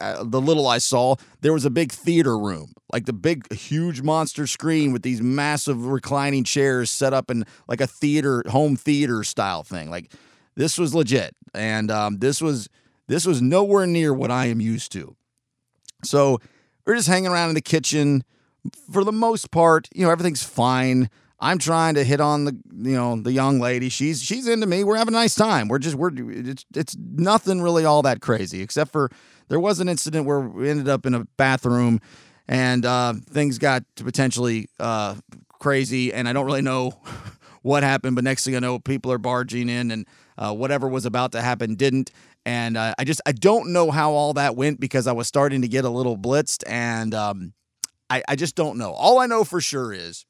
uh, 0.01 0.25
the 0.25 0.41
little 0.41 0.67
I 0.67 0.79
saw. 0.79 1.15
There 1.41 1.53
was 1.53 1.65
a 1.65 1.71
big 1.71 1.93
theater 1.93 2.39
room, 2.39 2.73
like 2.95 3.07
the 3.07 3.13
big, 3.13 3.53
huge 3.53 4.03
monster 4.03 4.47
screen 4.47 4.93
with 4.93 5.03
these 5.03 5.21
massive 5.21 5.85
reclining 5.85 6.45
chairs 6.45 6.93
set 6.93 7.13
up 7.13 7.29
in 7.29 7.45
like 7.67 7.81
a 7.81 7.89
theater, 7.89 8.45
home 8.47 8.77
theater 8.77 9.25
style 9.25 9.65
thing. 9.65 9.91
Like 9.91 10.13
this 10.55 10.79
was 10.79 10.95
legit, 10.95 11.35
and 11.53 11.91
um, 11.91 12.19
this 12.19 12.41
was 12.41 12.69
this 13.09 13.27
was 13.27 13.43
nowhere 13.43 13.85
near 13.85 14.15
what 14.15 14.31
I 14.31 14.47
am 14.47 14.61
used 14.61 14.93
to. 14.93 15.17
So 16.05 16.39
we're 16.87 16.95
just 16.95 17.09
hanging 17.09 17.33
around 17.33 17.49
in 17.49 17.57
the 17.57 17.61
kitchen. 17.61 18.23
For 18.93 19.03
the 19.03 19.13
most 19.13 19.51
part, 19.51 19.89
you 19.93 20.07
know, 20.07 20.13
everything's 20.13 20.45
fine. 20.45 21.11
I'm 21.41 21.59
trying 21.59 21.97
to 21.97 22.05
hit 22.05 22.21
on 22.21 22.45
the 22.45 22.57
you 22.77 22.95
know 22.95 23.21
the 23.21 23.33
young 23.33 23.59
lady. 23.59 23.89
She's 23.89 24.23
she's 24.23 24.47
into 24.47 24.69
me. 24.69 24.85
We're 24.85 24.99
having 24.99 25.15
a 25.15 25.19
nice 25.19 25.35
time. 25.35 25.67
We're 25.67 25.81
just 25.81 25.97
we're 25.97 26.13
it's, 26.15 26.65
it's 26.77 26.97
nothing 26.97 27.61
really 27.61 27.85
all 27.85 28.03
that 28.03 28.21
crazy 28.21 28.63
except 28.63 28.93
for 28.93 29.11
there 29.49 29.59
was 29.59 29.81
an 29.81 29.89
incident 29.89 30.27
where 30.27 30.41
we 30.41 30.71
ended 30.71 30.89
up 30.89 31.05
in 31.07 31.15
a 31.15 31.25
bathroom 31.37 32.01
and 32.49 32.85
uh, 32.85 33.15
things 33.31 33.59
got 33.59 33.85
to 33.97 34.05
potentially 34.05 34.69
uh, 34.79 35.15
crazy 35.59 36.13
and 36.13 36.29
I 36.29 36.33
don't 36.33 36.47
really 36.47 36.63
know 36.63 36.93
what 37.63 37.83
happened. 37.83 38.15
But 38.15 38.25
next 38.25 38.45
thing 38.45 38.57
I 38.57 38.59
know, 38.59 38.79
people 38.79 39.11
are 39.13 39.19
barging 39.19 39.69
in 39.69 39.91
and 39.91 40.07
uh, 40.37 40.53
whatever 40.53 40.89
was 40.89 41.07
about 41.07 41.33
to 41.33 41.41
happen 41.41 41.75
didn't. 41.75 42.11
And 42.47 42.77
uh, 42.77 42.95
I 42.99 43.05
just 43.05 43.23
I 43.25 43.33
don't 43.33 43.73
know 43.73 43.91
how 43.91 44.13
all 44.13 44.35
that 44.35 44.57
went 44.57 44.79
because 44.79 45.07
I 45.07 45.13
was 45.13 45.27
starting 45.27 45.63
to 45.63 45.69
get 45.69 45.85
a 45.85 45.91
little 45.91 46.19
blitzed 46.19 46.63
and 46.67 47.15
um, 47.15 47.55
I, 48.11 48.23
I 48.29 48.37
just 48.37 48.55
don't 48.55 48.77
know. 48.77 48.93
All 48.93 49.19
I 49.19 49.27
know 49.27 49.45
for 49.45 49.61
sure 49.61 49.93
is 49.93 50.27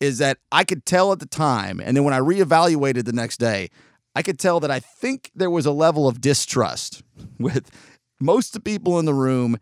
is 0.00 0.18
that 0.18 0.38
I 0.50 0.64
could 0.64 0.84
tell 0.84 1.12
at 1.12 1.20
the 1.20 1.26
time, 1.26 1.80
and 1.80 1.96
then 1.96 2.02
when 2.02 2.12
I 2.12 2.18
reevaluated 2.18 3.04
the 3.04 3.12
next 3.12 3.38
day, 3.38 3.70
I 4.16 4.22
could 4.22 4.36
tell 4.36 4.58
that 4.60 4.70
I 4.70 4.80
think 4.80 5.30
there 5.34 5.50
was 5.50 5.64
a 5.64 5.70
level 5.70 6.08
of 6.08 6.20
distrust 6.20 7.02
with 7.38 7.70
most 8.20 8.48
of 8.48 8.64
the 8.64 8.70
people 8.70 8.98
in 8.98 9.04
the 9.04 9.14
room 9.14 9.58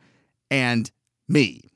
and 0.51 0.91
me. 1.29 1.70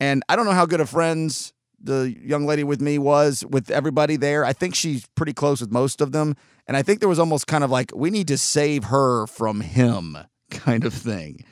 And 0.00 0.22
I 0.28 0.36
don't 0.36 0.44
know 0.44 0.52
how 0.52 0.66
good 0.66 0.80
of 0.80 0.90
friends 0.90 1.52
the 1.80 2.14
young 2.20 2.46
lady 2.46 2.64
with 2.64 2.80
me 2.80 2.98
was 2.98 3.44
with 3.48 3.70
everybody 3.70 4.16
there. 4.16 4.44
I 4.44 4.52
think 4.52 4.74
she's 4.74 5.06
pretty 5.14 5.32
close 5.32 5.60
with 5.60 5.70
most 5.70 6.00
of 6.00 6.12
them. 6.12 6.34
And 6.66 6.76
I 6.76 6.82
think 6.82 7.00
there 7.00 7.08
was 7.08 7.18
almost 7.18 7.46
kind 7.46 7.64
of 7.64 7.70
like, 7.70 7.92
we 7.94 8.10
need 8.10 8.28
to 8.28 8.38
save 8.38 8.84
her 8.84 9.26
from 9.26 9.60
him 9.60 10.18
kind 10.50 10.84
of 10.84 10.92
thing. 10.92 11.44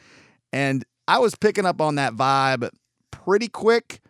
And 0.52 0.84
I 1.08 1.18
was 1.18 1.34
picking 1.34 1.66
up 1.66 1.80
on 1.80 1.96
that 1.96 2.14
vibe 2.14 2.68
pretty 3.10 3.48
quick. 3.48 4.00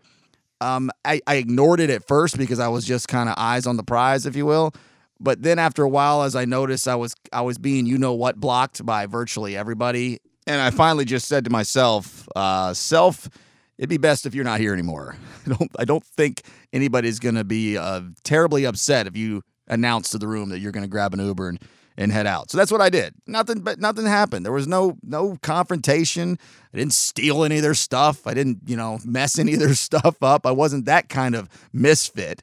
Um, 0.60 0.90
I, 1.04 1.20
I 1.26 1.36
ignored 1.36 1.80
it 1.80 1.90
at 1.90 2.06
first 2.06 2.38
because 2.38 2.60
I 2.60 2.68
was 2.68 2.86
just 2.86 3.08
kind 3.08 3.28
of 3.28 3.34
eyes 3.36 3.66
on 3.66 3.76
the 3.76 3.82
prize, 3.82 4.24
if 4.24 4.36
you 4.36 4.46
will. 4.46 4.72
But 5.20 5.42
then 5.42 5.58
after 5.58 5.82
a 5.82 5.88
while, 5.88 6.22
as 6.22 6.34
I 6.34 6.44
noticed, 6.44 6.86
I 6.88 6.94
was 6.94 7.14
I 7.32 7.40
was 7.40 7.56
being 7.56 7.86
you 7.86 7.96
know 7.96 8.12
what 8.12 8.38
blocked 8.38 8.84
by 8.84 9.06
virtually 9.06 9.56
everybody, 9.56 10.18
and 10.46 10.60
I 10.60 10.70
finally 10.70 11.06
just 11.06 11.26
said 11.26 11.44
to 11.44 11.50
myself, 11.50 12.28
uh, 12.36 12.74
"Self, 12.74 13.30
it'd 13.78 13.90
be 13.90 13.98
best 13.98 14.26
if 14.26 14.34
you're 14.34 14.44
not 14.44 14.60
here 14.60 14.72
anymore." 14.72 15.16
I 15.46 15.48
don't 15.50 15.70
I 15.78 15.84
don't 15.84 16.04
think 16.04 16.42
anybody's 16.72 17.18
gonna 17.18 17.44
be 17.44 17.76
uh, 17.76 18.02
terribly 18.24 18.64
upset 18.64 19.06
if 19.06 19.16
you 19.16 19.42
announce 19.68 20.10
to 20.10 20.18
the 20.18 20.28
room 20.28 20.50
that 20.50 20.60
you're 20.60 20.72
gonna 20.72 20.88
grab 20.88 21.14
an 21.14 21.20
Uber 21.20 21.48
and 21.48 21.58
and 21.98 22.12
head 22.12 22.26
out. 22.26 22.50
So 22.50 22.58
that's 22.58 22.70
what 22.70 22.80
I 22.80 22.90
did. 22.90 23.14
Nothing 23.26 23.60
but 23.60 23.78
nothing 23.78 24.06
happened. 24.06 24.44
There 24.44 24.52
was 24.52 24.66
no 24.66 24.96
no 25.02 25.36
confrontation. 25.42 26.38
I 26.72 26.78
didn't 26.78 26.92
steal 26.92 27.44
any 27.44 27.56
of 27.56 27.62
their 27.62 27.74
stuff. 27.74 28.26
I 28.26 28.34
didn't, 28.34 28.60
you 28.66 28.76
know, 28.76 28.98
mess 29.04 29.38
any 29.38 29.54
of 29.54 29.60
their 29.60 29.74
stuff 29.74 30.22
up. 30.22 30.46
I 30.46 30.50
wasn't 30.50 30.86
that 30.86 31.08
kind 31.08 31.34
of 31.34 31.48
misfit. 31.72 32.42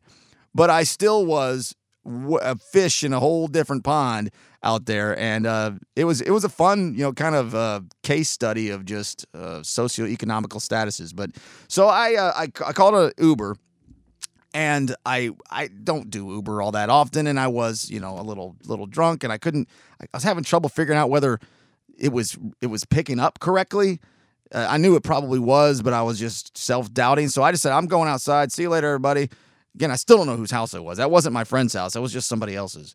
But 0.55 0.69
I 0.69 0.83
still 0.83 1.25
was 1.25 1.75
a 2.05 2.55
fish 2.57 3.03
in 3.03 3.13
a 3.13 3.19
whole 3.19 3.47
different 3.47 3.83
pond 3.83 4.29
out 4.61 4.85
there 4.85 5.17
and 5.17 5.45
uh, 5.45 5.71
it 5.95 6.05
was 6.05 6.21
it 6.21 6.31
was 6.31 6.43
a 6.43 6.49
fun 6.49 6.93
you 6.93 7.01
know 7.01 7.13
kind 7.13 7.35
of 7.35 7.55
uh, 7.55 7.81
case 8.01 8.29
study 8.29 8.69
of 8.69 8.85
just 8.85 9.25
uh, 9.33 9.59
socioeconomical 9.59 10.59
statuses 10.59 11.15
but 11.15 11.31
so 11.67 11.87
I, 11.87 12.15
uh, 12.15 12.33
I 12.35 12.43
I 12.65 12.73
called 12.73 12.95
a 12.95 13.11
Uber 13.21 13.57
and 14.53 14.95
I 15.05 15.31
I 15.49 15.67
don't 15.67 16.09
do 16.09 16.29
Uber 16.31 16.61
all 16.61 16.71
that 16.73 16.89
often, 16.89 17.27
and 17.27 17.39
I 17.39 17.47
was 17.47 17.89
you 17.89 17.99
know 17.99 18.19
a 18.19 18.21
little 18.21 18.55
little 18.65 18.85
drunk, 18.85 19.23
and 19.23 19.33
I 19.33 19.37
couldn't. 19.37 19.67
I 19.99 20.05
was 20.13 20.23
having 20.23 20.43
trouble 20.43 20.69
figuring 20.69 20.99
out 20.99 21.09
whether 21.09 21.39
it 21.97 22.11
was 22.13 22.37
it 22.61 22.67
was 22.67 22.85
picking 22.85 23.19
up 23.19 23.39
correctly. 23.39 23.99
Uh, 24.53 24.67
I 24.69 24.77
knew 24.77 24.95
it 24.95 25.03
probably 25.03 25.39
was, 25.39 25.81
but 25.81 25.93
I 25.93 26.03
was 26.03 26.19
just 26.19 26.57
self 26.57 26.93
doubting. 26.93 27.29
So 27.29 27.41
I 27.41 27.51
just 27.51 27.63
said, 27.63 27.71
"I'm 27.71 27.87
going 27.87 28.07
outside. 28.07 28.51
See 28.51 28.63
you 28.63 28.69
later, 28.69 28.87
everybody." 28.87 29.29
Again, 29.75 29.91
I 29.91 29.95
still 29.95 30.17
don't 30.17 30.27
know 30.27 30.35
whose 30.35 30.51
house 30.51 30.73
it 30.73 30.83
was. 30.83 30.97
That 30.97 31.11
wasn't 31.11 31.33
my 31.33 31.43
friend's 31.43 31.73
house. 31.73 31.93
That 31.93 32.01
was 32.01 32.13
just 32.13 32.27
somebody 32.27 32.55
else's. 32.55 32.93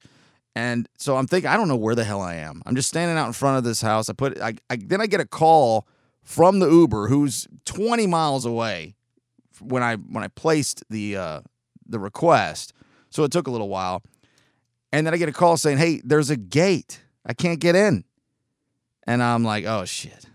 And 0.54 0.88
so 0.96 1.16
I'm 1.16 1.26
thinking, 1.26 1.50
I 1.50 1.56
don't 1.56 1.68
know 1.68 1.76
where 1.76 1.94
the 1.94 2.04
hell 2.04 2.20
I 2.20 2.36
am. 2.36 2.62
I'm 2.66 2.74
just 2.74 2.88
standing 2.88 3.16
out 3.16 3.26
in 3.26 3.32
front 3.32 3.58
of 3.58 3.64
this 3.64 3.80
house. 3.80 4.08
I 4.08 4.12
put, 4.12 4.40
I, 4.40 4.54
I 4.70 4.76
then 4.76 5.00
I 5.00 5.06
get 5.06 5.20
a 5.20 5.26
call 5.26 5.86
from 6.22 6.58
the 6.58 6.68
Uber 6.68 7.08
who's 7.08 7.46
20 7.64 8.06
miles 8.06 8.44
away 8.44 8.94
when 9.60 9.82
I 9.82 9.96
when 9.96 10.22
I 10.24 10.28
placed 10.28 10.84
the 10.90 11.16
uh, 11.16 11.40
the 11.86 11.98
request. 11.98 12.72
So 13.10 13.24
it 13.24 13.32
took 13.32 13.46
a 13.46 13.50
little 13.50 13.68
while, 13.68 14.02
and 14.92 15.06
then 15.06 15.14
I 15.14 15.16
get 15.16 15.28
a 15.28 15.32
call 15.32 15.56
saying, 15.56 15.78
"Hey, 15.78 16.00
there's 16.04 16.30
a 16.30 16.36
gate. 16.36 17.00
I 17.24 17.34
can't 17.34 17.60
get 17.60 17.74
in." 17.74 18.04
And 19.06 19.22
I'm 19.22 19.44
like, 19.44 19.64
"Oh 19.64 19.84
shit." 19.84 20.26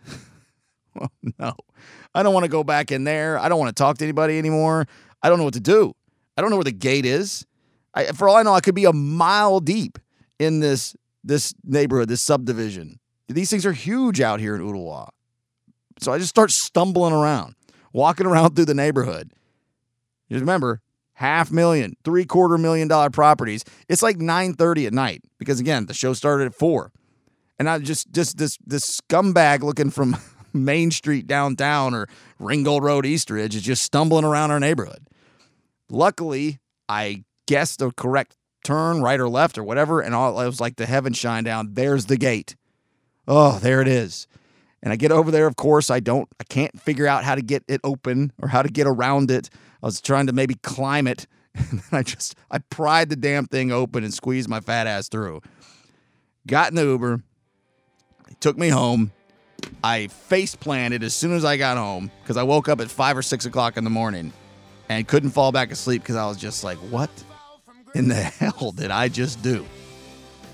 well, 0.95 1.11
no. 1.39 1.55
I 2.15 2.23
don't 2.23 2.33
want 2.33 2.43
to 2.43 2.49
go 2.49 2.63
back 2.63 2.91
in 2.91 3.03
there. 3.03 3.39
I 3.39 3.49
don't 3.49 3.59
want 3.59 3.75
to 3.75 3.81
talk 3.81 3.97
to 3.97 4.05
anybody 4.05 4.37
anymore. 4.37 4.87
I 5.21 5.29
don't 5.29 5.37
know 5.37 5.45
what 5.45 5.55
to 5.55 5.59
do. 5.59 5.95
I 6.37 6.41
don't 6.41 6.49
know 6.49 6.57
where 6.57 6.63
the 6.63 6.71
gate 6.71 7.05
is. 7.05 7.45
I, 7.93 8.05
for 8.05 8.27
all 8.27 8.35
I 8.35 8.43
know, 8.43 8.53
I 8.53 8.61
could 8.61 8.75
be 8.75 8.85
a 8.85 8.93
mile 8.93 9.59
deep 9.59 9.99
in 10.39 10.59
this 10.59 10.95
this 11.23 11.53
neighborhood, 11.63 12.09
this 12.09 12.21
subdivision. 12.21 12.99
These 13.29 13.49
things 13.49 13.65
are 13.65 13.71
huge 13.71 14.19
out 14.19 14.39
here 14.39 14.55
in 14.55 14.61
Ooltewah. 14.61 15.07
So 15.99 16.11
I 16.11 16.17
just 16.17 16.29
start 16.29 16.51
stumbling 16.51 17.13
around, 17.13 17.55
walking 17.93 18.25
around 18.25 18.55
through 18.55 18.65
the 18.65 18.73
neighborhood. 18.73 19.31
Just 20.29 20.41
remember, 20.41 20.81
half 21.13 21.51
million, 21.51 21.95
three 22.03 22.25
quarter 22.25 22.57
million 22.57 22.87
dollar 22.87 23.09
properties. 23.09 23.63
It's 23.87 24.01
like 24.03 24.17
9:30 24.17 24.87
at 24.87 24.93
night 24.93 25.23
because 25.37 25.59
again, 25.59 25.85
the 25.85 25.93
show 25.93 26.13
started 26.13 26.45
at 26.45 26.55
four. 26.55 26.91
And 27.59 27.69
I 27.69 27.79
just 27.79 28.11
just 28.11 28.37
this 28.37 28.57
this 28.65 28.99
scumbag 28.99 29.61
looking 29.61 29.91
from 29.91 30.17
Main 30.53 30.91
Street 30.91 31.27
downtown 31.27 31.93
or 31.93 32.07
Ringgold 32.39 32.83
Road 32.83 33.05
Eastridge 33.05 33.55
is 33.55 33.61
just 33.61 33.83
stumbling 33.83 34.25
around 34.25 34.51
our 34.51 34.59
neighborhood. 34.59 35.07
Luckily, 35.89 36.59
I 36.87 37.23
guessed 37.47 37.79
the 37.79 37.91
correct 37.91 38.35
turn, 38.63 39.01
right 39.01 39.19
or 39.19 39.29
left 39.29 39.57
or 39.57 39.63
whatever, 39.63 40.01
and 40.01 40.15
all 40.15 40.39
it 40.39 40.45
was 40.45 40.61
like 40.61 40.77
the 40.77 40.85
heaven 40.85 41.13
shine 41.13 41.43
down. 41.43 41.73
There's 41.73 42.05
the 42.05 42.17
gate. 42.17 42.55
Oh, 43.27 43.59
there 43.59 43.81
it 43.81 43.87
is. 43.87 44.27
And 44.81 44.91
I 44.91 44.95
get 44.95 45.11
over 45.11 45.31
there, 45.31 45.47
of 45.47 45.55
course, 45.55 45.89
I 45.89 45.99
don't 45.99 46.27
I 46.39 46.43
can't 46.43 46.79
figure 46.79 47.07
out 47.07 47.23
how 47.23 47.35
to 47.35 47.41
get 47.41 47.63
it 47.67 47.81
open 47.83 48.33
or 48.41 48.49
how 48.49 48.61
to 48.61 48.69
get 48.69 48.87
around 48.87 49.31
it. 49.31 49.49
I 49.81 49.85
was 49.85 50.01
trying 50.01 50.27
to 50.27 50.33
maybe 50.33 50.55
climb 50.55 51.07
it. 51.07 51.27
And 51.55 51.79
then 51.79 51.99
I 51.99 52.01
just 52.01 52.33
I 52.49 52.57
pried 52.57 53.09
the 53.09 53.15
damn 53.15 53.45
thing 53.45 53.71
open 53.71 54.03
and 54.03 54.11
squeezed 54.11 54.49
my 54.49 54.59
fat 54.59 54.87
ass 54.87 55.07
through. 55.07 55.41
Got 56.47 56.69
in 56.69 56.75
the 56.75 56.83
Uber. 56.83 57.21
He 58.27 58.35
took 58.39 58.57
me 58.57 58.69
home. 58.69 59.11
I 59.83 60.07
face 60.07 60.55
planted 60.55 61.03
as 61.03 61.13
soon 61.13 61.33
as 61.33 61.45
I 61.45 61.57
got 61.57 61.77
home 61.77 62.09
because 62.23 62.37
I 62.37 62.43
woke 62.43 62.67
up 62.69 62.81
at 62.81 62.89
five 62.89 63.15
or 63.15 63.21
six 63.21 63.45
o'clock 63.45 63.77
in 63.77 63.83
the 63.83 63.91
morning 63.91 64.33
and 64.89 65.07
couldn't 65.07 65.31
fall 65.31 65.51
back 65.51 65.71
asleep 65.71 66.01
because 66.01 66.15
I 66.15 66.25
was 66.27 66.37
just 66.37 66.63
like, 66.63 66.77
what 66.77 67.09
in 67.95 68.07
the 68.07 68.15
hell 68.15 68.71
did 68.71 68.91
I 68.91 69.07
just 69.07 69.41
do? 69.41 69.65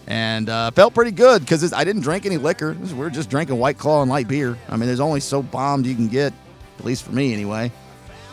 And 0.08 0.50
uh, 0.50 0.72
felt 0.72 0.96
pretty 0.96 1.12
good 1.12 1.42
because 1.42 1.72
I 1.72 1.84
didn't 1.84 2.02
drink 2.02 2.26
any 2.26 2.38
liquor. 2.38 2.76
We're 2.96 3.12
just 3.12 3.30
drinking 3.30 3.58
White 3.60 3.78
Claw 3.78 4.02
and 4.02 4.10
light 4.10 4.28
beer. 4.28 4.58
I 4.68 4.76
mean, 4.76 4.88
there's 4.88 5.00
only 5.00 5.20
so 5.20 5.44
bombed 5.44 5.86
you 5.86 5.94
can 5.94 6.08
get, 6.08 6.34
at 6.80 6.86
least 6.86 7.04
for 7.04 7.12
me 7.12 7.32
anyway. 7.32 7.72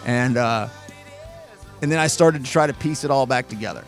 And 0.07 0.39
uh, 0.39 0.69
and 1.83 1.93
then 1.93 1.99
I 1.99 2.07
started 2.07 2.45
to 2.45 2.51
try 2.51 2.67
to 2.67 2.73
piece 2.73 3.05
it 3.05 3.11
all 3.11 3.27
back 3.27 3.49
together. 3.49 3.85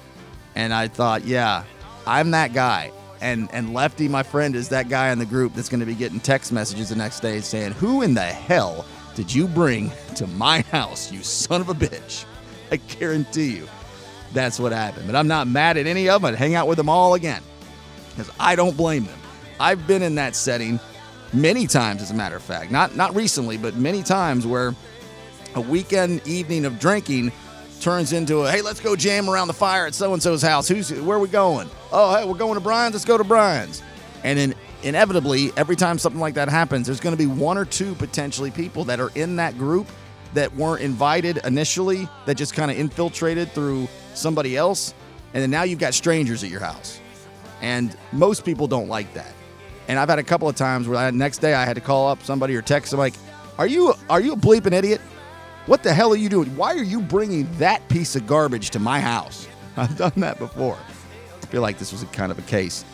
And 0.54 0.74
I 0.74 0.88
thought, 0.88 1.24
yeah, 1.24 1.64
I'm 2.06 2.32
that 2.32 2.52
guy. 2.52 2.92
And 3.22 3.48
and 3.52 3.72
Lefty, 3.72 4.06
my 4.06 4.22
friend, 4.22 4.54
is 4.54 4.68
that 4.68 4.90
guy 4.90 5.10
in 5.10 5.18
the 5.18 5.26
group 5.26 5.54
that's 5.54 5.70
going 5.70 5.80
to 5.80 5.86
be 5.86 5.94
getting 5.94 6.20
text 6.20 6.52
messages 6.52 6.90
the 6.90 6.96
next 6.96 7.20
day 7.20 7.40
saying, 7.40 7.72
"Who 7.72 8.02
in 8.02 8.14
the 8.14 8.20
hell 8.20 8.84
did 9.18 9.34
you 9.34 9.48
bring 9.48 9.90
to 10.14 10.28
my 10.28 10.60
house, 10.70 11.10
you 11.10 11.24
son 11.24 11.60
of 11.60 11.68
a 11.68 11.74
bitch?" 11.74 12.24
I 12.70 12.76
guarantee 12.76 13.56
you, 13.56 13.68
that's 14.32 14.60
what 14.60 14.70
happened. 14.70 15.08
But 15.08 15.16
I'm 15.16 15.26
not 15.26 15.48
mad 15.48 15.76
at 15.76 15.88
any 15.88 16.08
of 16.08 16.22
them. 16.22 16.32
I'd 16.32 16.38
hang 16.38 16.54
out 16.54 16.68
with 16.68 16.76
them 16.76 16.88
all 16.88 17.14
again 17.14 17.42
because 18.10 18.30
I 18.38 18.54
don't 18.54 18.76
blame 18.76 19.06
them. 19.06 19.18
I've 19.58 19.88
been 19.88 20.02
in 20.02 20.14
that 20.14 20.36
setting 20.36 20.78
many 21.32 21.66
times, 21.66 22.00
as 22.00 22.12
a 22.12 22.14
matter 22.14 22.36
of 22.36 22.44
fact. 22.44 22.70
Not 22.70 22.94
not 22.94 23.12
recently, 23.16 23.56
but 23.56 23.74
many 23.74 24.04
times 24.04 24.46
where 24.46 24.72
a 25.56 25.60
weekend 25.60 26.24
evening 26.24 26.64
of 26.64 26.78
drinking 26.78 27.32
turns 27.80 28.12
into 28.12 28.42
a 28.42 28.52
hey, 28.52 28.62
let's 28.62 28.78
go 28.78 28.94
jam 28.94 29.28
around 29.28 29.48
the 29.48 29.54
fire 29.54 29.86
at 29.86 29.94
so 29.94 30.12
and 30.12 30.22
so's 30.22 30.42
house. 30.42 30.68
Who's 30.68 30.92
where 30.92 31.16
are 31.16 31.20
we 31.20 31.26
going? 31.26 31.68
Oh, 31.90 32.16
hey, 32.16 32.24
we're 32.24 32.38
going 32.38 32.54
to 32.54 32.60
Brian's. 32.60 32.94
Let's 32.94 33.04
go 33.04 33.18
to 33.18 33.24
Brian's. 33.24 33.82
And 34.22 34.38
then 34.38 34.54
inevitably, 34.82 35.52
every 35.56 35.76
time 35.76 35.98
something 35.98 36.20
like 36.20 36.34
that 36.34 36.48
happens, 36.48 36.86
there's 36.86 37.00
going 37.00 37.16
to 37.16 37.18
be 37.18 37.26
one 37.26 37.58
or 37.58 37.64
two 37.64 37.94
potentially 37.96 38.50
people 38.50 38.84
that 38.84 39.00
are 39.00 39.10
in 39.14 39.36
that 39.36 39.58
group 39.58 39.86
that 40.34 40.54
weren't 40.54 40.82
invited 40.82 41.38
initially, 41.44 42.08
that 42.26 42.36
just 42.36 42.54
kind 42.54 42.70
of 42.70 42.78
infiltrated 42.78 43.50
through 43.52 43.88
somebody 44.14 44.56
else, 44.56 44.94
and 45.34 45.42
then 45.42 45.50
now 45.50 45.62
you've 45.62 45.78
got 45.78 45.94
strangers 45.94 46.44
at 46.44 46.50
your 46.50 46.60
house. 46.60 47.00
And 47.60 47.96
most 48.12 48.44
people 48.44 48.66
don't 48.66 48.88
like 48.88 49.12
that. 49.14 49.32
And 49.88 49.98
I've 49.98 50.08
had 50.08 50.18
a 50.18 50.24
couple 50.24 50.48
of 50.48 50.54
times 50.54 50.86
where 50.86 51.10
next 51.12 51.38
day 51.38 51.54
I 51.54 51.64
had 51.64 51.74
to 51.74 51.80
call 51.80 52.08
up 52.08 52.22
somebody 52.22 52.54
or 52.54 52.62
text 52.62 52.90
them 52.90 53.00
like, 53.00 53.14
"Are 53.56 53.66
you 53.66 53.94
are 54.10 54.20
you 54.20 54.34
a 54.34 54.36
bleeping 54.36 54.72
idiot? 54.72 55.00
What 55.66 55.82
the 55.82 55.92
hell 55.92 56.12
are 56.12 56.16
you 56.16 56.28
doing? 56.28 56.54
Why 56.56 56.74
are 56.74 56.82
you 56.82 57.00
bringing 57.00 57.48
that 57.58 57.86
piece 57.88 58.14
of 58.14 58.26
garbage 58.26 58.70
to 58.70 58.78
my 58.78 59.00
house?" 59.00 59.48
I've 59.76 59.96
done 59.96 60.12
that 60.16 60.38
before. 60.38 60.78
I 61.42 61.46
feel 61.46 61.62
like 61.62 61.78
this 61.78 61.92
was 61.92 62.02
a 62.02 62.06
kind 62.06 62.30
of 62.30 62.38
a 62.38 62.42
case 62.42 62.84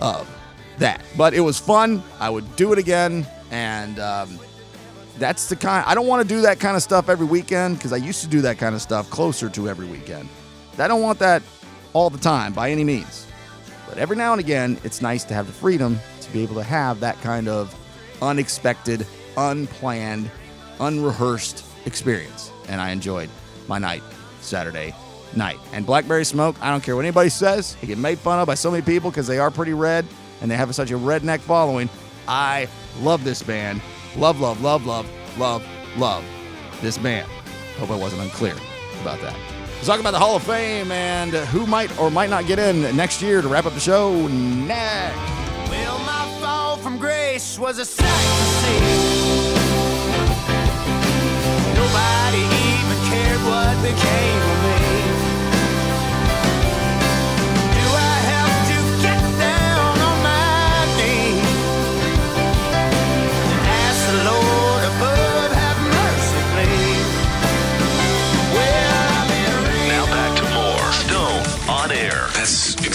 of 0.00 0.28
that, 0.78 1.02
but 1.16 1.34
it 1.34 1.40
was 1.40 1.58
fun. 1.58 2.02
I 2.20 2.30
would 2.30 2.56
do 2.56 2.72
it 2.72 2.78
again, 2.78 3.26
and 3.50 3.98
um, 3.98 4.38
that's 5.18 5.48
the 5.48 5.56
kind. 5.56 5.84
I 5.86 5.94
don't 5.94 6.06
want 6.06 6.26
to 6.26 6.28
do 6.28 6.40
that 6.42 6.60
kind 6.60 6.76
of 6.76 6.82
stuff 6.82 7.08
every 7.08 7.26
weekend 7.26 7.76
because 7.76 7.92
I 7.92 7.96
used 7.96 8.22
to 8.22 8.28
do 8.28 8.40
that 8.42 8.58
kind 8.58 8.74
of 8.74 8.82
stuff 8.82 9.10
closer 9.10 9.48
to 9.50 9.68
every 9.68 9.86
weekend. 9.86 10.28
I 10.78 10.86
don't 10.86 11.02
want 11.02 11.18
that 11.18 11.42
all 11.92 12.08
the 12.08 12.18
time 12.18 12.52
by 12.52 12.70
any 12.70 12.84
means. 12.84 13.26
But 13.88 13.98
every 13.98 14.16
now 14.16 14.32
and 14.32 14.40
again, 14.40 14.78
it's 14.84 15.02
nice 15.02 15.24
to 15.24 15.34
have 15.34 15.46
the 15.46 15.52
freedom 15.52 15.98
to 16.20 16.32
be 16.32 16.42
able 16.42 16.54
to 16.56 16.62
have 16.62 17.00
that 17.00 17.20
kind 17.20 17.48
of 17.48 17.74
unexpected, 18.22 19.06
unplanned, 19.36 20.30
unrehearsed 20.78 21.64
experience. 21.86 22.52
And 22.68 22.80
I 22.80 22.90
enjoyed 22.90 23.30
my 23.66 23.78
night 23.78 24.02
Saturday 24.40 24.94
night. 25.34 25.58
And 25.72 25.84
Blackberry 25.84 26.24
Smoke, 26.24 26.56
I 26.60 26.70
don't 26.70 26.82
care 26.82 26.96
what 26.96 27.04
anybody 27.04 27.30
says, 27.30 27.76
they 27.80 27.86
get 27.86 27.98
made 27.98 28.18
fun 28.18 28.38
of 28.38 28.46
by 28.46 28.54
so 28.54 28.70
many 28.70 28.82
people 28.82 29.10
because 29.10 29.26
they 29.26 29.38
are 29.38 29.50
pretty 29.50 29.72
red 29.72 30.06
and 30.40 30.50
they 30.50 30.56
have 30.56 30.74
such 30.74 30.90
a 30.90 30.98
redneck 30.98 31.40
following. 31.40 31.88
I 32.26 32.68
love 33.00 33.24
this 33.24 33.42
band. 33.42 33.80
Love, 34.16 34.40
love, 34.40 34.60
love, 34.62 34.86
love, 34.86 35.10
love, 35.38 35.64
love 35.96 36.24
this 36.80 36.98
band. 36.98 37.28
Hope 37.78 37.90
I 37.90 37.96
wasn't 37.96 38.22
unclear 38.22 38.54
about 39.00 39.20
that. 39.20 39.36
Let's 39.76 39.86
talk 39.86 40.00
about 40.00 40.10
the 40.10 40.18
Hall 40.18 40.36
of 40.36 40.42
Fame 40.42 40.90
and 40.90 41.32
who 41.32 41.66
might 41.66 41.96
or 42.00 42.10
might 42.10 42.30
not 42.30 42.46
get 42.46 42.58
in 42.58 42.96
next 42.96 43.22
year 43.22 43.40
to 43.40 43.48
wrap 43.48 43.64
up 43.64 43.74
the 43.74 43.80
show 43.80 44.26
next. 44.26 45.16
Well, 45.70 45.98
my 46.00 46.38
fall 46.40 46.76
from 46.78 46.98
grace 46.98 47.58
was 47.58 47.78
a 47.78 47.84
sight 47.84 48.06
to 48.06 48.44
see. 48.58 48.78
Nobody 51.74 52.42
even 52.42 52.98
cared 53.08 53.40
what 53.46 53.80
became 53.82 54.57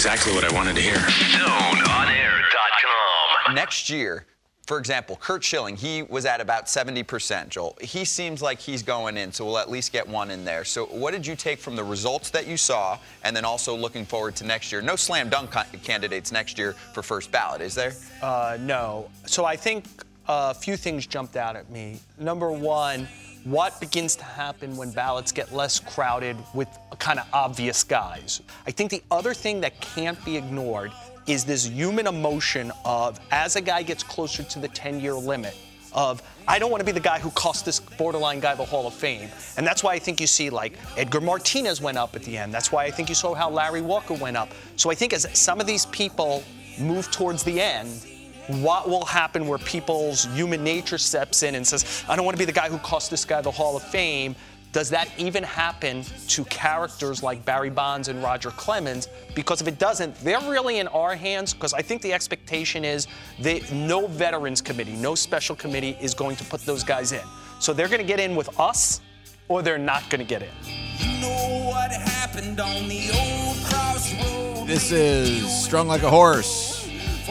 exactly 0.05 0.33
what 0.33 0.43
I 0.43 0.53
wanted 0.53 0.75
to 0.75 0.81
hear. 0.81 0.95
StoneOnAir.com. 0.95 3.55
Next 3.55 3.89
year, 3.89 4.25
for 4.67 4.77
example, 4.77 5.15
Curt 5.15 5.45
Schilling, 5.45 5.77
he 5.77 6.03
was 6.03 6.25
at 6.25 6.41
about 6.41 6.65
70%, 6.65 7.47
Joel. 7.47 7.77
He 7.79 8.03
seems 8.03 8.41
like 8.41 8.59
he's 8.59 8.83
going 8.83 9.15
in, 9.15 9.31
so 9.31 9.45
we'll 9.45 9.57
at 9.57 9.71
least 9.71 9.93
get 9.93 10.05
one 10.05 10.29
in 10.29 10.43
there. 10.43 10.65
So, 10.65 10.87
what 10.87 11.11
did 11.11 11.25
you 11.25 11.37
take 11.37 11.57
from 11.57 11.77
the 11.77 11.85
results 11.85 12.31
that 12.31 12.47
you 12.47 12.57
saw, 12.57 12.99
and 13.23 13.33
then 13.33 13.45
also 13.45 13.77
looking 13.77 14.03
forward 14.03 14.35
to 14.35 14.43
next 14.43 14.73
year? 14.73 14.81
No 14.81 14.97
slam 14.97 15.29
dunk 15.29 15.51
candidates 15.83 16.33
next 16.33 16.57
year 16.57 16.73
for 16.91 17.01
first 17.01 17.31
ballot, 17.31 17.61
is 17.61 17.73
there? 17.73 17.93
Uh, 18.21 18.57
no. 18.59 19.09
So 19.25 19.45
I 19.45 19.55
think 19.55 19.85
a 20.27 20.53
few 20.53 20.75
things 20.75 21.07
jumped 21.07 21.37
out 21.37 21.55
at 21.55 21.69
me. 21.69 21.97
Number 22.17 22.51
one, 22.51 23.07
what 23.43 23.79
begins 23.79 24.15
to 24.15 24.23
happen 24.23 24.77
when 24.77 24.91
ballots 24.91 25.31
get 25.31 25.51
less 25.51 25.79
crowded 25.79 26.37
with 26.53 26.67
kind 26.99 27.19
of 27.19 27.27
obvious 27.33 27.83
guys? 27.83 28.41
I 28.65 28.71
think 28.71 28.89
the 28.89 29.03
other 29.11 29.33
thing 29.33 29.61
that 29.61 29.79
can't 29.81 30.23
be 30.23 30.37
ignored 30.37 30.91
is 31.27 31.43
this 31.43 31.65
human 31.65 32.07
emotion 32.07 32.71
of 32.85 33.19
as 33.31 33.55
a 33.55 33.61
guy 33.61 33.83
gets 33.83 34.03
closer 34.03 34.43
to 34.43 34.59
the 34.59 34.67
10 34.69 34.99
year 34.99 35.13
limit, 35.13 35.57
of 35.93 36.21
I 36.47 36.59
don't 36.59 36.71
want 36.71 36.81
to 36.81 36.85
be 36.85 36.91
the 36.91 36.99
guy 36.99 37.19
who 37.19 37.31
cost 37.31 37.65
this 37.65 37.79
borderline 37.79 38.39
guy 38.39 38.55
the 38.55 38.65
Hall 38.65 38.87
of 38.87 38.93
Fame. 38.93 39.29
And 39.57 39.65
that's 39.65 39.83
why 39.83 39.93
I 39.93 39.99
think 39.99 40.19
you 40.19 40.27
see 40.27 40.49
like 40.49 40.73
Edgar 40.97 41.21
Martinez 41.21 41.81
went 41.81 41.97
up 41.97 42.15
at 42.15 42.23
the 42.23 42.37
end. 42.37 42.53
That's 42.53 42.71
why 42.71 42.85
I 42.85 42.91
think 42.91 43.09
you 43.09 43.15
saw 43.15 43.33
how 43.33 43.49
Larry 43.49 43.81
Walker 43.81 44.13
went 44.13 44.37
up. 44.37 44.49
So 44.75 44.89
I 44.89 44.95
think 44.95 45.13
as 45.13 45.27
some 45.37 45.59
of 45.59 45.67
these 45.67 45.85
people 45.87 46.43
move 46.79 47.11
towards 47.11 47.43
the 47.43 47.61
end, 47.61 48.05
what 48.47 48.89
will 48.89 49.05
happen 49.05 49.47
where 49.47 49.59
people's 49.59 50.25
human 50.35 50.63
nature 50.63 50.97
steps 50.97 51.43
in 51.43 51.55
and 51.55 51.65
says, 51.65 52.03
I 52.07 52.15
don't 52.15 52.25
want 52.25 52.37
to 52.37 52.39
be 52.39 52.45
the 52.45 52.51
guy 52.51 52.69
who 52.69 52.77
cost 52.79 53.09
this 53.09 53.25
guy 53.25 53.41
the 53.41 53.51
Hall 53.51 53.77
of 53.77 53.83
Fame. 53.83 54.35
Does 54.73 54.89
that 54.89 55.07
even 55.19 55.43
happen 55.43 56.03
to 56.29 56.43
characters 56.45 57.21
like 57.21 57.45
Barry 57.45 57.69
Bonds 57.69 58.07
and 58.07 58.23
Roger 58.23 58.49
Clemens? 58.51 59.07
Because 59.35 59.61
if 59.61 59.67
it 59.67 59.77
doesn't, 59.77 60.15
they're 60.21 60.41
really 60.41 60.79
in 60.79 60.87
our 60.87 61.15
hands. 61.15 61.53
Because 61.53 61.75
I 61.75 61.83
think 61.83 62.01
the 62.01 62.11
expectation 62.11 62.83
is 62.83 63.07
that 63.41 63.71
no 63.71 64.07
veterans 64.07 64.61
committee, 64.61 64.93
no 64.93 65.13
special 65.13 65.55
committee 65.55 65.95
is 66.01 66.15
going 66.15 66.35
to 66.37 66.43
put 66.45 66.61
those 66.61 66.83
guys 66.83 67.11
in. 67.11 67.21
So 67.59 67.71
they're 67.71 67.87
going 67.87 68.01
to 68.01 68.07
get 68.07 68.19
in 68.19 68.35
with 68.35 68.59
us 68.59 68.99
or 69.47 69.61
they're 69.61 69.77
not 69.77 70.09
going 70.09 70.19
to 70.19 70.27
get 70.27 70.41
in. 70.41 71.21
know 71.21 71.69
what 71.69 71.91
happened 71.91 72.59
on 72.59 72.87
the 72.87 73.11
old 73.13 73.57
crossroad. 73.65 74.67
This 74.67 74.91
is 74.91 75.65
Strung 75.65 75.87
Like 75.87 76.01
a 76.01 76.09
Horse. 76.09 76.72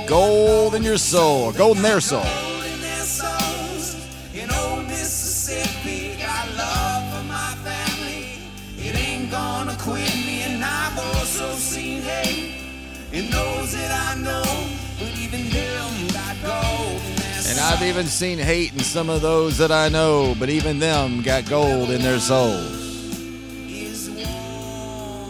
Gold 0.07 0.75
in 0.75 0.83
your 0.83 0.97
soul, 0.97 1.53
gold 1.53 1.77
in 1.77 1.83
their 1.83 2.01
soul. 2.01 2.25
in 2.25 2.81
their 2.81 3.05
souls. 3.05 3.95
In 4.35 4.51
old 4.51 4.87
Mississippi, 4.89 6.17
got 6.17 6.49
love 6.57 7.13
for 7.13 7.25
my 7.25 7.55
family. 7.63 8.39
It 8.79 8.97
ain't 8.97 9.31
gonna 9.31 9.77
quit 9.79 10.15
me, 10.15 10.45
and 10.45 10.65
I've 10.65 10.99
also 10.99 11.53
seen 11.53 12.01
hate 12.01 12.55
in 13.13 13.31
those 13.31 13.73
that 13.73 14.17
I 14.17 14.19
know. 14.23 14.43
But 14.99 15.19
even 15.19 15.51
them 15.51 16.09
got 16.09 16.37
gold 16.43 17.03
in 17.03 17.17
their 17.17 17.51
And 17.51 17.61
I've 17.61 17.83
even 17.83 18.07
seen 18.07 18.39
hate 18.39 18.73
in 18.73 18.81
some 18.81 19.11
of 19.11 19.21
those 19.21 19.59
that 19.59 19.71
I 19.71 19.91
know, 19.91 20.35
but 20.39 20.49
even 20.49 20.79
them 20.79 21.21
got 21.21 21.47
gold 21.47 21.91
in 21.91 22.01
their 22.01 22.19
souls. 22.19 22.81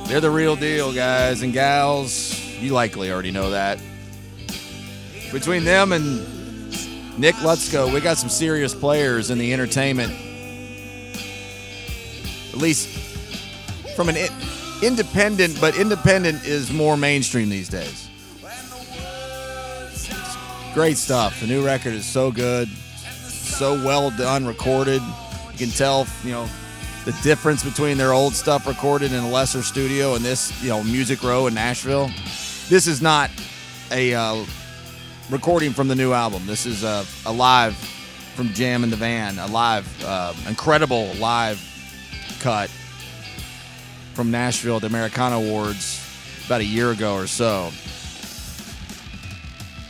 They're 0.07 0.21
the 0.21 0.31
real 0.31 0.55
deal, 0.55 0.93
guys 0.93 1.43
and 1.43 1.53
gals. 1.53 2.39
You 2.61 2.75
likely 2.75 3.11
already 3.11 3.33
know 3.33 3.51
that. 3.51 3.81
Between 5.33 5.65
them 5.65 5.93
and 5.93 6.19
Nick 7.19 7.35
Lutzko, 7.37 7.93
we 7.93 8.01
got 8.01 8.19
some 8.19 8.29
serious 8.29 8.75
players 8.75 9.31
in 9.31 9.39
the 9.39 9.53
entertainment. 9.53 10.13
At 12.53 12.59
least 12.59 12.89
from 13.97 14.11
an 14.11 14.17
independent, 14.83 15.59
but 15.59 15.77
independent 15.79 16.45
is 16.45 16.71
more 16.71 16.99
mainstream 16.99 17.49
these 17.49 17.71
days. 17.71 18.11
Great 20.75 20.99
stuff. 20.99 21.41
The 21.41 21.47
new 21.47 21.65
record 21.65 21.95
is 21.95 22.05
so 22.05 22.31
good, 22.31 22.69
so 22.69 23.75
well 23.85 24.11
done, 24.11 24.47
recorded. 24.47 25.01
You 25.53 25.59
can 25.59 25.71
tell, 25.71 26.07
you 26.25 26.33
know, 26.33 26.47
the 27.05 27.13
difference 27.23 27.65
between 27.65 27.97
their 27.97 28.13
old 28.13 28.35
stuff 28.35 28.67
recorded 28.67 29.13
in 29.13 29.25
a 29.25 29.31
lesser 29.31 29.63
studio 29.63 30.15
and 30.15 30.25
this, 30.25 30.63
you 30.63 30.69
know, 30.69 30.85
Music 30.85 31.23
Row 31.23 31.47
in 31.47 31.55
Nashville. 31.55 32.11
This 32.69 32.87
is 32.87 33.01
not 33.03 33.31
a 33.91 34.15
uh, 34.15 34.45
recording 35.33 35.73
from 35.73 35.89
the 35.89 35.95
new 35.95 36.13
album. 36.13 36.45
This 36.45 36.67
is 36.67 36.85
a, 36.85 37.07
a 37.25 37.33
live 37.33 37.75
from 38.35 38.49
Jam 38.49 38.85
in 38.85 38.91
the 38.91 38.97
Van, 38.97 39.39
a 39.39 39.47
live, 39.47 40.05
uh, 40.05 40.35
incredible 40.47 41.11
live 41.15 41.59
cut 42.41 42.69
from 44.13 44.31
Nashville 44.31 44.77
at 44.77 44.83
the 44.83 44.89
Americana 44.89 45.37
Awards 45.37 46.07
about 46.45 46.61
a 46.61 46.65
year 46.65 46.91
ago 46.91 47.15
or 47.15 47.27
so. 47.27 47.71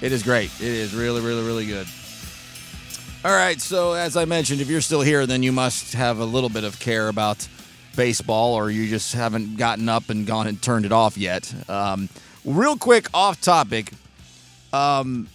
It 0.00 0.12
is 0.12 0.22
great. 0.22 0.52
It 0.60 0.68
is 0.68 0.94
really, 0.94 1.20
really, 1.20 1.44
really 1.44 1.66
good. 1.66 1.88
All 3.24 3.34
right. 3.34 3.60
So, 3.60 3.94
as 3.94 4.16
I 4.16 4.24
mentioned, 4.24 4.60
if 4.60 4.68
you're 4.70 4.80
still 4.80 5.02
here, 5.02 5.26
then 5.26 5.42
you 5.42 5.50
must 5.50 5.94
have 5.94 6.20
a 6.20 6.24
little 6.24 6.50
bit 6.50 6.62
of 6.62 6.78
care 6.78 7.08
about 7.08 7.48
baseball, 7.96 8.54
or 8.54 8.70
you 8.70 8.88
just 8.88 9.12
haven't 9.12 9.56
gotten 9.56 9.88
up 9.88 10.08
and 10.08 10.24
gone 10.24 10.46
and 10.46 10.62
turned 10.62 10.86
it 10.86 10.92
off 10.92 11.18
yet. 11.18 11.52
Um, 11.68 12.08
real 12.44 12.76
quick, 12.76 13.08
off 13.12 13.40
topic. 13.40 13.90
Um, 14.72 15.28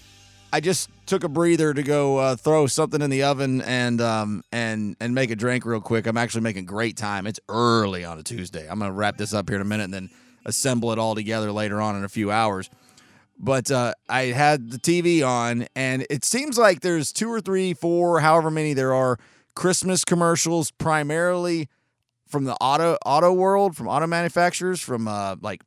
I 0.51 0.59
just 0.59 0.89
took 1.05 1.23
a 1.23 1.29
breather 1.29 1.73
to 1.73 1.83
go 1.83 2.17
uh, 2.17 2.35
throw 2.35 2.67
something 2.67 3.01
in 3.01 3.09
the 3.09 3.23
oven 3.23 3.61
and 3.61 4.01
um, 4.01 4.43
and 4.51 4.95
and 4.99 5.13
make 5.13 5.31
a 5.31 5.35
drink 5.35 5.65
real 5.65 5.81
quick. 5.81 6.07
I'm 6.07 6.17
actually 6.17 6.41
making 6.41 6.65
great 6.65 6.97
time. 6.97 7.27
It's 7.27 7.39
early 7.49 8.05
on 8.05 8.17
a 8.19 8.23
Tuesday. 8.23 8.67
I'm 8.69 8.79
gonna 8.79 8.91
wrap 8.91 9.17
this 9.17 9.33
up 9.33 9.49
here 9.49 9.57
in 9.57 9.61
a 9.61 9.65
minute 9.65 9.85
and 9.85 9.93
then 9.93 10.09
assemble 10.45 10.91
it 10.91 10.99
all 10.99 11.15
together 11.15 11.51
later 11.51 11.81
on 11.81 11.95
in 11.95 12.03
a 12.03 12.09
few 12.09 12.31
hours 12.31 12.69
but 13.39 13.69
uh, 13.69 13.93
I 14.09 14.23
had 14.25 14.71
the 14.71 14.77
TV 14.77 15.25
on, 15.27 15.67
and 15.75 16.05
it 16.09 16.25
seems 16.25 16.57
like 16.57 16.81
there's 16.81 17.11
two 17.11 17.31
or 17.31 17.39
three, 17.39 17.73
four, 17.73 18.19
however 18.19 18.49
many 18.49 18.73
there 18.73 18.93
are, 18.93 19.19
Christmas 19.55 20.03
commercials, 20.03 20.71
primarily 20.71 21.69
from 22.27 22.45
the 22.45 22.55
auto 22.55 22.97
auto 23.05 23.31
world, 23.31 23.75
from 23.75 23.87
auto 23.87 24.07
manufacturers, 24.07 24.81
from 24.81 25.07
uh, 25.07 25.35
like 25.41 25.61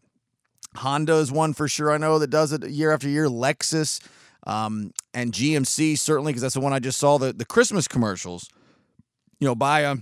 Honda's 0.76 1.32
one 1.32 1.52
for 1.52 1.68
sure. 1.68 1.90
I 1.90 1.98
know 1.98 2.18
that 2.18 2.30
does 2.30 2.52
it 2.52 2.68
year 2.68 2.92
after 2.92 3.08
year. 3.08 3.26
Lexus 3.26 4.00
um, 4.46 4.92
and 5.12 5.32
GMC 5.32 5.98
certainly, 5.98 6.32
because 6.32 6.42
that's 6.42 6.54
the 6.54 6.60
one 6.60 6.72
I 6.72 6.78
just 6.78 6.98
saw. 6.98 7.18
The 7.18 7.32
the 7.32 7.44
Christmas 7.44 7.88
commercials, 7.88 8.48
you 9.38 9.46
know, 9.46 9.54
buy 9.54 9.80
a 9.80 9.96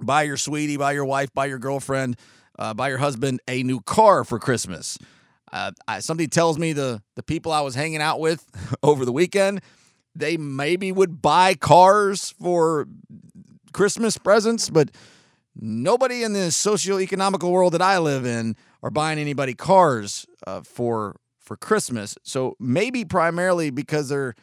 buy 0.00 0.22
your 0.22 0.36
sweetie, 0.36 0.76
buy 0.76 0.92
your 0.92 1.04
wife, 1.04 1.32
buy 1.32 1.46
your 1.46 1.58
girlfriend, 1.58 2.16
uh, 2.58 2.74
buy 2.74 2.88
your 2.88 2.98
husband 2.98 3.40
a 3.48 3.62
new 3.62 3.80
car 3.80 4.24
for 4.24 4.38
Christmas. 4.38 4.98
Uh, 5.52 5.72
I, 5.88 6.00
somebody 6.00 6.28
tells 6.28 6.58
me 6.58 6.72
the 6.72 7.02
the 7.16 7.22
people 7.22 7.52
I 7.52 7.60
was 7.60 7.74
hanging 7.74 8.00
out 8.00 8.20
with 8.20 8.44
over 8.82 9.04
the 9.04 9.12
weekend, 9.12 9.60
they 10.14 10.36
maybe 10.36 10.92
would 10.92 11.22
buy 11.22 11.54
cars 11.54 12.34
for 12.40 12.86
Christmas 13.72 14.18
presents, 14.18 14.68
but 14.68 14.90
nobody 15.60 16.22
in 16.22 16.32
the 16.32 16.50
socio-economical 16.50 17.52
world 17.52 17.74
that 17.74 17.82
I 17.82 17.98
live 17.98 18.24
in 18.24 18.56
are 18.82 18.90
buying 18.90 19.18
anybody 19.18 19.54
cars 19.54 20.26
uh, 20.46 20.62
for 20.62 21.16
for 21.38 21.56
Christmas. 21.56 22.16
So 22.22 22.56
maybe 22.58 23.04
primarily 23.04 23.70
because 23.70 24.08
their 24.08 24.34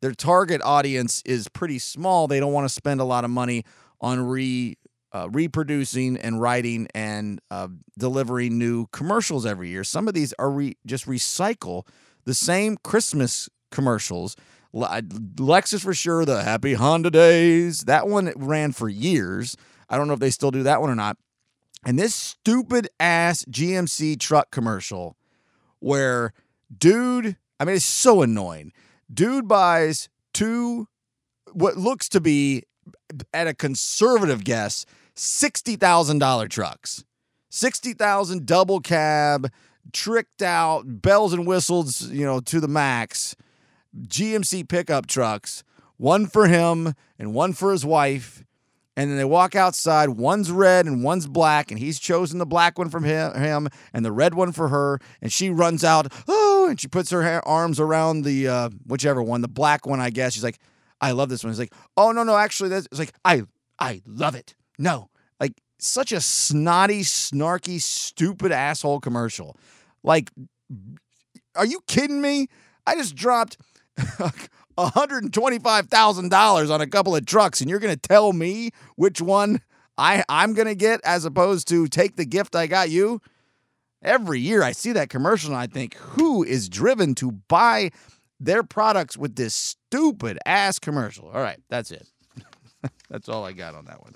their 0.00 0.12
target 0.12 0.60
audience 0.62 1.22
is 1.24 1.48
pretty 1.48 1.78
small, 1.78 2.26
they 2.26 2.40
don't 2.40 2.52
want 2.52 2.66
to 2.66 2.74
spend 2.74 3.00
a 3.00 3.04
lot 3.04 3.24
of 3.24 3.30
money 3.30 3.64
on 4.00 4.20
re 4.20 4.76
uh, 5.12 5.28
reproducing 5.30 6.16
and 6.16 6.40
writing 6.40 6.86
and 6.94 7.40
uh, 7.50 7.68
delivering 7.98 8.58
new 8.58 8.86
commercials 8.92 9.44
every 9.44 9.68
year. 9.68 9.82
Some 9.84 10.08
of 10.08 10.14
these 10.14 10.32
are 10.38 10.50
re- 10.50 10.76
just 10.86 11.06
recycle 11.06 11.86
the 12.24 12.34
same 12.34 12.76
Christmas 12.76 13.48
commercials. 13.70 14.36
Lexus 14.72 15.82
for 15.82 15.94
sure, 15.94 16.24
the 16.24 16.44
Happy 16.44 16.74
Honda 16.74 17.10
Days. 17.10 17.80
That 17.82 18.06
one 18.06 18.32
ran 18.36 18.70
for 18.72 18.88
years. 18.88 19.56
I 19.90 19.98
don't 19.98 20.06
know 20.06 20.14
if 20.14 20.20
they 20.20 20.30
still 20.30 20.50
do 20.50 20.62
that 20.62 20.80
one 20.80 20.88
or 20.88 20.94
not. 20.94 21.18
And 21.84 21.98
this 21.98 22.14
stupid 22.14 22.88
ass 22.98 23.44
GMC 23.44 24.18
truck 24.18 24.50
commercial 24.50 25.16
where 25.80 26.32
dude, 26.76 27.36
I 27.58 27.64
mean, 27.64 27.76
it's 27.76 27.84
so 27.84 28.22
annoying. 28.22 28.72
Dude 29.12 29.48
buys 29.48 30.08
two, 30.32 30.88
what 31.52 31.76
looks 31.76 32.08
to 32.10 32.20
be 32.20 32.62
at 33.34 33.46
a 33.46 33.54
conservative 33.54 34.44
guess, 34.44 34.86
$60,000 35.16 36.48
trucks. 36.48 37.04
60,000 37.50 38.46
double 38.46 38.80
cab, 38.80 39.50
tricked 39.92 40.42
out, 40.42 41.02
bells 41.02 41.32
and 41.32 41.46
whistles, 41.46 42.08
you 42.10 42.24
know, 42.24 42.40
to 42.40 42.60
the 42.60 42.68
max. 42.68 43.34
GMC 43.98 44.68
pickup 44.68 45.06
trucks, 45.06 45.64
one 45.96 46.26
for 46.26 46.46
him 46.46 46.94
and 47.18 47.34
one 47.34 47.52
for 47.52 47.72
his 47.72 47.84
wife. 47.84 48.44
And 49.00 49.10
then 49.10 49.16
they 49.16 49.24
walk 49.24 49.54
outside. 49.54 50.10
One's 50.10 50.50
red 50.50 50.84
and 50.84 51.02
one's 51.02 51.26
black, 51.26 51.70
and 51.70 51.80
he's 51.80 51.98
chosen 51.98 52.38
the 52.38 52.44
black 52.44 52.76
one 52.78 52.90
from 52.90 53.02
him, 53.02 53.66
and 53.94 54.04
the 54.04 54.12
red 54.12 54.34
one 54.34 54.52
for 54.52 54.68
her. 54.68 54.98
And 55.22 55.32
she 55.32 55.48
runs 55.48 55.82
out, 55.84 56.12
oh, 56.28 56.66
and 56.68 56.78
she 56.78 56.86
puts 56.86 57.08
her 57.08 57.40
arms 57.48 57.80
around 57.80 58.24
the 58.24 58.46
uh, 58.46 58.68
whichever 58.86 59.22
one, 59.22 59.40
the 59.40 59.48
black 59.48 59.86
one, 59.86 60.00
I 60.00 60.10
guess. 60.10 60.34
She's 60.34 60.44
like, 60.44 60.58
I 61.00 61.12
love 61.12 61.30
this 61.30 61.42
one. 61.42 61.50
He's 61.50 61.58
like, 61.58 61.72
oh 61.96 62.12
no, 62.12 62.24
no, 62.24 62.36
actually, 62.36 62.68
that's 62.68 62.84
it's 62.90 62.98
like 62.98 63.14
I 63.24 63.44
I 63.78 64.02
love 64.04 64.34
it. 64.34 64.54
No, 64.78 65.08
like 65.40 65.54
such 65.78 66.12
a 66.12 66.20
snotty, 66.20 67.00
snarky, 67.00 67.80
stupid 67.80 68.52
asshole 68.52 69.00
commercial. 69.00 69.56
Like, 70.04 70.30
are 71.56 71.64
you 71.64 71.80
kidding 71.86 72.20
me? 72.20 72.48
I 72.86 72.96
just 72.96 73.14
dropped 73.14 73.56
$125,000 74.88 76.70
on 76.70 76.80
a 76.80 76.86
couple 76.86 77.16
of 77.16 77.26
trucks, 77.26 77.60
and 77.60 77.68
you're 77.68 77.78
going 77.78 77.94
to 77.94 78.08
tell 78.08 78.32
me 78.32 78.70
which 78.96 79.20
one 79.20 79.60
I, 79.98 80.24
I'm 80.28 80.54
going 80.54 80.68
to 80.68 80.74
get 80.74 81.00
as 81.04 81.24
opposed 81.24 81.68
to 81.68 81.86
take 81.86 82.16
the 82.16 82.24
gift 82.24 82.56
I 82.56 82.66
got 82.66 82.90
you? 82.90 83.20
Every 84.02 84.40
year 84.40 84.62
I 84.62 84.72
see 84.72 84.92
that 84.92 85.10
commercial 85.10 85.50
and 85.50 85.60
I 85.60 85.66
think, 85.66 85.94
who 85.96 86.42
is 86.42 86.68
driven 86.68 87.14
to 87.16 87.32
buy 87.32 87.90
their 88.38 88.62
products 88.62 89.18
with 89.18 89.36
this 89.36 89.54
stupid 89.54 90.38
ass 90.46 90.78
commercial? 90.78 91.28
All 91.28 91.42
right, 91.42 91.60
that's 91.68 91.90
it. 91.90 92.08
that's 93.10 93.28
all 93.28 93.44
I 93.44 93.52
got 93.52 93.74
on 93.74 93.84
that 93.86 94.00
one. 94.02 94.14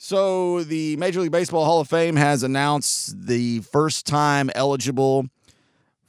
So, 0.00 0.62
the 0.62 0.96
Major 0.96 1.20
League 1.20 1.32
Baseball 1.32 1.64
Hall 1.64 1.80
of 1.80 1.88
Fame 1.88 2.14
has 2.16 2.44
announced 2.44 3.26
the 3.26 3.60
first 3.60 4.06
time 4.06 4.48
eligible 4.54 5.26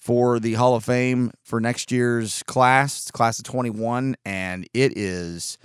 for 0.10 0.40
the 0.40 0.56
Hall 0.56 0.74
of 0.74 0.84
Fame 0.84 1.30
for 1.44 1.62
next 1.62 1.92
year's 1.92 2.42
class, 2.48 3.12
class 3.12 3.38
of 3.38 3.46
21, 3.46 4.16
and 4.26 4.68
it 4.74 4.98
is 4.98 5.60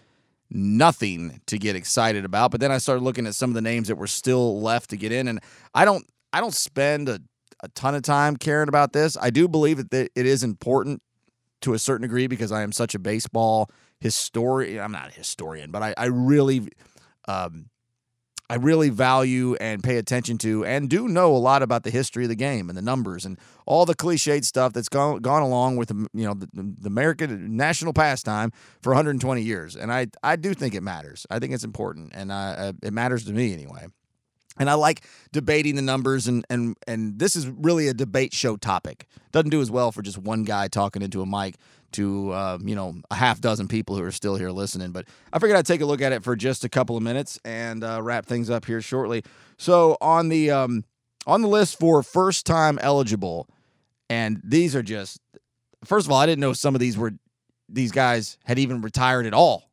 nothing 0.50 1.40
to 1.46 1.56
get 1.56 1.74
excited 1.74 2.26
about. 2.26 2.50
But 2.50 2.60
then 2.60 2.70
I 2.70 2.76
started 2.76 3.02
looking 3.02 3.26
at 3.26 3.34
some 3.34 3.48
of 3.48 3.54
the 3.54 3.62
names 3.62 3.88
that 3.88 3.96
were 3.96 4.06
still 4.06 4.60
left 4.60 4.90
to 4.90 4.98
get 4.98 5.12
in, 5.12 5.28
and 5.28 5.40
I 5.74 5.86
don't 5.86 6.04
I 6.34 6.42
don't 6.42 6.52
spend 6.52 7.08
a, 7.08 7.20
a 7.62 7.68
ton 7.68 7.94
of 7.94 8.02
time 8.02 8.36
caring 8.36 8.68
about 8.68 8.92
this. 8.92 9.16
I 9.18 9.30
do 9.30 9.48
believe 9.48 9.78
that 9.78 10.10
it 10.14 10.26
is 10.26 10.42
important 10.42 11.00
to 11.62 11.72
a 11.72 11.78
certain 11.78 12.02
degree 12.02 12.26
because 12.26 12.52
I 12.52 12.60
am 12.60 12.72
such 12.72 12.94
a 12.94 12.98
baseball 12.98 13.70
historian. 13.98 14.84
I'm 14.84 14.92
not 14.92 15.08
a 15.08 15.12
historian, 15.12 15.70
but 15.70 15.82
I, 15.82 15.94
I 15.96 16.04
really 16.04 16.68
um, 17.26 17.70
I 18.50 18.56
really 18.56 18.90
value 18.90 19.54
and 19.54 19.82
pay 19.82 19.96
attention 19.96 20.36
to, 20.38 20.64
and 20.66 20.90
do 20.90 21.08
know 21.08 21.34
a 21.34 21.38
lot 21.38 21.62
about 21.62 21.82
the 21.82 21.90
history 21.90 22.24
of 22.24 22.28
the 22.28 22.34
game 22.34 22.68
and 22.68 22.76
the 22.76 22.82
numbers 22.82 23.24
and 23.24 23.38
all 23.64 23.86
the 23.86 23.94
cliched 23.94 24.44
stuff 24.44 24.74
that's 24.74 24.90
gone 24.90 25.20
gone 25.20 25.40
along 25.40 25.76
with 25.76 25.90
um, 25.90 26.08
you 26.12 26.26
know 26.26 26.34
the, 26.34 26.48
the 26.52 26.88
American 26.88 27.56
national 27.56 27.94
pastime 27.94 28.52
for 28.82 28.90
120 28.90 29.40
years. 29.40 29.76
And 29.76 29.90
I 29.90 30.08
I 30.22 30.36
do 30.36 30.52
think 30.52 30.74
it 30.74 30.82
matters. 30.82 31.26
I 31.30 31.38
think 31.38 31.54
it's 31.54 31.64
important, 31.64 32.12
and 32.14 32.30
uh, 32.30 32.74
it 32.82 32.92
matters 32.92 33.24
to 33.24 33.32
me 33.32 33.54
anyway. 33.54 33.86
And 34.56 34.70
I 34.70 34.74
like 34.74 35.04
debating 35.32 35.74
the 35.74 35.82
numbers, 35.82 36.28
and 36.28 36.44
and 36.50 36.76
and 36.86 37.18
this 37.18 37.36
is 37.36 37.48
really 37.48 37.88
a 37.88 37.94
debate 37.94 38.34
show 38.34 38.56
topic. 38.56 39.06
Doesn't 39.32 39.50
do 39.50 39.62
as 39.62 39.70
well 39.70 39.90
for 39.90 40.02
just 40.02 40.18
one 40.18 40.44
guy 40.44 40.68
talking 40.68 41.00
into 41.00 41.22
a 41.22 41.26
mic 41.26 41.56
to 41.94 42.30
uh, 42.30 42.58
you 42.62 42.74
know 42.74 42.94
a 43.10 43.14
half 43.14 43.40
dozen 43.40 43.68
people 43.68 43.96
who 43.96 44.04
are 44.04 44.12
still 44.12 44.36
here 44.36 44.50
listening. 44.50 44.92
But 44.92 45.06
I 45.32 45.38
figured 45.38 45.56
I'd 45.56 45.66
take 45.66 45.80
a 45.80 45.86
look 45.86 46.00
at 46.00 46.12
it 46.12 46.22
for 46.22 46.36
just 46.36 46.64
a 46.64 46.68
couple 46.68 46.96
of 46.96 47.02
minutes 47.02 47.38
and 47.44 47.82
uh, 47.82 48.02
wrap 48.02 48.26
things 48.26 48.50
up 48.50 48.66
here 48.66 48.80
shortly. 48.80 49.24
So 49.56 49.96
on 50.00 50.28
the 50.28 50.50
um, 50.50 50.84
on 51.26 51.42
the 51.42 51.48
list 51.48 51.78
for 51.78 52.02
first 52.02 52.46
time 52.46 52.78
eligible, 52.80 53.48
and 54.10 54.40
these 54.44 54.76
are 54.76 54.82
just 54.82 55.20
first 55.84 56.06
of 56.06 56.12
all, 56.12 56.18
I 56.18 56.26
didn't 56.26 56.40
know 56.40 56.52
some 56.52 56.74
of 56.74 56.80
these 56.80 56.96
were 56.98 57.12
these 57.68 57.92
guys 57.92 58.38
had 58.44 58.58
even 58.58 58.80
retired 58.80 59.26
at 59.26 59.34
all. 59.34 59.70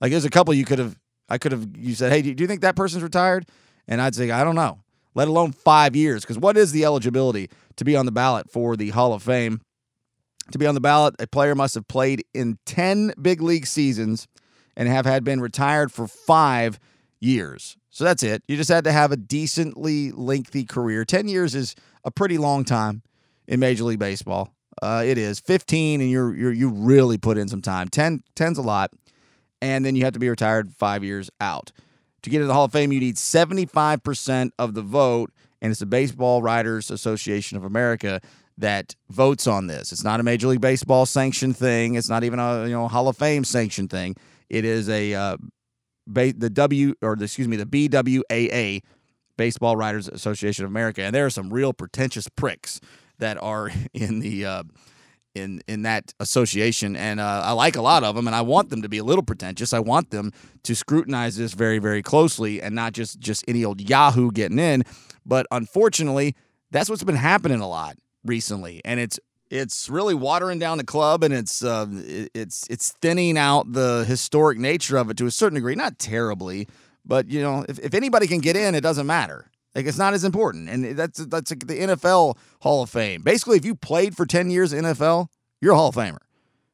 Like 0.00 0.10
there's 0.10 0.24
a 0.24 0.30
couple 0.30 0.54
you 0.54 0.64
could 0.64 0.78
have 0.78 0.96
I 1.28 1.38
could 1.38 1.52
have 1.52 1.76
you 1.76 1.94
said, 1.94 2.12
hey, 2.12 2.22
do 2.22 2.42
you 2.42 2.46
think 2.46 2.62
that 2.62 2.76
person's 2.76 3.02
retired? 3.02 3.46
And 3.88 4.00
I'd 4.00 4.14
say 4.14 4.30
I 4.30 4.44
don't 4.44 4.56
know. 4.56 4.80
Let 5.14 5.28
alone 5.28 5.52
five 5.52 5.96
years, 5.96 6.22
because 6.22 6.38
what 6.38 6.58
is 6.58 6.72
the 6.72 6.84
eligibility 6.84 7.48
to 7.76 7.84
be 7.84 7.96
on 7.96 8.04
the 8.04 8.12
ballot 8.12 8.50
for 8.50 8.76
the 8.76 8.90
Hall 8.90 9.14
of 9.14 9.22
Fame? 9.22 9.62
To 10.52 10.58
be 10.58 10.66
on 10.66 10.74
the 10.74 10.80
ballot, 10.80 11.16
a 11.18 11.26
player 11.26 11.54
must 11.54 11.74
have 11.74 11.88
played 11.88 12.24
in 12.32 12.58
10 12.66 13.14
big 13.20 13.42
league 13.42 13.66
seasons 13.66 14.28
and 14.76 14.88
have 14.88 15.06
had 15.06 15.24
been 15.24 15.40
retired 15.40 15.90
for 15.90 16.06
five 16.06 16.78
years. 17.20 17.76
So 17.90 18.04
that's 18.04 18.22
it. 18.22 18.42
You 18.46 18.56
just 18.56 18.70
had 18.70 18.84
to 18.84 18.92
have 18.92 19.10
a 19.10 19.16
decently 19.16 20.12
lengthy 20.12 20.64
career. 20.64 21.04
10 21.04 21.28
years 21.28 21.54
is 21.54 21.74
a 22.04 22.10
pretty 22.10 22.38
long 22.38 22.64
time 22.64 23.02
in 23.48 23.58
Major 23.58 23.84
League 23.84 23.98
Baseball. 23.98 24.52
Uh, 24.82 25.02
it 25.04 25.16
is 25.16 25.40
15, 25.40 26.02
and 26.02 26.10
you're, 26.10 26.36
you're 26.36 26.52
you 26.52 26.68
really 26.68 27.16
put 27.16 27.38
in 27.38 27.48
some 27.48 27.62
time. 27.62 27.88
10 27.88 28.22
10's 28.34 28.58
a 28.58 28.62
lot, 28.62 28.90
and 29.62 29.84
then 29.84 29.96
you 29.96 30.04
have 30.04 30.12
to 30.12 30.18
be 30.18 30.28
retired 30.28 30.70
five 30.74 31.02
years 31.02 31.30
out. 31.40 31.72
To 32.22 32.30
get 32.30 32.36
into 32.36 32.48
the 32.48 32.52
Hall 32.52 32.64
of 32.64 32.72
Fame, 32.72 32.92
you 32.92 33.00
need 33.00 33.16
75% 33.16 34.50
of 34.58 34.74
the 34.74 34.82
vote, 34.82 35.32
and 35.62 35.70
it's 35.70 35.80
the 35.80 35.86
Baseball 35.86 36.42
Writers 36.42 36.90
Association 36.90 37.56
of 37.56 37.64
America 37.64 38.20
that 38.58 38.94
votes 39.10 39.46
on 39.46 39.66
this. 39.66 39.92
It's 39.92 40.04
not 40.04 40.20
a 40.20 40.22
Major 40.22 40.48
League 40.48 40.60
Baseball 40.60 41.06
sanctioned 41.06 41.56
thing. 41.56 41.94
It's 41.94 42.08
not 42.08 42.24
even 42.24 42.38
a 42.38 42.64
you 42.64 42.72
know 42.72 42.88
Hall 42.88 43.08
of 43.08 43.16
Fame 43.16 43.44
sanctioned 43.44 43.90
thing. 43.90 44.16
It 44.48 44.64
is 44.64 44.88
a 44.88 45.14
uh, 45.14 45.36
ba- 46.06 46.32
the 46.36 46.50
W 46.50 46.94
or 47.02 47.16
the, 47.16 47.24
excuse 47.24 47.48
me 47.48 47.56
the 47.56 47.66
BWAA 47.66 48.82
Baseball 49.36 49.76
Writers 49.76 50.08
Association 50.08 50.64
of 50.64 50.70
America, 50.70 51.02
and 51.02 51.14
there 51.14 51.26
are 51.26 51.30
some 51.30 51.52
real 51.52 51.72
pretentious 51.72 52.28
pricks 52.28 52.80
that 53.18 53.40
are 53.42 53.70
in 53.94 54.20
the 54.20 54.46
uh, 54.46 54.62
in 55.34 55.60
in 55.68 55.82
that 55.82 56.14
association, 56.18 56.96
and 56.96 57.20
uh, 57.20 57.42
I 57.44 57.52
like 57.52 57.76
a 57.76 57.82
lot 57.82 58.04
of 58.04 58.16
them, 58.16 58.26
and 58.26 58.34
I 58.34 58.40
want 58.40 58.70
them 58.70 58.80
to 58.82 58.88
be 58.88 58.98
a 58.98 59.04
little 59.04 59.24
pretentious. 59.24 59.74
I 59.74 59.80
want 59.80 60.10
them 60.10 60.32
to 60.62 60.74
scrutinize 60.74 61.36
this 61.36 61.52
very 61.52 61.78
very 61.78 62.02
closely, 62.02 62.62
and 62.62 62.74
not 62.74 62.94
just 62.94 63.20
just 63.20 63.44
any 63.46 63.64
old 63.64 63.82
Yahoo 63.82 64.30
getting 64.30 64.58
in. 64.58 64.82
But 65.26 65.46
unfortunately, 65.50 66.34
that's 66.70 66.88
what's 66.88 67.04
been 67.04 67.16
happening 67.16 67.60
a 67.60 67.68
lot 67.68 67.96
recently, 68.26 68.80
and 68.84 69.00
it's 69.00 69.18
it's 69.50 69.88
really 69.88 70.14
watering 70.14 70.58
down 70.58 70.78
the 70.78 70.84
club, 70.84 71.22
and 71.22 71.32
it's 71.32 71.62
uh, 71.62 71.86
it's 72.34 72.66
it's 72.68 72.92
thinning 73.00 73.38
out 73.38 73.72
the 73.72 74.04
historic 74.06 74.58
nature 74.58 74.96
of 74.96 75.10
it 75.10 75.16
to 75.18 75.26
a 75.26 75.30
certain 75.30 75.54
degree. 75.54 75.74
Not 75.74 75.98
terribly, 75.98 76.68
but 77.04 77.28
you 77.28 77.40
know, 77.40 77.64
if, 77.68 77.78
if 77.78 77.94
anybody 77.94 78.26
can 78.26 78.40
get 78.40 78.56
in, 78.56 78.74
it 78.74 78.80
doesn't 78.80 79.06
matter. 79.06 79.50
Like 79.74 79.86
it's 79.86 79.98
not 79.98 80.14
as 80.14 80.24
important, 80.24 80.68
and 80.68 80.96
that's 80.96 81.18
that's 81.26 81.50
like 81.50 81.66
the 81.66 81.80
NFL 81.80 82.36
Hall 82.60 82.82
of 82.82 82.90
Fame. 82.90 83.22
Basically, 83.22 83.56
if 83.56 83.64
you 83.64 83.74
played 83.74 84.16
for 84.16 84.26
ten 84.26 84.50
years 84.50 84.72
in 84.72 84.84
NFL, 84.84 85.28
you're 85.60 85.72
a 85.72 85.76
Hall 85.76 85.88
of 85.88 85.94
Famer 85.94 86.18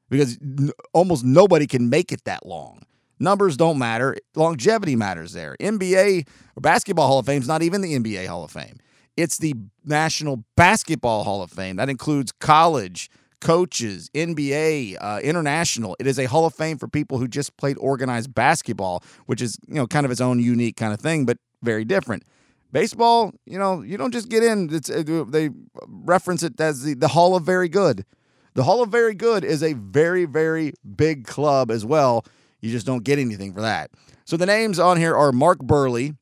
because 0.09 0.39
n- 0.41 0.71
almost 0.93 1.25
nobody 1.25 1.67
can 1.67 1.91
make 1.91 2.13
it 2.13 2.25
that 2.25 2.47
long. 2.47 2.83
Numbers 3.19 3.57
don't 3.57 3.79
matter. 3.79 4.17
Longevity 4.35 4.97
matters 4.97 5.33
there. 5.33 5.57
NBA 5.61 6.27
or 6.57 6.61
Basketball 6.61 7.07
Hall 7.07 7.19
of 7.19 7.27
Fame 7.27 7.43
is 7.43 7.49
not 7.49 7.63
even 7.63 7.81
the 7.81 7.99
NBA 7.99 8.27
Hall 8.27 8.45
of 8.45 8.51
Fame. 8.51 8.79
It's 9.17 9.39
the 9.39 9.55
National 9.85 10.45
Basketball 10.57 11.25
Hall 11.25 11.43
of 11.43 11.51
Fame. 11.51 11.77
That 11.77 11.89
includes 11.91 12.33
college, 12.33 13.11
coaches, 13.41 14.09
NBA, 14.15 14.97
uh, 15.01 15.21
international. 15.23 15.97
It 15.99 16.07
is 16.07 16.19
a 16.19 16.25
Hall 16.25 16.47
of 16.47 16.55
Fame 16.55 16.79
for 16.79 16.89
people 16.89 17.19
who 17.19 17.29
just 17.29 17.57
played 17.57 17.77
organized 17.79 18.35
basketball, 18.35 19.03
which 19.27 19.43
is 19.43 19.59
you 19.69 19.75
know 19.75 19.87
kind 19.87 20.07
of 20.07 20.13
its 20.13 20.21
own 20.21 20.39
unique 20.39 20.77
kind 20.77 20.95
of 20.95 21.01
thing, 21.01 21.27
but 21.27 21.39
very 21.63 21.85
different. 21.85 22.25
Baseball, 22.71 23.33
you 23.45 23.59
know, 23.59 23.83
you 23.83 23.99
don't 23.99 24.13
just 24.13 24.31
get 24.31 24.43
in. 24.43 24.69
It's 24.73 24.89
uh, 24.89 25.25
they 25.29 25.51
reference 25.87 26.43
it 26.43 26.59
as 26.59 26.83
the, 26.83 26.95
the 26.95 27.09
Hall 27.09 27.37
of 27.37 27.45
Very 27.45 27.69
Good. 27.69 28.07
The 28.55 28.65
Hall 28.65 28.83
of 28.83 28.91
Very 28.91 29.15
Good 29.15 29.45
is 29.45 29.63
a 29.63 29.75
very 29.75 30.25
very 30.25 30.73
big 30.97 31.27
club 31.27 31.71
as 31.71 31.85
well. 31.85 32.25
You 32.61 32.71
just 32.71 32.87
don't 32.87 33.05
get 33.05 33.19
anything 33.19 33.53
for 33.53 33.61
that. 33.61 33.91
So 34.25 34.37
the 34.37 34.47
names 34.47 34.79
on 34.79 34.97
here 34.97 35.15
are 35.17 35.33
Mark 35.33 35.59
Buehrle. 35.59 36.17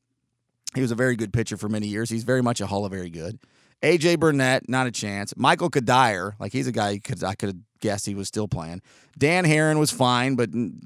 He 0.75 0.81
was 0.81 0.91
a 0.91 0.95
very 0.95 1.15
good 1.15 1.33
pitcher 1.33 1.57
for 1.57 1.69
many 1.69 1.87
years. 1.87 2.09
He's 2.09 2.23
very 2.23 2.41
much 2.41 2.61
a 2.61 2.67
Hall 2.67 2.85
of 2.85 2.91
Very 2.91 3.09
Good. 3.09 3.39
AJ 3.81 4.19
Burnett, 4.19 4.69
not 4.69 4.87
a 4.87 4.91
chance. 4.91 5.33
Michael 5.35 5.69
Cuddyer, 5.69 6.33
like 6.39 6.53
he's 6.53 6.67
a 6.67 6.71
guy 6.71 6.99
could, 6.99 7.23
I 7.23 7.35
could 7.35 7.49
have 7.49 7.57
guessed 7.79 8.05
he 8.05 8.15
was 8.15 8.27
still 8.27 8.47
playing. 8.47 8.81
Dan 9.17 9.43
Haren 9.43 9.79
was 9.79 9.91
fine, 9.91 10.35
but 10.35 10.49
n- 10.53 10.79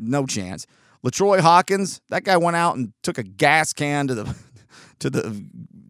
no 0.00 0.26
chance. 0.26 0.66
LaTroy 1.04 1.40
Hawkins, 1.40 2.00
that 2.08 2.24
guy 2.24 2.36
went 2.38 2.56
out 2.56 2.76
and 2.76 2.92
took 3.02 3.18
a 3.18 3.22
gas 3.22 3.72
can 3.72 4.08
to 4.08 4.14
the 4.14 4.36
to 5.00 5.10
the 5.10 5.44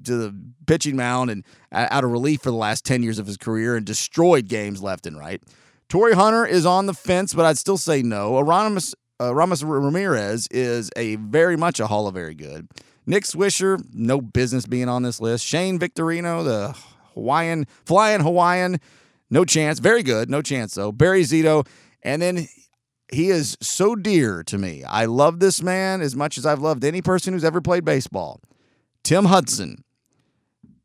to 0.05 0.17
the 0.17 0.35
pitching 0.67 0.97
mound 0.97 1.31
and 1.31 1.45
out 1.73 2.05
of 2.05 2.11
relief 2.11 2.43
for 2.43 2.51
the 2.51 2.57
last 2.57 2.85
10 2.85 3.03
years 3.03 3.19
of 3.19 3.27
his 3.27 3.37
career 3.37 3.77
and 3.77 3.87
destroyed 3.87 4.49
games 4.49 4.83
left 4.83 5.07
and 5.07 5.19
right. 5.19 5.43
Torii 5.89 6.15
Hunter 6.15 6.45
is 6.45 6.67
on 6.67 6.87
the 6.87 6.95
fence, 6.95 7.33
but 7.35 7.45
I'd 7.45 7.59
still 7.59 7.79
say 7.79 8.03
no. 8.03 8.37
Aramis, 8.37 8.95
uh, 9.21 9.35
Ramos 9.35 9.63
Ramirez 9.63 10.49
is 10.51 10.91
a 10.97 11.17
very 11.17 11.57
much 11.57 11.81
a 11.81 11.87
Hall 11.87 12.07
of 12.07 12.15
Very 12.15 12.35
Good. 12.35 12.69
Nick 13.07 13.25
Swisher, 13.25 13.83
no 13.93 14.21
business 14.21 14.67
being 14.67 14.89
on 14.89 15.03
this 15.03 15.21
list. 15.21 15.45
Shane 15.45 15.79
Victorino, 15.79 16.45
the 16.45 16.77
Hawaiian, 17.15 17.67
flying 17.85 18.21
Hawaiian, 18.21 18.81
no 19.31 19.45
chance. 19.45 19.79
Very 19.79 20.03
good, 20.03 20.31
no 20.31 20.43
chance 20.43 20.75
though. 20.75 20.93
Barry 20.93 21.23
Zito, 21.23 21.67
and 22.03 22.23
then 22.23 22.49
he 23.13 23.29
is 23.29 23.57
so 23.61 23.95
dear 23.95 24.43
to 24.45 24.59
me. 24.59 24.85
I 24.85 25.05
love 25.05 25.39
this 25.39 25.63
man 25.63 26.01
as 26.01 26.17
much 26.17 26.39
as 26.39 26.47
I've 26.47 26.61
loved 26.61 26.85
any 26.85 27.03
person 27.03 27.35
who's 27.35 27.45
ever 27.45 27.61
played 27.61 27.85
baseball. 27.85 28.41
Tim 29.03 29.27
Hudson 29.27 29.85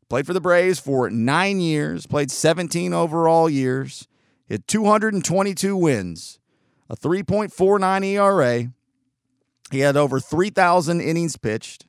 played 0.08 0.26
for 0.26 0.34
the 0.34 0.40
Braves 0.40 0.78
for 0.78 1.08
nine 1.08 1.60
years, 1.60 2.06
played 2.06 2.30
17 2.30 2.92
overall 2.92 3.48
years, 3.48 4.06
hit 4.46 4.66
222 4.66 5.74
wins, 5.76 6.38
a 6.90 6.96
3.49 6.96 8.04
ERA. 8.04 8.72
He 9.70 9.78
had 9.80 9.96
over 9.96 10.20
3,000 10.20 11.00
innings 11.00 11.36
pitched 11.36 11.86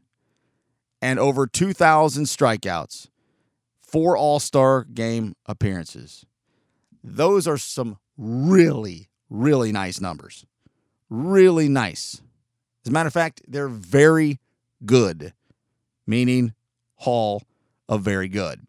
and 1.02 1.20
over 1.20 1.48
2,000 1.48 2.26
strikeouts, 2.26 3.08
four 3.80 4.16
All 4.16 4.40
Star 4.40 4.84
game 4.84 5.36
appearances. 5.46 6.26
Those 7.04 7.48
are 7.48 7.58
some 7.58 7.98
really, 8.18 9.10
really 9.30 9.72
nice 9.72 10.00
numbers. 10.00 10.46
Really 11.10 11.68
nice. 11.68 12.22
As 12.86 12.90
a 12.90 12.92
matter 12.92 13.08
of 13.08 13.14
fact, 13.14 13.42
they're 13.48 13.68
very 13.68 14.40
good, 14.86 15.34
meaning 16.08 16.54
Hall 16.96 17.44
of 17.90 18.02
Very 18.02 18.28
Good. 18.28 18.62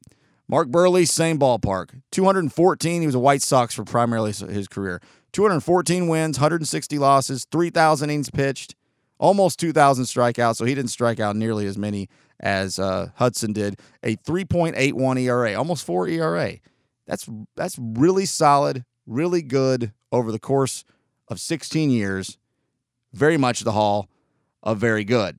Mark 0.48 0.68
Buehrle, 0.68 1.06
same 1.08 1.38
ballpark. 1.38 2.02
214. 2.10 3.00
He 3.00 3.06
was 3.06 3.14
a 3.14 3.18
White 3.18 3.42
Sox 3.42 3.74
for 3.74 3.84
primarily 3.84 4.32
his 4.32 4.68
career. 4.68 5.00
214 5.32 6.08
wins, 6.08 6.38
160 6.38 6.98
losses, 6.98 7.46
3,000 7.50 8.10
innings 8.10 8.28
pitched, 8.28 8.74
almost 9.18 9.58
2,000 9.60 10.04
strikeouts. 10.04 10.56
So 10.56 10.66
he 10.66 10.74
didn't 10.74 10.90
strike 10.90 11.20
out 11.20 11.36
nearly 11.36 11.66
as 11.66 11.78
many 11.78 12.08
as 12.42 12.78
uh, 12.78 13.10
Hudson 13.16 13.52
did. 13.52 13.78
A 14.02 14.16
3.81 14.16 15.20
ERA, 15.20 15.54
almost 15.54 15.86
four 15.86 16.08
ERA. 16.08 16.56
That's 17.06 17.28
that's 17.56 17.76
really 17.78 18.26
solid, 18.26 18.84
really 19.06 19.42
good 19.42 19.92
over 20.10 20.32
the 20.32 20.38
course 20.38 20.84
of 21.28 21.40
16 21.40 21.90
years. 21.90 22.38
Very 23.12 23.36
much 23.36 23.60
the 23.60 23.72
Hall 23.72 24.08
of 24.62 24.78
Very 24.78 25.04
Good. 25.04 25.36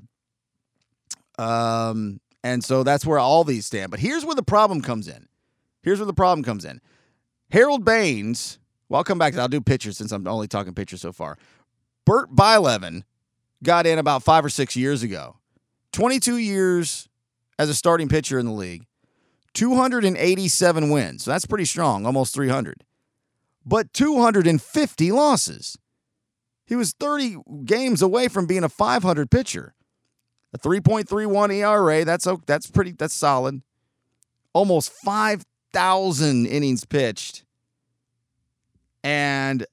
Um, 1.38 2.20
and 2.44 2.64
so 2.64 2.84
that's 2.84 3.06
where 3.06 3.20
all 3.20 3.44
these 3.44 3.66
stand. 3.66 3.90
But 3.90 4.00
here's 4.00 4.26
where 4.26 4.36
the 4.36 4.44
problem 4.44 4.82
comes 4.82 5.08
in. 5.08 5.28
Here's 5.82 6.00
where 6.00 6.06
the 6.06 6.14
problem 6.14 6.44
comes 6.44 6.66
in. 6.66 6.82
Harold 7.50 7.86
Baines, 7.86 8.60
well, 8.90 9.00
I'll 9.00 9.04
come 9.04 9.18
back. 9.18 9.36
I'll 9.36 9.48
do 9.48 9.62
pitchers 9.62 9.98
since 9.98 10.12
I'm 10.12 10.28
only 10.28 10.48
talking 10.48 10.74
pitchers 10.74 11.02
so 11.02 11.12
far. 11.12 11.38
Bert 12.06 12.36
Blyleven 12.36 13.04
got 13.64 13.86
in 13.88 13.98
about 13.98 14.24
five 14.24 14.44
or 14.44 14.50
six 14.50 14.76
years 14.76 15.04
ago. 15.04 15.38
22 15.94 16.38
years 16.38 17.08
as 17.58 17.70
a 17.70 17.74
starting 17.74 18.10
pitcher 18.10 18.38
in 18.38 18.46
the 18.46 18.52
league, 18.52 18.86
287 19.54 20.90
wins. 20.90 21.24
So 21.24 21.32
that's 21.32 21.46
pretty 21.46 21.66
strong, 21.66 22.06
almost 22.06 22.34
300. 22.34 22.84
But 23.66 23.94
250 23.94 25.12
losses. 25.12 25.78
He 26.66 26.76
was 26.76 26.94
30 26.94 27.38
games 27.66 28.02
away 28.02 28.28
from 28.28 28.46
being 28.46 28.64
a 28.64 28.70
500 28.70 29.30
pitcher. 29.30 29.74
A 30.54 30.58
3.31 30.58 31.54
ERA. 31.54 32.06
That's 32.06 32.28
that's 32.46 32.70
pretty. 32.70 32.92
That's 32.92 33.14
solid. 33.14 33.62
Almost 34.54 34.92
5,000 34.92 36.46
innings 36.46 36.86
pitched, 36.86 37.44
and 39.04 39.66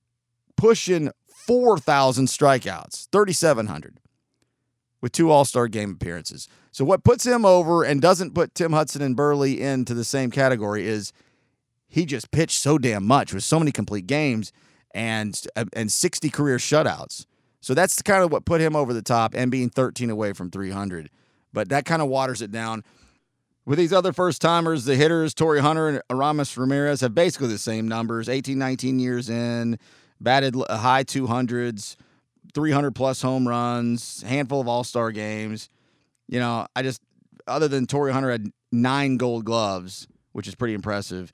pushing 0.57 1.11
4,000 1.47 2.27
strikeouts. 2.27 3.09
3,700 3.13 4.00
with 5.01 5.13
two 5.13 5.31
All 5.31 5.45
Star 5.45 5.69
game 5.69 5.93
appearances. 5.93 6.49
So 6.73 6.85
what 6.85 7.05
puts 7.05 7.27
him 7.27 7.45
over 7.45 7.83
and 7.83 8.01
doesn't 8.01 8.35
put 8.35 8.55
Tim 8.55 8.73
Hudson 8.73 9.03
and 9.03 9.17
Buehrle 9.17 9.59
into 9.59 9.95
the 9.95 10.05
same 10.05 10.31
category 10.31 10.87
is 10.87 11.13
he 11.89 12.07
just 12.07 12.31
pitched 12.31 12.59
so 12.59 12.79
damn 12.79 13.05
much 13.05 13.35
with 13.35 13.45
so 13.45 13.59
many 13.59 13.73
complete 13.73 14.07
games 14.07 14.53
and 14.93 15.41
and 15.73 15.91
60 15.91 16.31
career 16.31 16.57
shutouts. 16.59 17.27
So 17.61 17.75
that's 17.75 18.01
kind 18.03 18.25
of 18.25 18.33
what 18.33 18.45
put 18.45 18.61
him 18.61 18.75
over 18.75 18.95
the 18.95 19.03
top 19.03 19.35
and 19.35 19.51
being 19.51 19.69
13 19.69 20.09
away 20.09 20.33
from 20.33 20.51
300. 20.51 21.11
But 21.53 21.69
that 21.69 21.85
kind 21.85 22.01
of 22.01 22.09
waters 22.09 22.41
it 22.41 22.51
down. 22.51 22.85
With 23.67 23.79
these 23.79 23.93
other 23.93 24.13
first 24.13 24.41
timers, 24.41 24.85
the 24.85 24.97
hitters, 24.97 25.35
Torii 25.35 25.61
Hunter 25.61 25.89
and 25.89 26.03
Aramis 26.09 26.57
Ramirez, 26.57 27.03
have 27.03 27.15
basically 27.15 27.49
the 27.49 27.59
same 27.59 27.87
numbers 27.87 28.29
18, 28.29 28.59
19 28.59 28.99
years 28.99 29.29
in, 29.29 29.79
batted 30.21 30.55
high 30.71 31.05
200s, 31.05 31.97
300 32.55 32.95
plus 32.95 33.23
home 33.23 33.47
runs, 33.47 34.23
handful 34.23 34.61
of 34.61 34.69
all 34.69 34.85
star 34.85 35.13
games. 35.13 35.69
You 36.29 36.39
know, 36.39 36.67
I 36.75 36.83
just, 36.83 37.01
other 37.47 37.69
than 37.69 37.87
Torii 37.87 38.13
Hunter 38.13 38.31
had 38.31 38.51
nine 38.73 39.17
gold 39.17 39.45
gloves, 39.45 40.07
which 40.33 40.47
is 40.47 40.55
pretty 40.55 40.75
impressive, 40.75 41.33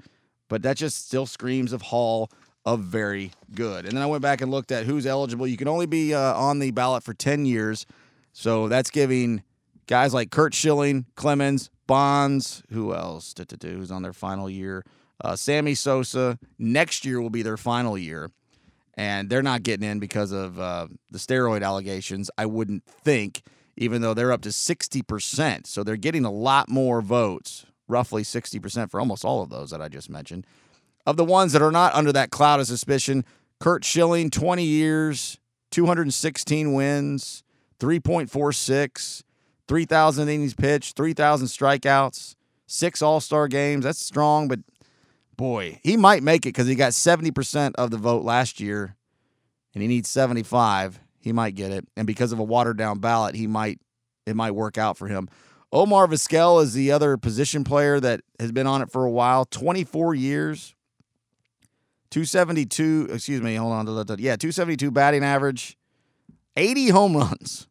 but 0.49 0.63
that 0.63 0.77
just 0.77 1.07
still 1.07 1.27
screams 1.27 1.73
of 1.73 1.83
Hall 1.83 2.31
of 2.65 2.81
very 2.81 3.31
good. 3.55 3.87
And 3.87 3.97
then 3.97 4.03
I 4.03 4.07
went 4.07 4.23
back 4.23 4.41
and 4.41 4.51
looked 4.51 4.73
at 4.73 4.87
who's 4.87 5.07
eligible. 5.07 5.47
You 5.47 5.57
can 5.57 5.69
only 5.69 5.87
be 5.87 6.15
uh, 6.15 6.35
on 6.35 6.59
the 6.59 6.73
ballot 6.73 7.05
for 7.05 7.15
10 7.15 7.47
years. 7.47 7.87
So 8.33 8.69
that's 8.69 8.91
giving 8.91 9.43
guys 9.87 10.13
like 10.13 10.31
Curt 10.31 10.53
Schilling, 10.53 11.07
Clemens, 11.15 11.71
Bonds, 11.87 12.65
who 12.71 12.93
else? 12.93 13.33
Who's 13.63 13.93
on 13.93 14.03
their 14.03 14.13
final 14.13 14.51
year? 14.51 14.85
Uh, 15.23 15.37
Sammy 15.37 15.75
Sosa. 15.75 16.39
Next 16.59 17.05
year 17.05 17.21
will 17.21 17.31
be 17.31 17.43
their 17.43 17.57
final 17.57 17.97
year. 17.97 18.31
And 18.97 19.29
they're 19.29 19.43
not 19.43 19.63
getting 19.63 19.89
in 19.89 19.99
because 19.99 20.33
of 20.33 20.59
uh, 20.59 20.89
the 21.11 21.19
steroid 21.19 21.63
allegations, 21.63 22.31
I 22.39 22.47
wouldn't 22.47 22.85
think, 22.85 23.43
even 23.77 24.01
though 24.01 24.15
they're 24.15 24.33
up 24.33 24.43
to 24.43 24.49
60%. 24.49 25.67
So 25.67 25.83
they're 25.83 25.97
getting 25.97 26.25
a 26.25 26.31
lot 26.31 26.69
more 26.69 27.03
votes, 27.03 27.67
roughly 27.89 28.23
60% 28.23 28.91
for 28.91 28.99
almost 28.99 29.25
all 29.25 29.43
of 29.43 29.51
those 29.51 29.71
that 29.71 29.83
I 29.83 29.89
just 29.89 30.09
mentioned. 30.09 30.47
Of 31.07 31.17
the 31.17 31.25
ones 31.25 31.53
that 31.53 31.63
are 31.63 31.71
not 31.71 31.95
under 31.95 32.13
that 32.13 32.31
cloud 32.31 32.59
of 32.59 32.67
suspicion, 32.67 33.25
Curt 33.61 33.85
Schilling, 33.85 34.31
20 34.31 34.65
years, 34.65 35.39
216 35.71 36.73
wins, 36.73 37.43
3.46, 37.79 39.23
3,000 39.69 40.29
innings 40.29 40.55
pitched, 40.55 40.97
3,000 40.97 41.49
strikeouts, 41.49 42.35
six 42.67 43.03
All 43.03 43.21
Star 43.21 43.49
games. 43.49 43.85
That's 43.85 43.99
strong, 43.99 44.49
but 44.49 44.61
boy, 45.37 45.81
he 45.83 45.97
might 45.97 46.23
make 46.23 46.47
it 46.47 46.51
because 46.51 46.67
he 46.67 46.75
got 46.75 46.93
70% 46.93 47.75
of 47.77 47.91
the 47.91 47.99
vote 47.99 48.25
last 48.25 48.61
year 48.61 48.97
and 49.75 49.83
he 49.83 49.89
needs 49.89 50.09
75. 50.09 51.01
He 51.21 51.33
might 51.33 51.55
get 51.55 51.73
it. 51.73 51.87
And 51.97 52.07
because 52.07 52.33
of 52.33 52.39
a 52.39 52.45
watered 52.45 52.79
down 52.79 52.99
ballot, 52.99 53.35
he 53.35 53.47
might 53.47 53.81
it 54.27 54.35
might 54.35 54.53
work 54.53 54.77
out 54.77 54.97
for 54.97 55.07
him. 55.07 55.29
Omar 55.73 56.07
Vizquel 56.09 56.63
is 56.63 56.75
the 56.75 56.91
other 56.91 57.17
position 57.17 57.65
player 57.65 58.01
that 58.01 58.21
has 58.41 58.53
been 58.53 58.67
on 58.67 58.83
it 58.83 58.91
for 58.91 59.05
a 59.05 59.11
while, 59.11 59.45
24 59.45 60.15
years. 60.15 60.75
272, 62.11 63.09
excuse 63.13 63.43
me, 63.43 63.57
hold 63.57 63.73
on. 63.73 63.87
Yeah, 63.87 64.37
272 64.37 64.91
batting 64.91 65.25
average, 65.25 65.77
80 66.57 66.89
home 66.89 67.17
runs. 67.17 67.69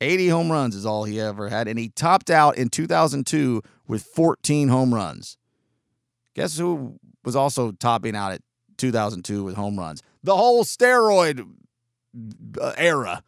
80 0.00 0.28
home 0.28 0.50
runs 0.50 0.74
is 0.74 0.86
all 0.86 1.04
he 1.04 1.20
ever 1.20 1.48
had. 1.48 1.68
And 1.68 1.78
he 1.78 1.88
topped 1.88 2.30
out 2.30 2.56
in 2.56 2.68
2002 2.68 3.62
with 3.86 4.02
14 4.02 4.68
home 4.68 4.94
runs. 4.94 5.36
Guess 6.34 6.58
who 6.58 6.98
was 7.24 7.36
also 7.36 7.72
topping 7.72 8.16
out 8.16 8.32
at 8.32 8.42
2002 8.78 9.44
with 9.44 9.54
home 9.54 9.78
runs? 9.78 10.02
The 10.22 10.36
whole 10.36 10.64
steroid 10.64 11.46
uh, 12.60 12.72
era 12.76 13.22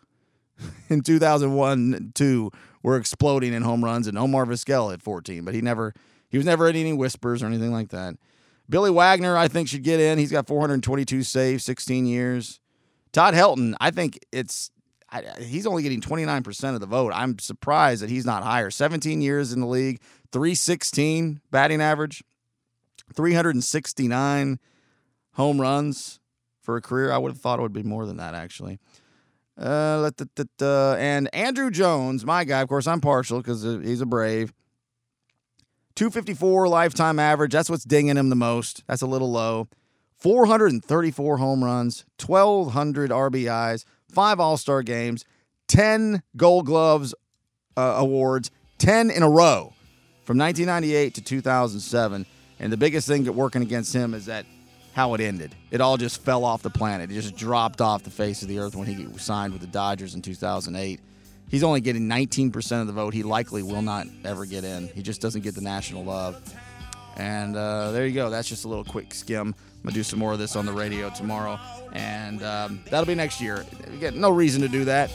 in 0.89 1.03
2001 1.03 2.13
2 2.15 2.51
were 2.83 2.97
exploding 2.97 3.53
in 3.53 3.63
home 3.63 3.85
runs, 3.85 4.07
and 4.07 4.17
Omar 4.19 4.47
Vizquel 4.47 4.93
at 4.93 5.03
14, 5.03 5.45
but 5.45 5.55
he 5.55 5.61
never 5.61 5.93
he 6.29 6.39
was 6.39 6.47
never 6.47 6.67
at 6.67 6.77
any 6.77 6.93
whispers 6.93 7.43
or 7.43 7.47
anything 7.47 7.73
like 7.73 7.89
that. 7.91 8.17
Billy 8.69 8.91
Wagner, 8.91 9.37
I 9.37 9.49
think, 9.49 9.69
should 9.69 9.85
get 9.85 10.01
in. 10.01 10.19
He's 10.19 10.33
got 10.33 10.49
422 10.49 11.23
saves, 11.23 11.65
16 11.65 12.07
years. 12.07 12.61
Todd 13.13 13.35
Helton, 13.35 13.75
I 13.81 13.91
think 13.91 14.19
it's 14.33 14.71
I, 15.11 15.23
he's 15.41 15.67
only 15.67 15.83
getting 15.83 16.01
29% 16.01 16.75
of 16.75 16.81
the 16.81 16.87
vote. 16.87 17.13
I'm 17.15 17.39
surprised 17.39 18.03
that 18.03 18.11
he's 18.11 18.27
not 18.27 18.43
higher. 18.43 18.71
17 18.71 19.21
years 19.21 19.53
in 19.53 19.61
the 19.61 19.67
league, 19.67 20.01
316 20.33 21.41
batting 21.51 21.81
average, 21.81 22.25
369 23.15 24.59
home 25.35 25.61
runs 25.61 26.21
for 26.61 26.77
a 26.77 26.83
career. 26.83 27.13
I 27.13 27.19
would 27.19 27.33
have 27.33 27.41
thought 27.41 27.59
it 27.59 27.63
would 27.63 27.73
be 27.73 27.83
more 27.83 28.07
than 28.07 28.17
that, 28.17 28.35
actually. 28.35 28.79
Uh, 29.59 30.11
and 30.29 31.31
Andruw 31.33 31.73
Jones, 31.73 32.25
my 32.25 32.45
guy, 32.45 32.61
of 32.61 32.69
course, 32.69 32.87
I'm 32.87 33.01
partial 33.01 33.39
because 33.39 33.63
he's 33.63 34.01
a 34.01 34.07
Brave. 34.07 34.53
254 35.95 36.69
lifetime 36.69 37.19
average. 37.19 37.53
That's 37.53 37.71
what's 37.71 37.85
dinging 37.85 38.17
him 38.17 38.29
the 38.29 38.37
most. 38.37 38.85
That's 38.87 39.03
a 39.03 39.07
little 39.07 39.31
low. 39.31 39.69
434 40.19 41.37
home 41.39 41.65
runs, 41.65 42.05
1,200 42.25 43.11
RBIs, 43.11 43.85
five 44.11 44.41
All 44.41 44.57
Star 44.57 44.83
games, 44.83 45.25
10 45.69 46.23
Gold 46.37 46.67
Gloves 46.67 47.15
uh, 47.77 47.95
awards, 47.97 48.51
10 48.79 49.11
in 49.11 49.23
a 49.23 49.29
row 49.29 49.75
from 50.25 50.39
1998 50.39 51.15
to 51.15 51.21
2007. 51.23 52.27
And 52.59 52.73
the 52.73 52.77
biggest 52.77 53.07
thing 53.07 53.33
working 53.35 53.63
against 53.63 53.95
him 53.95 54.15
is 54.15 54.27
that 54.27 54.47
how 54.95 55.13
it 55.13 55.21
ended. 55.21 55.55
It 55.71 55.83
all 55.83 55.99
just 55.99 56.23
fell 56.23 56.45
off 56.45 56.63
the 56.63 56.71
planet. 56.71 57.11
It 57.11 57.15
just 57.15 57.37
dropped 57.37 57.83
off 57.83 58.03
the 58.03 58.11
face 58.11 58.41
of 58.43 58.49
the 58.49 58.59
earth 58.59 58.75
when 58.75 58.87
he 58.87 59.07
signed 59.19 59.53
with 59.53 59.61
the 59.61 59.69
Dodgers 59.69 60.15
in 60.15 60.23
2008. 60.23 61.01
He's 61.49 61.63
only 61.63 61.81
getting 61.81 62.09
19% 62.09 62.81
of 62.81 62.87
the 62.87 62.93
vote. 62.93 63.13
He 63.13 63.23
likely 63.23 63.63
will 63.63 63.83
not 63.83 64.07
ever 64.25 64.47
get 64.47 64.65
in. 64.65 64.89
He 64.89 65.03
just 65.03 65.21
doesn't 65.21 65.43
get 65.43 65.55
the 65.55 65.61
national 65.61 66.05
love. 66.05 66.43
And 67.17 67.57
uh, 67.57 67.93
there 67.93 68.07
you 68.07 68.15
go. 68.15 68.31
That's 68.31 68.49
just 68.49 68.65
a 68.65 68.69
little 68.69 68.85
quick 68.85 69.15
skim. 69.15 69.49
I'm 69.49 69.83
going 69.83 69.93
to 69.93 69.93
do 69.93 70.03
some 70.03 70.19
more 70.19 70.33
of 70.33 70.39
this 70.39 70.57
on 70.57 70.67
the 70.67 70.73
radio 70.73 71.11
tomorrow. 71.11 71.61
And 71.93 72.43
um, 72.43 72.81
that'll 72.91 73.07
be 73.07 73.15
next 73.15 73.41
year. 73.41 73.65
Again, 73.93 74.21
no 74.21 74.31
reason 74.31 74.63
to 74.63 74.69
do 74.69 74.85
that. 74.87 75.11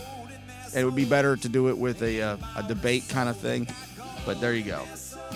It 0.75 0.85
would 0.85 0.95
be 0.95 1.05
better 1.05 1.35
to 1.35 1.49
do 1.49 1.69
it 1.69 1.77
with 1.77 2.01
a, 2.01 2.21
uh, 2.21 2.37
a 2.55 2.63
debate 2.63 3.09
kind 3.09 3.27
of 3.27 3.37
thing. 3.37 3.67
But 4.25 4.39
there 4.39 4.53
you 4.53 4.63
go. 4.63 4.83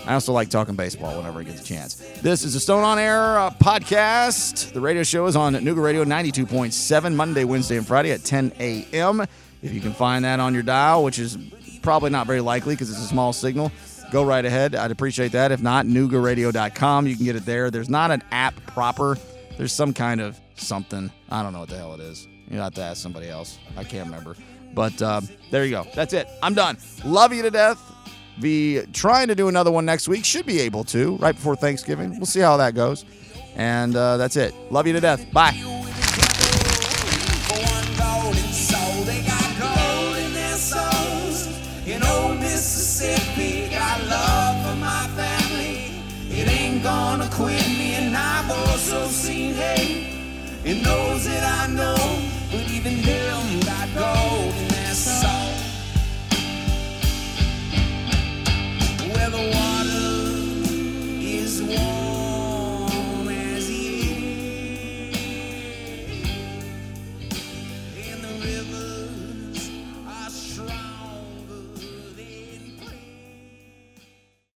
I 0.04 0.14
also 0.14 0.32
like 0.32 0.50
talking 0.50 0.76
baseball 0.76 1.16
whenever 1.16 1.40
I 1.40 1.44
get 1.44 1.56
the 1.56 1.64
chance. 1.64 1.94
This 2.20 2.44
is 2.44 2.54
a 2.54 2.60
Stone 2.60 2.84
on 2.84 2.98
Air 2.98 3.38
uh, 3.38 3.50
podcast. 3.50 4.72
The 4.72 4.80
radio 4.80 5.02
show 5.02 5.26
is 5.26 5.34
on 5.36 5.54
Nooga 5.54 5.82
Radio 5.82 6.04
92.7 6.04 7.14
Monday, 7.14 7.44
Wednesday, 7.44 7.76
and 7.76 7.86
Friday 7.86 8.12
at 8.12 8.22
10 8.24 8.52
a.m. 8.60 9.22
If 9.62 9.72
you 9.72 9.80
can 9.80 9.92
find 9.92 10.24
that 10.24 10.38
on 10.38 10.54
your 10.54 10.62
dial, 10.62 11.02
which 11.02 11.18
is 11.18 11.38
probably 11.82 12.10
not 12.10 12.26
very 12.26 12.40
likely 12.40 12.74
because 12.74 12.90
it's 12.90 13.00
a 13.00 13.06
small 13.06 13.32
signal, 13.32 13.72
go 14.12 14.24
right 14.24 14.44
ahead. 14.44 14.74
I'd 14.74 14.90
appreciate 14.90 15.32
that. 15.32 15.50
If 15.50 15.60
not, 15.62 15.86
NoogaRadio.com. 15.86 17.06
You 17.06 17.16
can 17.16 17.24
get 17.24 17.36
it 17.36 17.46
there. 17.46 17.70
There's 17.70 17.90
not 17.90 18.10
an 18.10 18.22
app 18.30 18.54
proper. 18.66 19.18
There's 19.56 19.72
some 19.72 19.92
kind 19.92 20.20
of 20.20 20.38
something. 20.54 21.10
I 21.30 21.42
don't 21.42 21.52
know 21.52 21.60
what 21.60 21.68
the 21.68 21.78
hell 21.78 21.94
it 21.94 22.00
is. 22.00 22.28
You 22.48 22.58
have 22.58 22.74
to 22.74 22.82
ask 22.82 23.02
somebody 23.02 23.28
else. 23.28 23.58
I 23.76 23.82
can't 23.82 24.06
remember. 24.06 24.36
But 24.72 25.00
uh, 25.02 25.20
there 25.50 25.64
you 25.64 25.70
go. 25.70 25.86
That's 25.94 26.12
it. 26.12 26.28
I'm 26.42 26.54
done. 26.54 26.76
Love 27.04 27.32
you 27.32 27.42
to 27.42 27.50
death. 27.50 27.80
Be 28.40 28.82
trying 28.92 29.28
to 29.28 29.34
do 29.34 29.48
another 29.48 29.70
one 29.70 29.84
next 29.84 30.08
week. 30.08 30.24
Should 30.24 30.46
be 30.46 30.60
able 30.60 30.84
to 30.84 31.16
right 31.16 31.34
before 31.34 31.56
Thanksgiving. 31.56 32.16
We'll 32.16 32.26
see 32.26 32.40
how 32.40 32.56
that 32.58 32.74
goes. 32.74 33.04
And 33.56 33.96
uh, 33.96 34.18
that's 34.18 34.36
it. 34.36 34.54
Love 34.70 34.86
you 34.86 34.92
to 34.92 35.00
death. 35.00 35.30
Bye. 35.32 35.76
And 50.66 50.84
those 50.84 51.24
that 51.26 51.44
I 51.44 51.72
know. 51.72 51.94
But 52.50 52.68
even 52.72 52.96
the 59.30 59.38
water. 59.38 59.95